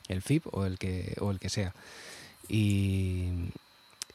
el 0.07 0.21
FIP 0.21 0.45
o 0.51 0.65
el 0.65 0.77
que, 0.77 1.15
o 1.19 1.31
el 1.31 1.39
que 1.39 1.49
sea. 1.49 1.73
Y, 2.47 3.29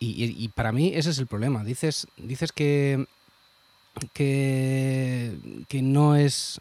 y, 0.03 0.49
para 0.49 0.73
mí 0.73 0.93
ese 0.95 1.11
es 1.11 1.19
el 1.19 1.27
problema. 1.27 1.63
Dices, 1.63 2.07
dices 2.17 2.53
que, 2.53 3.07
que, 4.15 5.37
no 5.83 6.17
es 6.17 6.61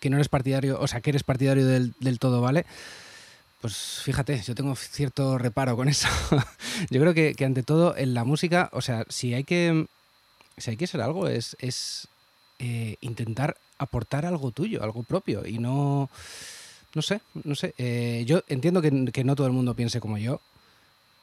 que 0.00 0.10
no 0.10 0.16
eres 0.16 0.28
partidario, 0.28 0.80
o 0.80 0.88
sea, 0.88 1.00
que 1.00 1.10
eres 1.10 1.22
partidario 1.22 1.66
del, 1.66 2.18
todo, 2.18 2.40
¿vale? 2.40 2.66
Pues 3.60 4.00
fíjate, 4.02 4.42
yo 4.42 4.54
tengo 4.56 4.74
cierto 4.74 5.38
reparo 5.38 5.76
con 5.76 5.88
eso. 5.88 6.08
yo 6.90 7.00
creo 7.00 7.14
que, 7.14 7.44
ante 7.44 7.62
todo 7.62 7.96
en 7.96 8.12
la 8.12 8.24
música, 8.24 8.70
o 8.72 8.80
sea, 8.80 9.04
si 9.08 9.34
hay 9.34 9.44
que, 9.44 9.86
si 10.56 10.70
hay 10.70 10.76
que 10.76 10.88
ser 10.88 11.00
algo, 11.00 11.28
es, 11.28 11.56
es 11.60 12.08
eh, 12.58 12.96
intentar 13.02 13.56
aportar 13.78 14.26
algo 14.26 14.50
tuyo, 14.50 14.82
algo 14.82 15.02
propio 15.04 15.46
y 15.46 15.58
no... 15.58 16.10
No 16.92 17.02
sé, 17.02 17.20
no 17.44 17.54
sé. 17.54 17.72
Eh, 17.78 18.24
yo 18.26 18.42
entiendo 18.48 18.82
que, 18.82 19.24
no 19.24 19.36
todo 19.36 19.46
el 19.46 19.52
mundo 19.52 19.74
piense 19.74 20.00
como 20.00 20.18
yo, 20.18 20.40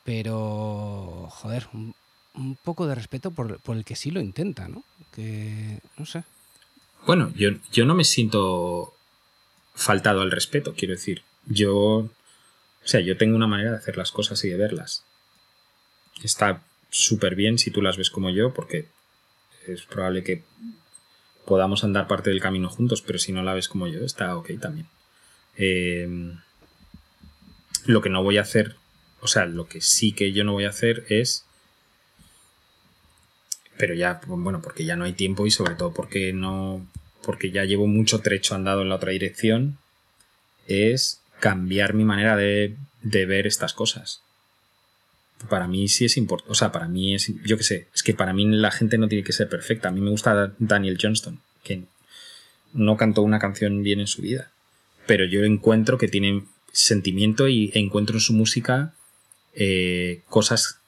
pero, 0.07 1.27
joder, 1.31 1.67
un, 1.73 2.57
poco 2.63 2.87
de 2.87 2.95
respeto 2.95 3.31
por, 3.31 3.59
el 3.67 3.83
que 3.83 3.97
sí 3.97 4.09
lo 4.09 4.21
intenta, 4.21 4.69
¿no? 4.69 4.85
Que, 5.13 5.81
no 5.97 6.05
sé. 6.05 6.23
Bueno, 7.05 7.33
yo, 7.35 7.49
yo 7.73 7.83
no 7.83 7.93
me 7.93 8.05
siento 8.05 8.93
faltado 9.75 10.21
al 10.21 10.31
respeto, 10.31 10.75
quiero 10.77 10.93
decir. 10.93 11.23
Yo, 11.45 11.75
o 11.75 12.09
sea, 12.85 13.01
yo 13.01 13.17
tengo 13.17 13.35
una 13.35 13.47
manera 13.47 13.71
de 13.71 13.77
hacer 13.79 13.97
las 13.97 14.13
cosas 14.13 14.41
y 14.45 14.49
de 14.49 14.55
verlas. 14.55 15.03
Está 16.23 16.63
súper 16.89 17.35
bien 17.35 17.57
si 17.57 17.69
tú 17.69 17.81
las 17.81 17.97
ves 17.97 18.09
como 18.09 18.29
yo, 18.29 18.53
porque 18.53 18.87
es 19.67 19.81
probable 19.81 20.23
que 20.23 20.45
podamos 21.45 21.83
andar 21.83 22.07
parte 22.07 22.29
del 22.29 22.39
camino 22.39 22.69
juntos, 22.69 23.01
pero 23.01 23.19
si 23.19 23.33
no 23.33 23.43
la 23.43 23.53
ves 23.53 23.67
como 23.67 23.87
yo, 23.87 24.05
está 24.05 24.37
ok 24.37 24.51
también. 24.61 24.87
Eh, 25.57 26.07
lo 27.83 28.01
que 28.01 28.09
no 28.09 28.23
voy 28.23 28.37
a 28.37 28.43
hacer 28.43 28.77
o 29.22 29.28
sea, 29.28 29.45
lo 29.45 29.68
que 29.68 29.82
sí 29.82 30.11
que 30.11 30.32
yo 30.32 30.43
no 30.43 30.53
voy 30.53 30.65
a 30.65 30.70
hacer 30.70 31.05
es. 31.09 31.45
Pero 33.78 33.93
ya, 33.93 34.22
bueno, 34.26 34.61
porque 34.61 34.86
ya 34.86 34.95
no 34.95 35.05
hay 35.05 35.13
tiempo 35.13 35.45
y 35.45 35.51
sobre 35.51 35.76
todo 35.76 35.93
porque 35.93 36.34
no. 36.34 36.86
Porque 37.24 37.51
ya 37.51 37.65
llevo 37.65 37.88
mucho 37.88 38.20
trecho 38.20 38.55
andado 38.55 38.82
en 38.82 38.89
la 38.89 38.95
otra 38.95 39.11
dirección. 39.11 39.78
Es 40.68 41.22
cambiar 41.39 41.93
mi 41.93 42.03
manera 42.03 42.36
de, 42.36 42.76
de 43.01 43.26
ver 43.26 43.47
estas 43.47 43.74
cosas. 43.74 44.22
Para 45.49 45.68
mí 45.68 45.88
sí 45.88 46.05
es 46.05 46.18
importante. 46.18 46.51
O 46.51 46.55
sea, 46.55 46.72
para 46.72 46.88
mí 46.88 47.15
es. 47.15 47.32
Yo 47.43 47.57
qué 47.57 47.63
sé. 47.63 47.88
Es 47.93 48.03
que 48.03 48.13
para 48.13 48.34
mí 48.34 48.45
la 48.45 48.72
gente 48.72 48.97
no 48.97 49.07
tiene 49.07 49.24
que 49.24 49.34
ser 49.34 49.49
perfecta. 49.49 49.89
A 49.89 49.91
mí 49.91 50.01
me 50.01 50.09
gusta 50.09 50.53
Daniel 50.59 50.97
Johnston, 51.01 51.39
que 51.63 51.84
no 52.74 52.97
cantó 52.97 53.22
una 53.24 53.39
canción 53.39 53.84
bien 53.84 53.99
en 53.99 54.07
su 54.07 54.22
vida. 54.22 54.51
Pero 55.05 55.26
yo 55.26 55.43
encuentro 55.43 55.97
que 55.97 56.07
tiene 56.07 56.43
sentimiento 56.72 57.47
y 57.47 57.72
encuentro 57.74 58.18
en 58.18 58.22
su 58.22 58.34
música 58.34 58.93
eh, 59.59 60.21
cosas 60.29 60.79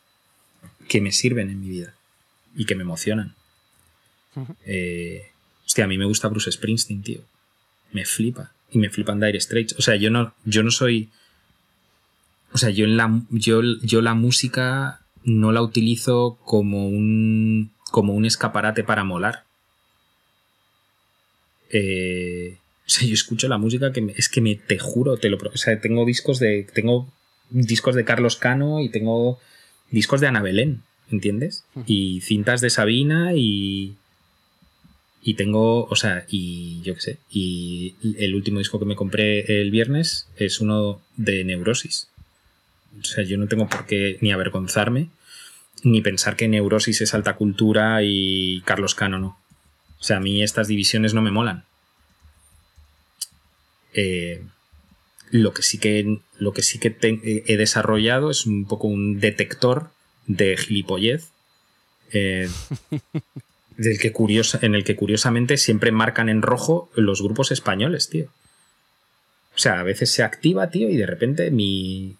que 0.87 1.01
me 1.01 1.11
sirven 1.11 1.49
en 1.49 1.59
mi 1.59 1.69
vida 1.69 1.95
y 2.55 2.65
que 2.65 2.75
me 2.75 2.83
emocionan. 2.83 3.35
Eh, 4.63 5.27
hostia, 5.65 5.85
a 5.85 5.87
mí 5.87 5.97
me 5.97 6.05
gusta 6.05 6.27
Bruce 6.27 6.51
Springsteen, 6.51 7.01
tío. 7.01 7.21
Me 7.91 8.05
flipa. 8.05 8.53
Y 8.71 8.77
me 8.77 8.91
flipan 8.91 9.19
Dire 9.19 9.41
Straits. 9.41 9.75
O 9.79 9.81
sea, 9.81 9.95
yo 9.95 10.11
no, 10.11 10.35
yo 10.45 10.61
no 10.61 10.69
soy. 10.69 11.09
O 12.53 12.59
sea, 12.59 12.69
yo, 12.69 12.85
en 12.85 12.95
la, 12.95 13.21
yo, 13.31 13.61
yo 13.81 14.01
la 14.01 14.13
música 14.13 15.01
no 15.23 15.51
la 15.51 15.63
utilizo 15.63 16.37
como 16.45 16.87
un, 16.87 17.71
como 17.91 18.13
un 18.13 18.25
escaparate 18.25 18.83
para 18.83 19.03
molar. 19.03 19.45
Eh, 21.71 22.57
o 22.85 22.89
sea, 22.89 23.07
yo 23.07 23.13
escucho 23.15 23.47
la 23.47 23.57
música 23.57 23.91
que 23.91 24.13
es 24.15 24.29
que 24.29 24.41
me, 24.41 24.55
te 24.55 24.77
juro, 24.77 25.17
te 25.17 25.29
lo, 25.29 25.37
o 25.37 25.57
sea, 25.57 25.79
tengo 25.81 26.05
discos 26.05 26.39
de, 26.39 26.67
tengo 26.73 27.11
discos 27.49 27.95
de 27.95 28.05
Carlos 28.05 28.35
Cano 28.35 28.79
y 28.79 28.89
tengo 28.89 29.39
discos 29.91 30.21
de 30.21 30.27
Ana 30.27 30.41
Belén, 30.41 30.83
¿entiendes? 31.11 31.65
Y 31.85 32.21
cintas 32.21 32.61
de 32.61 32.69
Sabina 32.69 33.33
y. 33.35 33.95
Y 35.21 35.33
tengo, 35.33 35.83
o 35.83 35.95
sea, 35.97 36.25
y 36.29 36.81
yo 36.81 36.95
qué 36.95 37.01
sé. 37.01 37.17
Y 37.29 37.95
el 38.17 38.35
último 38.35 38.59
disco 38.59 38.79
que 38.79 38.85
me 38.85 38.95
compré 38.95 39.61
el 39.61 39.69
viernes 39.69 40.27
es 40.37 40.61
uno 40.61 41.01
de 41.17 41.43
Neurosis. 41.43 42.07
O 43.01 43.03
sea, 43.03 43.25
yo 43.25 43.37
no 43.37 43.47
tengo 43.47 43.67
por 43.67 43.85
qué 43.85 44.17
ni 44.21 44.31
avergonzarme, 44.31 45.09
ni 45.83 46.01
pensar 46.01 46.37
que 46.37 46.47
Neurosis 46.47 47.01
es 47.01 47.13
alta 47.13 47.35
cultura 47.35 48.01
y 48.01 48.61
Carlos 48.61 48.95
Cano 48.95 49.19
no. 49.19 49.37
O 49.99 50.03
sea, 50.03 50.17
a 50.17 50.21
mí 50.21 50.41
estas 50.41 50.69
divisiones 50.69 51.13
no 51.13 51.21
me 51.21 51.31
molan. 51.31 51.65
Eh, 53.93 54.41
lo 55.31 55.53
que 55.53 55.61
sí 55.61 55.77
que, 55.77 56.19
lo 56.37 56.53
que, 56.53 56.61
sí 56.61 56.79
que 56.79 56.95
he 57.45 57.57
desarrollado 57.57 58.31
es 58.31 58.45
un 58.45 58.65
poco 58.65 58.87
un 58.87 59.19
detector 59.19 59.91
de 60.27 60.57
gilipollez. 60.57 61.29
Eh, 62.11 62.49
del 63.77 63.97
que 63.97 64.11
curiosa, 64.11 64.59
en 64.61 64.75
el 64.75 64.83
que 64.83 64.95
curiosamente 64.95 65.57
siempre 65.57 65.91
marcan 65.91 66.27
en 66.27 66.41
rojo 66.41 66.89
los 66.95 67.21
grupos 67.21 67.51
españoles, 67.51 68.09
tío. 68.09 68.25
O 69.55 69.59
sea, 69.61 69.79
a 69.79 69.83
veces 69.83 70.11
se 70.11 70.21
activa, 70.21 70.69
tío, 70.69 70.89
y 70.89 70.97
de 70.97 71.05
repente 71.05 71.49
mi, 71.49 72.15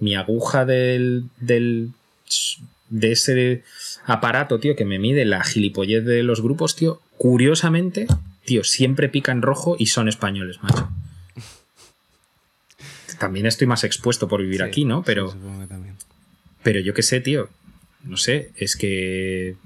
mi 0.00 0.16
aguja 0.16 0.66
del, 0.66 1.24
del, 1.40 1.92
de 2.90 3.12
ese 3.12 3.62
aparato, 4.04 4.60
tío, 4.60 4.76
que 4.76 4.84
me 4.84 4.98
mide 4.98 5.24
la 5.24 5.42
gilipollez 5.44 6.04
de 6.04 6.22
los 6.22 6.42
grupos, 6.42 6.76
tío, 6.76 7.00
curiosamente, 7.16 8.06
tío, 8.44 8.62
siempre 8.64 9.08
pica 9.08 9.32
en 9.32 9.40
rojo 9.40 9.76
y 9.78 9.86
son 9.86 10.08
españoles, 10.08 10.62
macho 10.62 10.90
también 13.18 13.46
estoy 13.46 13.66
más 13.66 13.84
expuesto 13.84 14.28
por 14.28 14.42
vivir 14.42 14.62
aquí, 14.62 14.84
¿no? 14.84 15.02
Pero, 15.02 15.34
pero 16.62 16.80
yo 16.80 16.94
qué 16.94 17.02
sé, 17.02 17.20
tío. 17.20 17.48
No 18.04 18.16
sé, 18.16 18.52
es 18.56 18.76
que... 18.76 19.56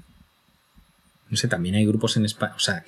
No 1.29 1.37
sé, 1.37 1.47
también 1.47 1.75
hay 1.75 1.85
grupos 1.85 2.17
en 2.17 2.25
España. 2.25 2.53
O 2.55 2.59
sea, 2.59 2.83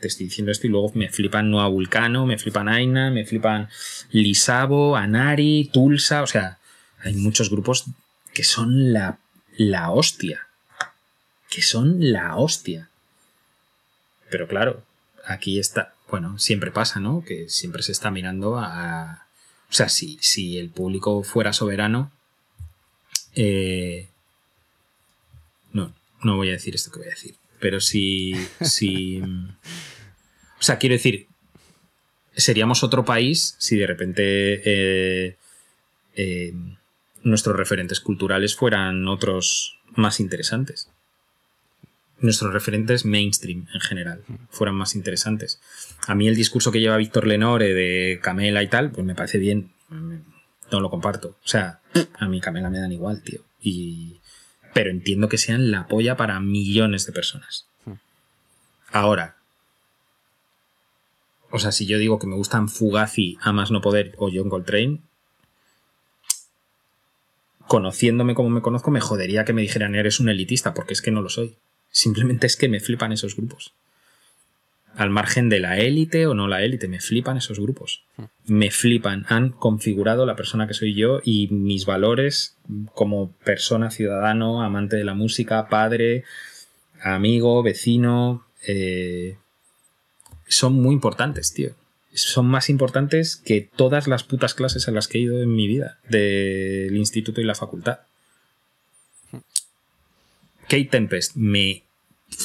te 0.00 0.06
estoy 0.06 0.26
diciendo 0.26 0.52
esto 0.52 0.66
y 0.66 0.70
luego 0.70 0.92
me 0.94 1.08
flipan 1.08 1.50
Noa 1.50 1.66
Vulcano, 1.68 2.26
me 2.26 2.38
flipan 2.38 2.68
Aina, 2.68 3.10
me 3.10 3.24
flipan 3.24 3.68
Lisabo, 4.10 4.96
Anari, 4.96 5.70
Tulsa. 5.72 6.22
O 6.22 6.26
sea, 6.26 6.58
hay 7.00 7.14
muchos 7.14 7.50
grupos 7.50 7.86
que 8.34 8.44
son 8.44 8.92
la, 8.92 9.18
la 9.56 9.90
hostia. 9.90 10.46
Que 11.50 11.62
son 11.62 12.12
la 12.12 12.36
hostia. 12.36 12.88
Pero 14.30 14.46
claro, 14.46 14.84
aquí 15.24 15.58
está. 15.58 15.94
Bueno, 16.10 16.38
siempre 16.38 16.70
pasa, 16.70 17.00
¿no? 17.00 17.24
Que 17.24 17.48
siempre 17.48 17.82
se 17.82 17.92
está 17.92 18.10
mirando 18.10 18.58
a, 18.58 19.27
o 19.70 19.72
sea, 19.72 19.88
si, 19.88 20.18
si 20.20 20.58
el 20.58 20.70
público 20.70 21.22
fuera 21.22 21.52
soberano, 21.52 22.10
eh, 23.34 24.08
no, 25.72 25.94
no 26.22 26.36
voy 26.36 26.48
a 26.48 26.52
decir 26.52 26.74
esto 26.74 26.90
que 26.90 27.00
voy 27.00 27.08
a 27.08 27.12
decir. 27.12 27.34
Pero 27.60 27.80
si, 27.80 28.34
si, 28.62 29.20
o 29.22 30.62
sea, 30.62 30.78
quiero 30.78 30.94
decir, 30.94 31.26
seríamos 32.34 32.82
otro 32.82 33.04
país 33.04 33.56
si 33.58 33.76
de 33.76 33.86
repente 33.86 34.22
eh, 34.64 35.36
eh, 36.14 36.54
nuestros 37.22 37.56
referentes 37.56 38.00
culturales 38.00 38.56
fueran 38.56 39.06
otros 39.06 39.78
más 39.96 40.20
interesantes. 40.20 40.88
Nuestros 42.20 42.52
referentes 42.52 43.04
mainstream 43.04 43.66
en 43.72 43.80
general 43.80 44.24
fueran 44.50 44.74
más 44.74 44.94
interesantes 44.94 45.60
a 46.08 46.14
mí 46.14 46.26
el 46.26 46.34
discurso 46.34 46.72
que 46.72 46.80
lleva 46.80 46.96
Víctor 46.96 47.26
Lenore 47.26 47.74
de 47.74 48.18
Camela 48.22 48.62
y 48.62 48.68
tal, 48.68 48.90
pues 48.90 49.06
me 49.06 49.14
parece 49.14 49.36
bien. 49.36 49.72
No 50.70 50.80
lo 50.80 50.88
comparto. 50.88 51.36
O 51.44 51.46
sea, 51.46 51.80
a 52.18 52.28
mí 52.28 52.40
Camela 52.40 52.70
me 52.70 52.80
dan 52.80 52.92
igual, 52.92 53.22
tío. 53.22 53.42
Y... 53.60 54.20
Pero 54.72 54.90
entiendo 54.90 55.28
que 55.28 55.36
sean 55.36 55.70
la 55.70 55.86
polla 55.86 56.16
para 56.16 56.40
millones 56.40 57.04
de 57.04 57.12
personas. 57.12 57.66
Ahora, 58.90 59.36
o 61.50 61.58
sea, 61.58 61.72
si 61.72 61.84
yo 61.84 61.98
digo 61.98 62.18
que 62.18 62.26
me 62.26 62.36
gustan 62.36 62.70
Fugazi, 62.70 63.36
A 63.42 63.52
más 63.52 63.70
no 63.70 63.82
poder 63.82 64.14
o 64.16 64.30
John 64.32 64.48
Coltrane, 64.48 65.00
conociéndome 67.66 68.34
como 68.34 68.48
me 68.48 68.62
conozco, 68.62 68.90
me 68.90 69.00
jodería 69.00 69.44
que 69.44 69.52
me 69.52 69.60
dijeran 69.60 69.94
eres 69.94 70.20
un 70.20 70.30
elitista, 70.30 70.72
porque 70.72 70.94
es 70.94 71.02
que 71.02 71.10
no 71.10 71.20
lo 71.20 71.28
soy. 71.28 71.56
Simplemente 71.90 72.46
es 72.46 72.56
que 72.56 72.68
me 72.68 72.80
flipan 72.80 73.12
esos 73.12 73.36
grupos. 73.36 73.72
Al 74.94 75.10
margen 75.10 75.48
de 75.48 75.60
la 75.60 75.78
élite 75.78 76.26
o 76.26 76.34
no 76.34 76.48
la 76.48 76.62
élite, 76.62 76.88
me 76.88 77.00
flipan 77.00 77.36
esos 77.36 77.60
grupos. 77.60 78.02
Me 78.46 78.70
flipan. 78.70 79.24
Han 79.28 79.50
configurado 79.50 80.26
la 80.26 80.34
persona 80.34 80.66
que 80.66 80.74
soy 80.74 80.94
yo 80.94 81.20
y 81.24 81.48
mis 81.48 81.86
valores 81.86 82.56
como 82.94 83.30
persona, 83.44 83.90
ciudadano, 83.90 84.62
amante 84.62 84.96
de 84.96 85.04
la 85.04 85.14
música, 85.14 85.68
padre, 85.68 86.24
amigo, 87.00 87.62
vecino. 87.62 88.44
Eh, 88.66 89.36
son 90.48 90.74
muy 90.74 90.94
importantes, 90.94 91.52
tío. 91.52 91.74
Son 92.12 92.46
más 92.46 92.68
importantes 92.68 93.36
que 93.36 93.60
todas 93.60 94.08
las 94.08 94.24
putas 94.24 94.54
clases 94.54 94.88
a 94.88 94.90
las 94.90 95.06
que 95.06 95.18
he 95.18 95.20
ido 95.20 95.40
en 95.42 95.54
mi 95.54 95.68
vida, 95.68 95.98
del 96.08 96.96
instituto 96.96 97.40
y 97.40 97.44
la 97.44 97.54
facultad. 97.54 98.00
Kate 100.68 100.88
Tempest 100.90 101.36
me. 101.36 101.82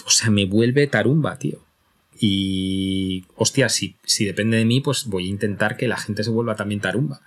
O 0.05 0.09
sea, 0.09 0.29
me 0.29 0.45
vuelve 0.45 0.87
tarumba, 0.87 1.37
tío. 1.37 1.63
Y. 2.19 3.25
Hostia, 3.35 3.69
si, 3.69 3.95
si 4.05 4.25
depende 4.25 4.57
de 4.57 4.65
mí, 4.65 4.81
pues 4.81 5.05
voy 5.05 5.27
a 5.27 5.29
intentar 5.29 5.77
que 5.77 5.87
la 5.87 5.97
gente 5.97 6.23
se 6.23 6.29
vuelva 6.29 6.55
también 6.55 6.81
tarumba. 6.81 7.21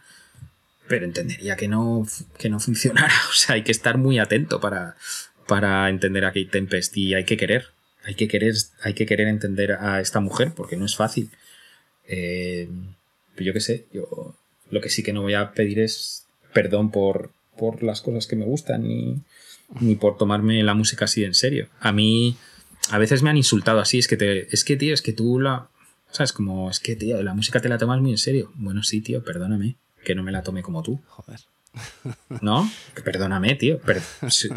Pero 0.88 1.04
entendería 1.04 1.56
que 1.56 1.68
no, 1.68 2.06
que 2.38 2.48
no 2.48 2.60
funcionara. 2.60 3.14
O 3.30 3.34
sea, 3.34 3.56
hay 3.56 3.62
que 3.62 3.72
estar 3.72 3.98
muy 3.98 4.18
atento 4.18 4.60
para, 4.60 4.96
para 5.46 5.88
entender 5.88 6.24
a 6.24 6.28
Kate 6.28 6.46
Tempest 6.46 6.96
y 6.96 7.14
hay 7.14 7.24
que 7.24 7.36
querer 7.36 7.76
hay 8.06 8.14
que 8.14 8.28
querer, 8.28 8.54
hay 8.82 8.94
que 8.94 9.04
querer 9.04 9.26
entender 9.26 9.72
a 9.72 10.00
esta 10.00 10.20
mujer 10.20 10.52
porque 10.54 10.76
no 10.76 10.86
es 10.86 10.94
fácil. 10.94 11.28
Eh, 12.06 12.68
yo 13.36 13.52
qué 13.52 13.60
sé, 13.60 13.84
yo 13.92 14.36
lo 14.70 14.80
que 14.80 14.90
sí 14.90 15.02
que 15.02 15.12
no 15.12 15.22
voy 15.22 15.34
a 15.34 15.50
pedir 15.52 15.80
es 15.80 16.24
perdón 16.52 16.92
por, 16.92 17.30
por 17.58 17.82
las 17.82 18.00
cosas 18.00 18.28
que 18.28 18.36
me 18.36 18.44
gustan 18.44 18.86
ni, 18.86 19.16
ni 19.80 19.96
por 19.96 20.16
tomarme 20.16 20.62
la 20.62 20.74
música 20.74 21.06
así 21.06 21.24
en 21.24 21.34
serio. 21.34 21.68
A 21.80 21.92
mí 21.92 22.36
a 22.90 22.98
veces 22.98 23.22
me 23.22 23.30
han 23.30 23.36
insultado 23.36 23.80
así, 23.80 23.98
es 23.98 24.08
que 24.08 24.16
te, 24.16 24.54
es 24.54 24.64
que 24.64 24.76
tío, 24.76 24.94
es 24.94 25.02
que 25.02 25.12
tú 25.12 25.40
la, 25.40 25.68
sabes, 26.10 26.32
como 26.32 26.70
es 26.70 26.80
que 26.80 26.96
tío, 26.96 27.22
la 27.22 27.34
música 27.34 27.60
te 27.60 27.68
la 27.68 27.78
tomas 27.78 28.00
muy 28.00 28.12
en 28.12 28.18
serio. 28.18 28.52
Bueno, 28.54 28.82
sí, 28.82 29.00
tío, 29.00 29.24
perdóname, 29.24 29.76
que 30.04 30.14
no 30.14 30.22
me 30.22 30.32
la 30.32 30.42
tome 30.42 30.62
como 30.62 30.82
tú. 30.82 31.00
Joder. 31.08 31.40
¿No? 32.40 32.70
Perdóname, 33.04 33.54
tío. 33.56 33.80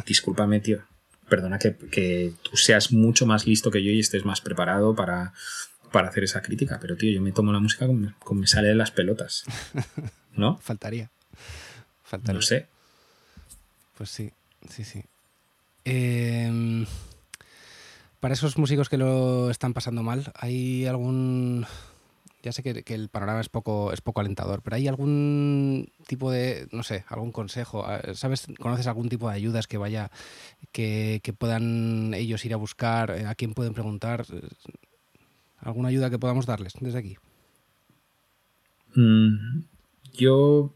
discúlpame, 0.05 0.60
tío 0.60 0.84
perdona 1.30 1.60
que, 1.60 2.34
tú 2.41 2.57
seas 2.57 2.91
mucho 2.91 3.26
más 3.26 3.45
listo 3.45 3.72
que 3.72 3.84
yo 3.84 3.91
y 3.91 3.99
estés 3.99 4.26
más 4.26 4.41
preparado 4.41 4.95
para, 4.95 5.34
para 5.91 6.10
hacer 6.10 6.26
esa 6.26 6.41
crítica, 6.41 6.80
pero 6.82 6.97
tío, 6.97 7.12
yo 7.12 7.22
me 7.22 7.32
tomo 7.32 7.53
la 7.53 7.60
música 7.60 7.88
como, 7.88 8.41
me 8.41 8.47
sale 8.47 8.70
de 8.70 8.76
las 8.76 8.91
pelotas. 8.91 9.45
¿No? 10.34 10.57
Faltaría. 10.57 11.10
Faltaría. 12.03 12.34
No 12.34 12.41
sé. 12.41 12.68
Pues 13.97 14.10
sí, 14.10 14.32
sí, 14.68 14.84
sí. 14.84 15.03
Em, 15.86 16.86
para 18.20 18.34
esos 18.34 18.57
músicos 18.57 18.89
que 18.89 18.97
lo 18.97 19.49
están 19.49 19.74
pasando 19.74 20.03
mal, 20.03 20.32
¿hay 20.36 20.86
algún 20.86 21.66
ya 22.41 22.53
sé 22.53 22.64
que, 22.64 22.93
el 22.93 23.10
panorama 23.10 23.41
es 23.41 23.49
poco, 23.49 23.91
es 23.91 24.01
poco 24.01 24.22
alentador, 24.22 24.62
pero 24.62 24.78
¿hay 24.78 24.88
algún 24.88 25.91
tipo 26.07 26.32
de, 26.32 26.68
no 26.72 26.84
sé, 26.84 27.03
algún 27.10 27.32
consejo? 27.32 27.86
Ah, 27.86 28.01
¿Sabes, 28.14 28.47
conoces 28.60 28.88
algún 28.88 29.10
tipo 29.10 29.30
de 29.30 29.36
ayudas 29.36 29.68
que 29.68 29.78
vaya, 29.78 30.10
que, 30.72 31.22
puedan 31.38 32.14
ellos 32.14 32.45
ir 32.45 32.53
a 32.53 32.57
buscar? 32.57 33.12
¿A 33.12 33.36
quién 33.36 33.53
pueden 33.53 33.74
preguntar? 33.74 34.26
¿Alguna 35.57 35.89
ayuda 35.89 36.10
que 36.10 36.20
podamos 36.20 36.45
darles 36.45 36.74
desde 36.80 36.99
aquí? 36.99 37.18
Mm, 38.95 39.64
yo, 40.14 40.74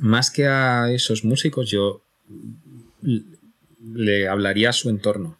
más 0.00 0.32
que 0.32 0.48
a 0.48 0.90
esos 0.90 1.24
músicos, 1.24 1.70
yo 1.70 2.02
le 3.80 4.28
hablaría 4.28 4.70
a 4.70 4.74
su 4.74 4.90
entorno. 4.90 5.38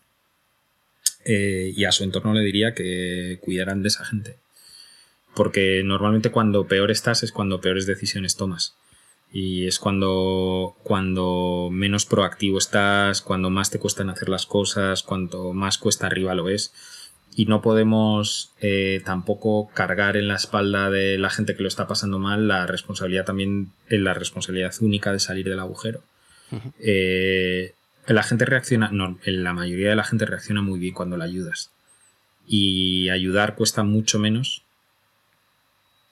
Eh, 1.24 1.72
y 1.76 1.84
a 1.84 1.93
su 1.93 2.05
entorno 2.05 2.32
le 2.32 2.43
diría 2.43 2.74
que 2.74 3.39
cuidaran 3.43 3.82
de 3.82 3.89
esa 3.89 4.05
gente 4.05 4.36
porque 5.39 5.82
normalmente 5.84 6.32
cuando 6.32 6.66
peor 6.66 6.91
estás 6.91 7.22
es 7.22 7.30
cuando 7.30 7.61
peores 7.61 7.86
decisiones 7.86 8.34
tomas. 8.34 8.74
Y 9.32 9.68
es 9.68 9.78
cuando, 9.78 10.74
cuando 10.82 11.68
menos 11.70 12.07
proactivo 12.07 12.59
estás, 12.59 13.22
cuando 13.22 13.49
más 13.49 13.70
te 13.70 13.78
cuestan 13.78 14.11
hacer 14.11 14.28
las 14.28 14.47
cosas, 14.47 15.05
cuanto 15.05 15.53
más 15.53 15.78
cuesta 15.78 16.09
arriba 16.09 16.34
lo 16.34 16.49
es. 16.49 16.72
Y 17.36 17.45
no 17.45 17.62
podemos 17.62 18.51
eh, 18.61 19.01
tampoco 19.05 19.70
cargar 19.74 20.16
en 20.16 20.26
la 20.26 20.34
espalda 20.34 20.91
de 20.91 21.18
la 21.18 21.30
gente 21.30 21.55
que 21.55 21.62
lo 21.62 21.68
está 21.68 21.86
pasando 21.86 22.18
mal 22.18 22.49
la 22.49 22.66
responsabilidad 22.66 23.24
también, 23.24 23.70
en 23.91 24.03
la 24.03 24.14
responsabilidad 24.14 24.74
única 24.80 25.12
de 25.12 25.20
salir 25.20 25.49
del 25.49 25.61
agujero. 25.61 26.03
Eh, 26.80 27.74
la 28.07 28.22
gente 28.22 28.44
reacciona, 28.44 28.90
no, 28.90 29.18
la 29.24 29.53
mayoría 29.53 29.90
de 29.90 29.96
la 29.96 30.05
gente 30.05 30.24
reacciona 30.24 30.62
muy 30.62 30.78
bien 30.78 30.94
cuando 30.94 31.16
la 31.16 31.24
ayudas. 31.24 31.70
Y 32.46 33.11
ayudar 33.11 33.55
cuesta 33.55 33.82
mucho 33.82 34.18
menos 34.18 34.64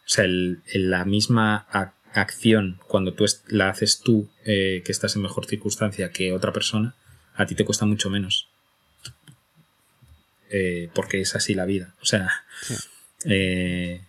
o 0.07 0.09
sea, 0.09 0.25
la 0.29 1.05
misma 1.05 1.67
acción, 2.13 2.79
cuando 2.87 3.13
tú 3.13 3.25
la 3.49 3.71
haces 3.71 4.01
tú, 4.01 4.29
eh, 4.45 4.83
que 4.85 4.93
estás 4.93 5.17
en 5.17 5.23
mejor 5.23 5.47
circunstancia 5.47 6.13
que 6.13 6.33
otra 6.33 6.53
persona, 6.53 6.95
a 7.35 7.45
ti 7.45 7.57
te 7.57 7.65
cuesta 7.65 7.87
mucho 7.87 8.09
menos. 8.09 8.49
Eh, 10.49 10.91
porque 10.95 11.21
es 11.21 11.35
así 11.35 11.55
la 11.55 11.65
vida. 11.65 11.93
O 12.01 12.05
sea, 12.05 12.45
eh, 13.25 14.01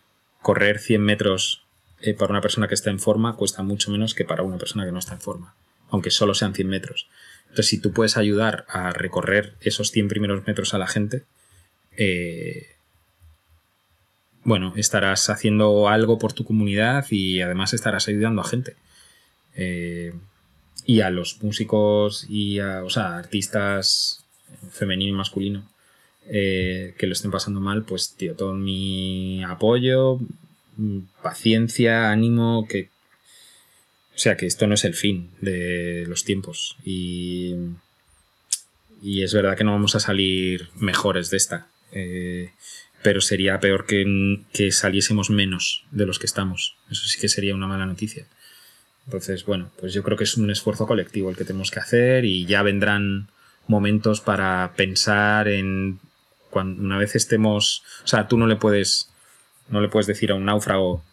correr 0.43 0.78
100 0.78 1.01
metros 1.01 1.63
para 2.19 2.32
una 2.32 2.41
persona 2.41 2.67
que 2.67 2.75
está 2.75 2.91
en 2.91 2.99
forma 2.99 3.36
cuesta 3.36 3.63
mucho 3.63 3.89
menos 3.89 4.13
que 4.13 4.23
para 4.23 4.43
una 4.43 4.59
persona 4.59 4.86
que 4.86 4.91
no 4.91 4.99
está 4.99 5.15
en 5.15 5.21
forma, 5.21 5.55
aunque 5.89 6.11
solo 6.11 6.33
sean 6.33 6.53
100 6.53 6.67
metros. 6.67 7.07
Entonces, 7.43 7.67
si 7.67 7.79
tú 7.79 7.93
puedes 7.93 8.17
ayudar 8.17 8.65
a 8.69 8.91
recorrer 8.91 9.55
esos 9.61 9.91
100 9.91 10.07
primeros 10.07 10.45
metros 10.45 10.73
a 10.73 10.77
la 10.77 10.88
gente, 10.88 11.23
bueno, 14.43 14.73
estarás 14.77 15.29
haciendo 15.29 15.89
algo 15.89 16.19
por 16.19 16.31
tu 16.31 16.45
comunidad 16.45 17.05
y 17.09 17.41
además 17.41 17.73
estarás 17.73 18.07
ayudando 18.07 18.41
a 18.41 18.45
gente. 18.45 18.75
Eh, 19.55 20.13
y 20.85 21.01
a 21.01 21.09
los 21.09 21.43
músicos 21.43 22.25
y 22.29 22.59
a, 22.59 22.83
o 22.83 22.89
sea, 22.89 23.17
artistas 23.17 24.23
femenino 24.71 25.13
y 25.13 25.17
masculino 25.17 25.67
eh, 26.29 26.93
que 26.97 27.07
lo 27.07 27.13
estén 27.13 27.31
pasando 27.31 27.59
mal, 27.59 27.83
pues, 27.83 28.15
tío, 28.15 28.35
todo 28.35 28.53
mi 28.53 29.43
apoyo, 29.43 30.19
paciencia, 31.21 32.09
ánimo, 32.11 32.67
que... 32.69 32.89
O 34.18 34.20
sea, 34.20 34.36
que 34.36 34.47
esto 34.47 34.65
no 34.65 34.74
es 34.74 34.84
el 34.84 34.95
fin 34.95 35.30
de 35.41 36.05
los 36.07 36.24
tiempos. 36.24 36.76
Y, 36.84 37.53
y 39.03 39.22
es 39.22 39.32
verdad 39.32 39.55
que 39.55 39.63
no 39.63 39.74
vamos 39.74 39.95
a 39.95 39.99
salir 39.99 40.70
mejores 40.76 41.30
de 41.30 41.38
esta. 41.38 41.68
Eh, 41.91 42.51
pero 43.03 43.22
sería 43.22 43.59
peor 43.59 43.86
que, 43.86 44.41
que 44.53 44.72
saliésemos 44.72 45.30
menos 45.30 45.86
de 45.91 46.07
los 46.07 46.18
que 46.18 46.26
estamos. 46.26 46.76
Eso 46.89 47.07
sí 47.07 47.20
que 47.22 47.30
sería 47.30 47.53
una 47.53 47.68
mala 47.68 47.86
noticia. 47.86 48.26
Entonces, 49.05 49.45
bueno, 49.45 49.72
pues 49.80 49.93
yo 49.93 50.01
creo 50.01 50.18
que 50.18 50.24
es 50.24 50.36
un 50.36 50.49
esfuerzo 50.49 50.88
colectivo 50.88 51.30
el 51.30 51.38
que 51.38 51.45
tenemos 51.45 51.70
que 51.70 51.80
hacer 51.80 52.26
y 52.26 52.47
ya 52.47 52.63
vendrán 52.63 53.30
momentos 53.68 54.20
para 54.20 54.74
pensar 54.76 55.47
en 55.47 55.99
cuando 56.49 56.82
una 56.82 56.97
vez 56.97 57.15
estemos, 57.15 57.84
o 58.03 58.07
sea, 58.07 58.28
tú 58.28 58.38
no 58.38 58.47
le 58.47 58.55
puedes 58.55 59.11
no 59.70 59.82
le 59.82 59.89
puedes 59.89 60.07
decir 60.07 60.32
a 60.32 60.36
un 60.36 60.45
náufrago, 60.45 61.03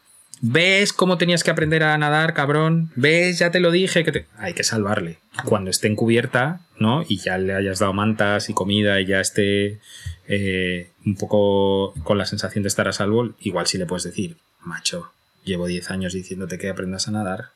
¿ves 0.41 0.93
cómo 0.93 1.18
tenías 1.18 1.45
que 1.45 1.51
aprender 1.51 1.82
a 1.82 1.97
nadar, 1.99 2.35
cabrón? 2.35 2.91
¿Ves? 2.97 3.39
Ya 3.39 3.51
te 3.51 3.61
lo 3.61 3.70
dije 3.70 4.05
que 4.05 4.26
hay 4.37 4.55
que 4.55 4.64
salvarle. 4.64 5.18
Cuando 5.45 5.70
esté 5.70 5.89
en 5.89 5.97
cubierta, 5.97 6.61
¿no? 6.78 7.05
Y 7.09 7.18
ya 7.18 7.39
le 7.39 7.55
hayas 7.55 7.78
dado 7.78 7.93
mantas 7.93 8.49
y 8.51 8.55
comida 8.55 9.01
y 9.01 9.07
ya 9.07 9.20
esté 9.20 9.80
eh, 10.28 10.91
un 11.05 11.16
poco 11.16 11.95
con 12.05 12.18
la 12.18 12.26
sensación 12.26 12.62
de 12.62 12.68
estar 12.68 12.89
a 12.89 12.93
salvo, 12.93 13.35
igual 13.41 13.66
si 13.66 13.78
le 13.78 13.87
puedes 13.87 14.05
decir, 14.05 14.37
macho, 14.61 15.12
llevo 15.45 15.66
10 15.66 15.91
años 15.91 16.12
diciéndote 16.12 16.59
que 16.59 16.70
aprendas 16.70 17.09
a 17.09 17.12
nadar. 17.12 17.51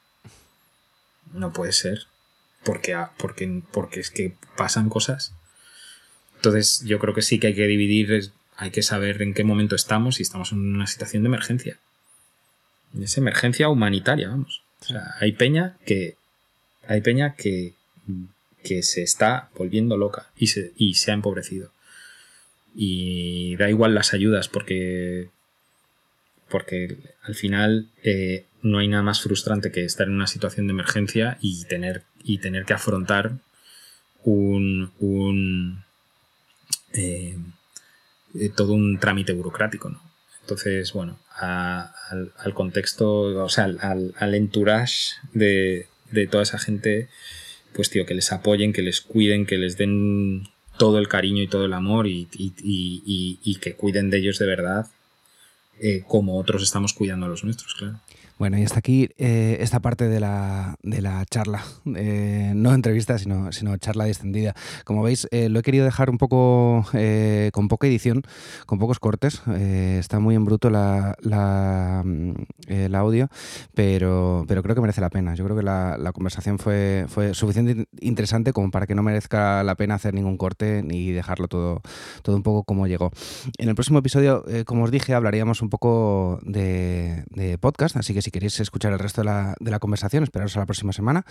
No 1.33 1.53
puede 1.53 1.73
ser. 1.73 2.07
Porque, 2.65 2.97
porque, 3.17 3.63
porque 3.73 4.01
es 4.01 4.11
que 4.11 4.35
pasan 4.57 4.89
cosas. 4.89 5.33
Entonces 6.37 6.83
yo 6.85 6.99
creo 6.99 7.15
que 7.15 7.23
sí 7.23 7.39
que 7.39 7.49
hay 7.49 7.55
que 7.55 7.67
dividir, 7.67 8.33
hay 8.57 8.71
que 8.71 8.83
saber 8.83 9.23
en 9.23 9.35
qué 9.35 9.45
momento 9.45 9.75
estamos 9.75 10.21
y 10.21 10.23
estamos 10.23 10.53
en 10.53 10.75
una 10.75 10.87
situación 10.87 11.23
de 11.23 11.29
emergencia. 11.29 11.79
Es 13.01 13.19
emergencia 13.19 13.69
humanitaria, 13.69 14.29
vamos. 14.29 14.63
O 14.81 14.85
sea, 14.85 15.15
hay 15.21 15.33
peña 15.33 15.77
que. 15.85 16.17
Hay 16.87 17.01
peña 17.01 17.35
que. 17.35 17.75
que 18.63 18.83
se 18.83 19.03
está 19.03 19.51
volviendo 19.57 19.97
loca 19.97 20.31
y 20.37 20.49
se, 20.49 20.73
y 20.77 20.95
se 20.95 21.11
ha 21.11 21.15
empobrecido 21.15 21.71
y 22.81 23.57
da 23.57 23.69
igual 23.69 23.95
las 23.95 24.15
ayudas 24.15 24.47
porque 24.47 25.31
porque 26.49 26.97
al 27.25 27.35
final 27.35 27.89
eh, 28.05 28.47
no 28.63 28.79
hay 28.79 28.89
nada 28.89 29.03
más 29.03 29.21
frustrante 29.21 29.73
que 29.73 29.85
estar 29.85 30.07
en 30.07 30.15
una 30.15 30.29
situación 30.29 30.67
de 30.67 30.73
emergencia 30.73 31.39
y 31.41 31.65
tener, 31.65 32.05
y 32.23 32.39
tener 32.39 32.65
que 32.65 32.73
afrontar 32.73 33.33
un, 34.23 34.93
un, 34.99 35.85
eh, 36.95 37.37
eh, 38.35 38.51
todo 38.57 38.73
un 38.73 38.99
trámite 38.99 39.33
burocrático, 39.33 39.91
¿no? 39.91 40.01
Entonces, 40.49 40.95
bueno, 40.95 41.19
al, 41.37 42.55
contexto, 42.55 43.45
o 43.45 43.51
sea, 43.51 43.65
al, 43.65 44.35
entourage 44.35 45.17
de, 45.35 45.87
toda 46.31 46.43
esa 46.43 46.59
gente, 46.59 47.11
pues 47.75 47.91
tío, 47.91 48.07
que 48.07 48.15
les 48.15 48.33
apoyen, 48.33 48.73
que 48.73 48.81
les 48.81 49.03
cuiden, 49.03 49.45
que 49.45 49.59
les 49.59 49.77
den 49.77 50.49
todo 50.79 51.01
el 51.01 51.07
cariño 51.07 51.43
y 51.43 51.49
todo 51.49 51.67
el 51.67 51.75
amor 51.75 52.07
y, 52.07 52.29
y, 52.33 53.59
que 53.61 53.75
cuiden 53.75 54.09
de 54.09 54.21
ellos 54.21 54.39
de 54.39 54.47
verdad, 54.47 54.87
eh, 55.81 56.03
como 56.09 56.39
otros 56.39 56.63
estamos 56.63 56.95
cuidando 56.95 57.27
a 57.27 57.29
los 57.29 57.45
nuestros, 57.45 57.75
claro. 57.75 58.01
Bueno, 58.39 58.57
y 58.57 58.63
hasta 58.63 58.79
aquí 58.79 59.09
eh, 59.19 59.59
esta 59.61 59.81
parte 59.81 60.09
de 60.09 60.21
la, 60.21 60.77
de 60.85 61.03
la 61.03 61.25
charla, 61.27 61.65
eh, 61.97 62.53
no 62.55 62.73
entrevista, 62.73 63.19
sino, 63.19 63.51
sino 63.51 63.77
charla 63.79 64.05
distendida. 64.05 64.55
Como 64.85 65.03
veis, 65.03 65.27
eh, 65.33 65.49
lo 65.49 65.59
he 65.59 65.63
querido 65.63 65.85
dejar 65.85 66.09
un 66.09 66.19
poco 66.19 66.85
con 67.53 67.69
poca 67.69 67.89
edición, 67.89 68.23
con 68.67 68.79
pocos 68.79 69.01
cortes. 69.01 69.43
está 69.49 70.21
muy 70.21 70.37
en 70.37 70.45
bruto 70.45 70.71
la, 70.71 71.17
la 71.21 72.03
mm, 72.05 72.35
el 72.69 72.95
audio, 72.95 73.29
pero, 73.75 74.45
pero 74.47 74.63
creo 74.63 74.77
que 74.77 74.83
merece 74.83 75.01
la 75.01 75.11
pena. 75.11 75.35
Yo 75.35 75.45
creo 75.45 75.57
que 75.57 75.65
la, 75.65 75.97
la 75.99 76.13
conversación 76.13 76.59
fue, 76.61 77.07
fue 77.09 77.35
suficientemente 77.35 77.91
interesante 78.01 78.53
como 78.53 78.71
para 78.71 78.87
que 78.87 78.95
no 78.95 79.03
merezca 79.03 79.65
la 79.65 79.75
pena 79.75 79.97
hacer 79.97 80.15
ningún 80.15 80.37
corte 80.37 80.83
ni 80.85 81.11
dejarlo 81.11 81.49
todo, 81.49 81.83
todo 82.23 82.37
un 82.37 82.45
poco 82.45 82.63
como 82.63 82.87
llegó. 82.87 83.11
En 83.59 83.69
el 83.69 83.75
próximo 83.75 83.99
episodio, 83.99 84.45
como 84.65 84.85
os 84.85 84.93
dije, 84.93 85.15
hablaríamos 85.15 85.61
un 85.61 85.71
poco 85.71 86.39
de, 86.43 87.25
de 87.31 87.59
podcast, 87.59 87.97
así 87.97 88.15
que 88.15 88.28
si 88.29 88.31
queréis 88.31 88.61
escuchar 88.61 88.93
el 88.93 88.99
resto 88.99 89.23
de 89.23 89.25
la, 89.25 89.55
de 89.59 89.71
la 89.71 89.79
conversación, 89.79 90.23
esperaros 90.23 90.55
a 90.57 90.61
la 90.61 90.67
próxima 90.67 90.93
semana 90.93 91.25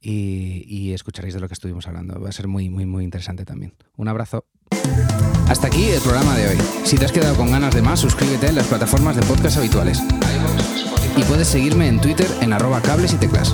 y, 0.00 0.92
escucharéis 0.92 1.34
de 1.34 1.40
lo 1.40 1.48
que 1.48 1.54
estuvimos 1.54 1.88
hablando. 1.88 2.20
Va 2.20 2.28
a 2.28 2.32
ser 2.32 2.46
muy, 2.46 2.70
muy, 2.70 2.86
muy 2.86 3.02
interesante 3.02 3.44
también. 3.44 3.74
Un 3.96 4.06
abrazo. 4.06 4.44
Hasta 5.48 5.66
aquí 5.66 5.86
el 5.86 6.00
programa 6.00 6.36
de 6.36 6.48
hoy. 6.48 6.58
Si 6.84 6.96
te 6.96 7.06
has 7.06 7.12
quedado 7.12 7.34
con 7.36 7.50
ganas 7.50 7.74
de 7.74 7.82
más, 7.82 7.98
suscríbete 7.98 8.46
en 8.46 8.54
las 8.54 8.68
plataformas 8.68 9.16
de 9.16 9.22
podcast 9.22 9.56
habituales. 9.56 10.00
Y 11.16 11.22
puedes 11.24 11.48
seguirme 11.48 11.88
en 11.88 12.00
Twitter 12.00 12.28
en 12.40 12.52
arroba 12.52 12.80
cables 12.80 13.12
y 13.12 13.16
teclas. 13.16 13.52